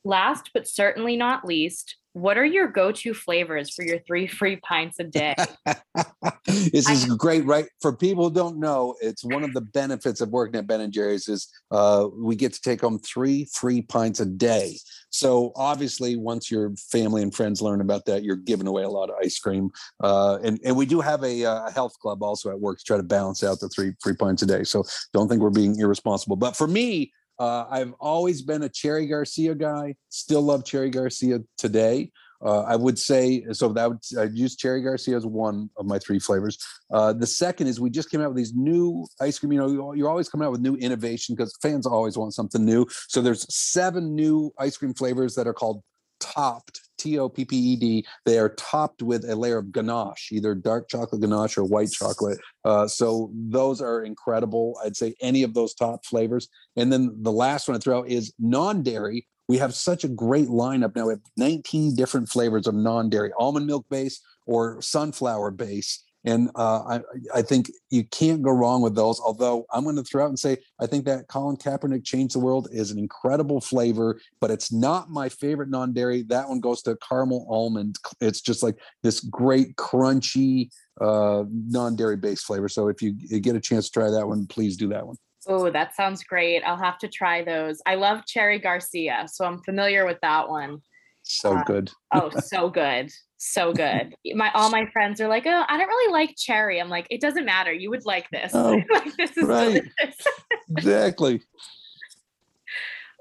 Last 0.04 0.52
but 0.54 0.68
certainly 0.68 1.16
not 1.16 1.46
least, 1.46 1.98
what 2.16 2.38
are 2.38 2.46
your 2.46 2.70
go-to 2.70 3.14
flavors 3.14 3.74
for 3.74 3.84
your 3.84 4.00
three 4.00 4.26
free 4.40 4.56
pints 4.56 5.00
a 5.00 5.04
day? 5.04 5.36
this 6.46 6.90
is 6.90 7.06
great, 7.18 7.46
right? 7.46 7.66
For 7.82 7.94
people 7.94 8.30
who 8.30 8.34
don't 8.34 8.58
know, 8.58 8.96
it's 9.02 9.26
one 9.26 9.44
of 9.44 9.54
the 9.54 9.60
benefits 9.60 10.22
of 10.22 10.30
working 10.30 10.58
at 10.58 10.66
Ben 10.66 10.80
and 10.80 10.94
Jerry's 10.94 11.28
is 11.28 11.52
uh, 11.72 12.08
we 12.18 12.38
get 12.38 12.54
to 12.54 12.62
take 12.62 12.80
home 12.80 13.00
three 13.00 13.50
free 13.54 13.82
pints 13.82 14.22
a 14.22 14.26
day. 14.26 14.78
So 15.10 15.52
obviously, 15.58 16.16
once 16.16 16.50
your 16.50 16.74
family 16.90 17.22
and 17.22 17.36
friends 17.36 17.62
learn 17.62 17.82
about 17.82 18.06
that, 18.06 18.24
you're 18.24 18.38
giving 18.38 18.68
away 18.68 18.84
a 18.84 18.90
lot 18.90 19.10
of 19.10 19.16
ice 19.22 19.38
cream. 19.38 19.72
Uh, 20.02 20.40
and 20.42 20.58
and 20.64 20.78
we 20.78 20.86
do 20.86 21.02
have 21.02 21.22
a, 21.22 21.44
uh, 21.44 21.66
a, 21.66 21.72
health 21.72 22.00
club 22.00 22.24
also 22.24 22.50
at 22.50 22.60
work 22.60 22.78
to 22.78 22.84
try 22.86 22.96
to 22.96 23.04
balance 23.04 23.44
out 23.44 23.60
the 23.60 23.68
three 23.68 23.92
free 24.02 24.16
pints 24.16 24.42
a 24.42 24.46
day. 24.46 24.64
So 24.64 24.86
don't 25.12 25.28
think 25.28 25.42
we're 25.42 25.50
being 25.50 25.78
irresponsible. 25.78 26.38
But 26.38 26.56
for 26.56 26.68
me, 26.68 27.12
uh, 27.40 27.66
I've 27.70 27.94
always 28.00 28.42
been 28.42 28.64
a 28.64 28.70
Cherry 28.70 29.08
Garcia 29.08 29.56
guy. 29.56 29.96
Still 30.10 30.42
love 30.42 30.66
Cherry 30.66 30.90
Garcia 30.90 31.40
today. 31.58 32.12
Uh, 32.44 32.62
I 32.62 32.76
would 32.76 33.00
say 33.00 33.46
so. 33.54 33.70
That 33.70 33.90
would 33.90 34.00
I'd 34.20 34.36
use 34.36 34.56
Cherry 34.56 34.82
Garcia 34.82 35.16
as 35.16 35.26
one 35.26 35.70
of 35.78 35.86
my 35.86 35.98
three 35.98 36.20
flavors. 36.20 36.58
Uh, 36.92 37.14
the 37.14 37.26
second 37.26 37.68
is 37.68 37.80
we 37.80 37.90
just 37.90 38.12
came 38.12 38.22
out 38.22 38.30
with 38.30 38.38
these 38.38 38.54
new 38.54 39.08
ice 39.22 39.40
cream. 39.40 39.54
You 39.54 39.60
know, 39.60 39.94
you're 39.94 40.10
always 40.10 40.30
coming 40.30 40.46
out 40.46 40.52
with 40.52 40.62
new 40.62 40.76
innovation 40.76 41.36
because 41.36 41.58
fans 41.62 41.86
always 41.86 42.18
want 42.18 42.34
something 42.34 42.64
new. 42.64 42.86
So 43.08 43.22
there's 43.22 43.52
seven 43.54 44.16
new 44.16 44.54
ice 44.60 44.78
cream 44.78 44.94
flavors 44.94 45.34
that 45.36 45.48
are 45.48 45.54
called 45.54 45.82
topped 46.20 46.82
T 46.98 47.20
O 47.20 47.30
P 47.30 47.46
P 47.46 47.56
E 47.56 47.76
D. 47.76 48.06
They 48.26 48.40
are 48.40 48.50
topped 48.50 49.02
with 49.02 49.30
a 49.30 49.36
layer 49.36 49.58
of 49.58 49.72
ganache, 49.72 50.32
either 50.32 50.56
dark 50.56 50.90
chocolate 50.90 51.22
ganache 51.22 51.58
or 51.58 51.64
white 51.64 51.92
chocolate. 51.92 52.40
Uh, 52.64 52.88
so 52.88 53.32
those 53.34 53.82
are 53.82 54.04
incredible. 54.04 54.80
I'd 54.84 54.98
say 54.98 55.16
any 55.22 55.44
of 55.44 55.54
those 55.54 55.74
top 55.74 56.06
flavors. 56.06 56.48
And 56.76 56.92
then 56.92 57.16
the 57.22 57.32
last 57.32 57.68
one 57.68 57.78
I 57.78 57.80
throw 57.80 58.00
out 58.00 58.10
is 58.10 58.34
non-dairy. 58.40 59.28
We 59.48 59.58
have 59.58 59.76
such 59.76 60.04
a 60.04 60.08
great 60.08 60.48
lineup 60.48 60.96
now. 60.96 61.08
We 61.08 61.14
have 61.14 61.22
19 61.38 61.96
different 61.96 62.30
flavors 62.30 62.66
of 62.68 62.74
non-dairy, 62.74 63.32
almond 63.38 63.68
milk 63.68 63.86
base 63.90 64.22
or 64.48 64.82
sunflower 64.82 65.52
base. 65.52 66.04
And 66.26 66.50
uh, 66.56 66.82
I, 66.82 67.02
I 67.36 67.42
think 67.44 67.70
you 67.92 68.04
can't 68.06 68.42
go 68.42 68.52
wrong 68.52 68.82
with 68.82 68.96
those. 68.96 69.20
Although 69.20 69.66
I'm 69.72 69.84
going 69.84 69.96
to 69.96 70.04
throw 70.04 70.24
out 70.24 70.30
and 70.30 70.40
say, 70.40 70.58
I 70.80 70.88
think 70.88 71.06
that 71.06 71.28
Colin 71.28 71.56
Kaepernick 71.56 72.04
Changed 72.04 72.36
the 72.36 72.40
World 72.40 72.68
is 72.72 72.90
an 72.90 72.98
incredible 72.98 73.62
flavor, 73.62 74.20
but 74.42 74.50
it's 74.50 74.72
not 74.72 75.10
my 75.10 75.30
favorite 75.30 75.70
non 75.70 75.94
dairy. 75.94 76.24
That 76.24 76.50
one 76.50 76.60
goes 76.60 76.82
to 76.84 76.98
caramel 77.08 77.46
almond. 77.50 77.98
It's 78.20 78.42
just 78.42 78.64
like 78.64 78.78
this 79.04 79.20
great, 79.20 79.76
crunchy, 79.76 80.70
uh, 81.00 81.44
non 81.50 81.96
dairy 81.96 82.18
based 82.18 82.46
flavor. 82.46 82.70
So 82.70 82.88
if 82.88 83.02
you, 83.02 83.14
you 83.18 83.40
get 83.40 83.56
a 83.56 83.62
chance 83.62 83.86
to 83.90 84.00
try 84.00 84.10
that 84.10 84.28
one, 84.28 84.48
please 84.48 84.78
do 84.78 84.90
that 84.90 85.06
one. 85.06 85.18
Oh, 85.48 85.70
that 85.70 85.96
sounds 85.96 86.24
great. 86.24 86.64
I'll 86.64 86.78
have 86.78 86.98
to 87.00 87.08
try 87.08 87.44
those. 87.44 87.82
I 87.86 87.96
love 87.96 88.26
Cherry 88.26 88.58
Garcia, 88.58 89.28
so 89.32 89.46
I'm 89.46 89.62
familiar 89.62 90.06
with 90.06 90.20
that 90.22 90.50
one. 90.50 90.82
So 91.22 91.56
uh, 91.56 91.64
good. 91.64 91.92
oh, 92.14 92.32
so 92.40 92.70
good. 92.70 93.12
So 93.38 93.74
good. 93.74 94.16
My 94.34 94.52
all 94.54 94.70
my 94.70 94.86
friends 94.92 95.20
are 95.20 95.28
like, 95.28 95.46
"Oh, 95.46 95.64
I 95.68 95.78
don't 95.78 95.88
really 95.88 96.12
like 96.12 96.36
cherry." 96.38 96.80
I'm 96.80 96.90
like, 96.90 97.08
"It 97.10 97.22
doesn't 97.22 97.46
matter. 97.46 97.74
You 97.74 97.90
would 97.90 98.06
like 98.06 98.30
this. 98.32 98.54
Oh, 98.56 98.82
like, 98.92 99.16
this 99.18 99.38
is 99.38 99.44
right. 99.44 99.84
exactly. 100.70 101.42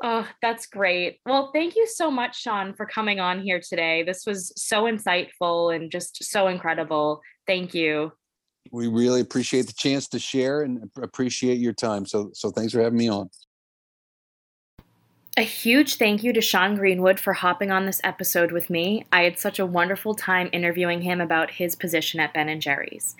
Oh, 0.02 0.28
that's 0.42 0.66
great. 0.66 1.20
Well, 1.24 1.50
thank 1.52 1.76
you 1.76 1.86
so 1.86 2.10
much, 2.10 2.40
Sean, 2.40 2.74
for 2.74 2.86
coming 2.86 3.20
on 3.20 3.40
here 3.40 3.60
today. 3.60 4.02
This 4.02 4.24
was 4.26 4.52
so 4.56 4.84
insightful 4.84 5.74
and 5.74 5.90
just 5.90 6.24
so 6.24 6.48
incredible. 6.48 7.20
Thank 7.46 7.74
you. 7.74 8.12
We 8.70 8.88
really 8.88 9.20
appreciate 9.20 9.66
the 9.66 9.72
chance 9.72 10.08
to 10.08 10.18
share 10.18 10.62
and 10.62 10.90
appreciate 11.00 11.58
your 11.58 11.72
time. 11.72 12.06
So, 12.06 12.30
so 12.34 12.50
thanks 12.50 12.72
for 12.72 12.80
having 12.80 12.98
me 12.98 13.08
on. 13.08 13.30
A 15.36 15.42
huge 15.42 15.96
thank 15.96 16.22
you 16.22 16.32
to 16.32 16.40
Sean 16.40 16.76
Greenwood 16.76 17.18
for 17.18 17.32
hopping 17.32 17.72
on 17.72 17.86
this 17.86 18.00
episode 18.04 18.52
with 18.52 18.70
me. 18.70 19.04
I 19.10 19.22
had 19.22 19.36
such 19.36 19.58
a 19.58 19.66
wonderful 19.66 20.14
time 20.14 20.48
interviewing 20.52 21.02
him 21.02 21.20
about 21.20 21.50
his 21.50 21.74
position 21.74 22.20
at 22.20 22.32
Ben 22.32 22.60
& 22.60 22.60
Jerry's. 22.60 23.16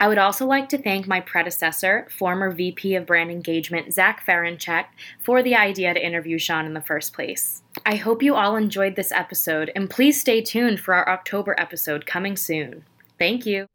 I 0.00 0.08
would 0.08 0.16
also 0.16 0.46
like 0.46 0.70
to 0.70 0.78
thank 0.78 1.06
my 1.06 1.20
predecessor, 1.20 2.06
former 2.08 2.50
VP 2.50 2.94
of 2.94 3.04
Brand 3.04 3.30
Engagement, 3.30 3.92
Zach 3.92 4.24
Ferenchek, 4.24 4.86
for 5.20 5.42
the 5.42 5.56
idea 5.56 5.92
to 5.92 6.02
interview 6.02 6.38
Sean 6.38 6.64
in 6.64 6.72
the 6.72 6.80
first 6.80 7.12
place. 7.12 7.62
I 7.84 7.96
hope 7.96 8.22
you 8.22 8.34
all 8.34 8.56
enjoyed 8.56 8.96
this 8.96 9.12
episode, 9.12 9.70
and 9.76 9.90
please 9.90 10.18
stay 10.18 10.40
tuned 10.40 10.80
for 10.80 10.94
our 10.94 11.06
October 11.06 11.54
episode 11.58 12.06
coming 12.06 12.38
soon. 12.38 12.84
Thank 13.18 13.44
you. 13.44 13.66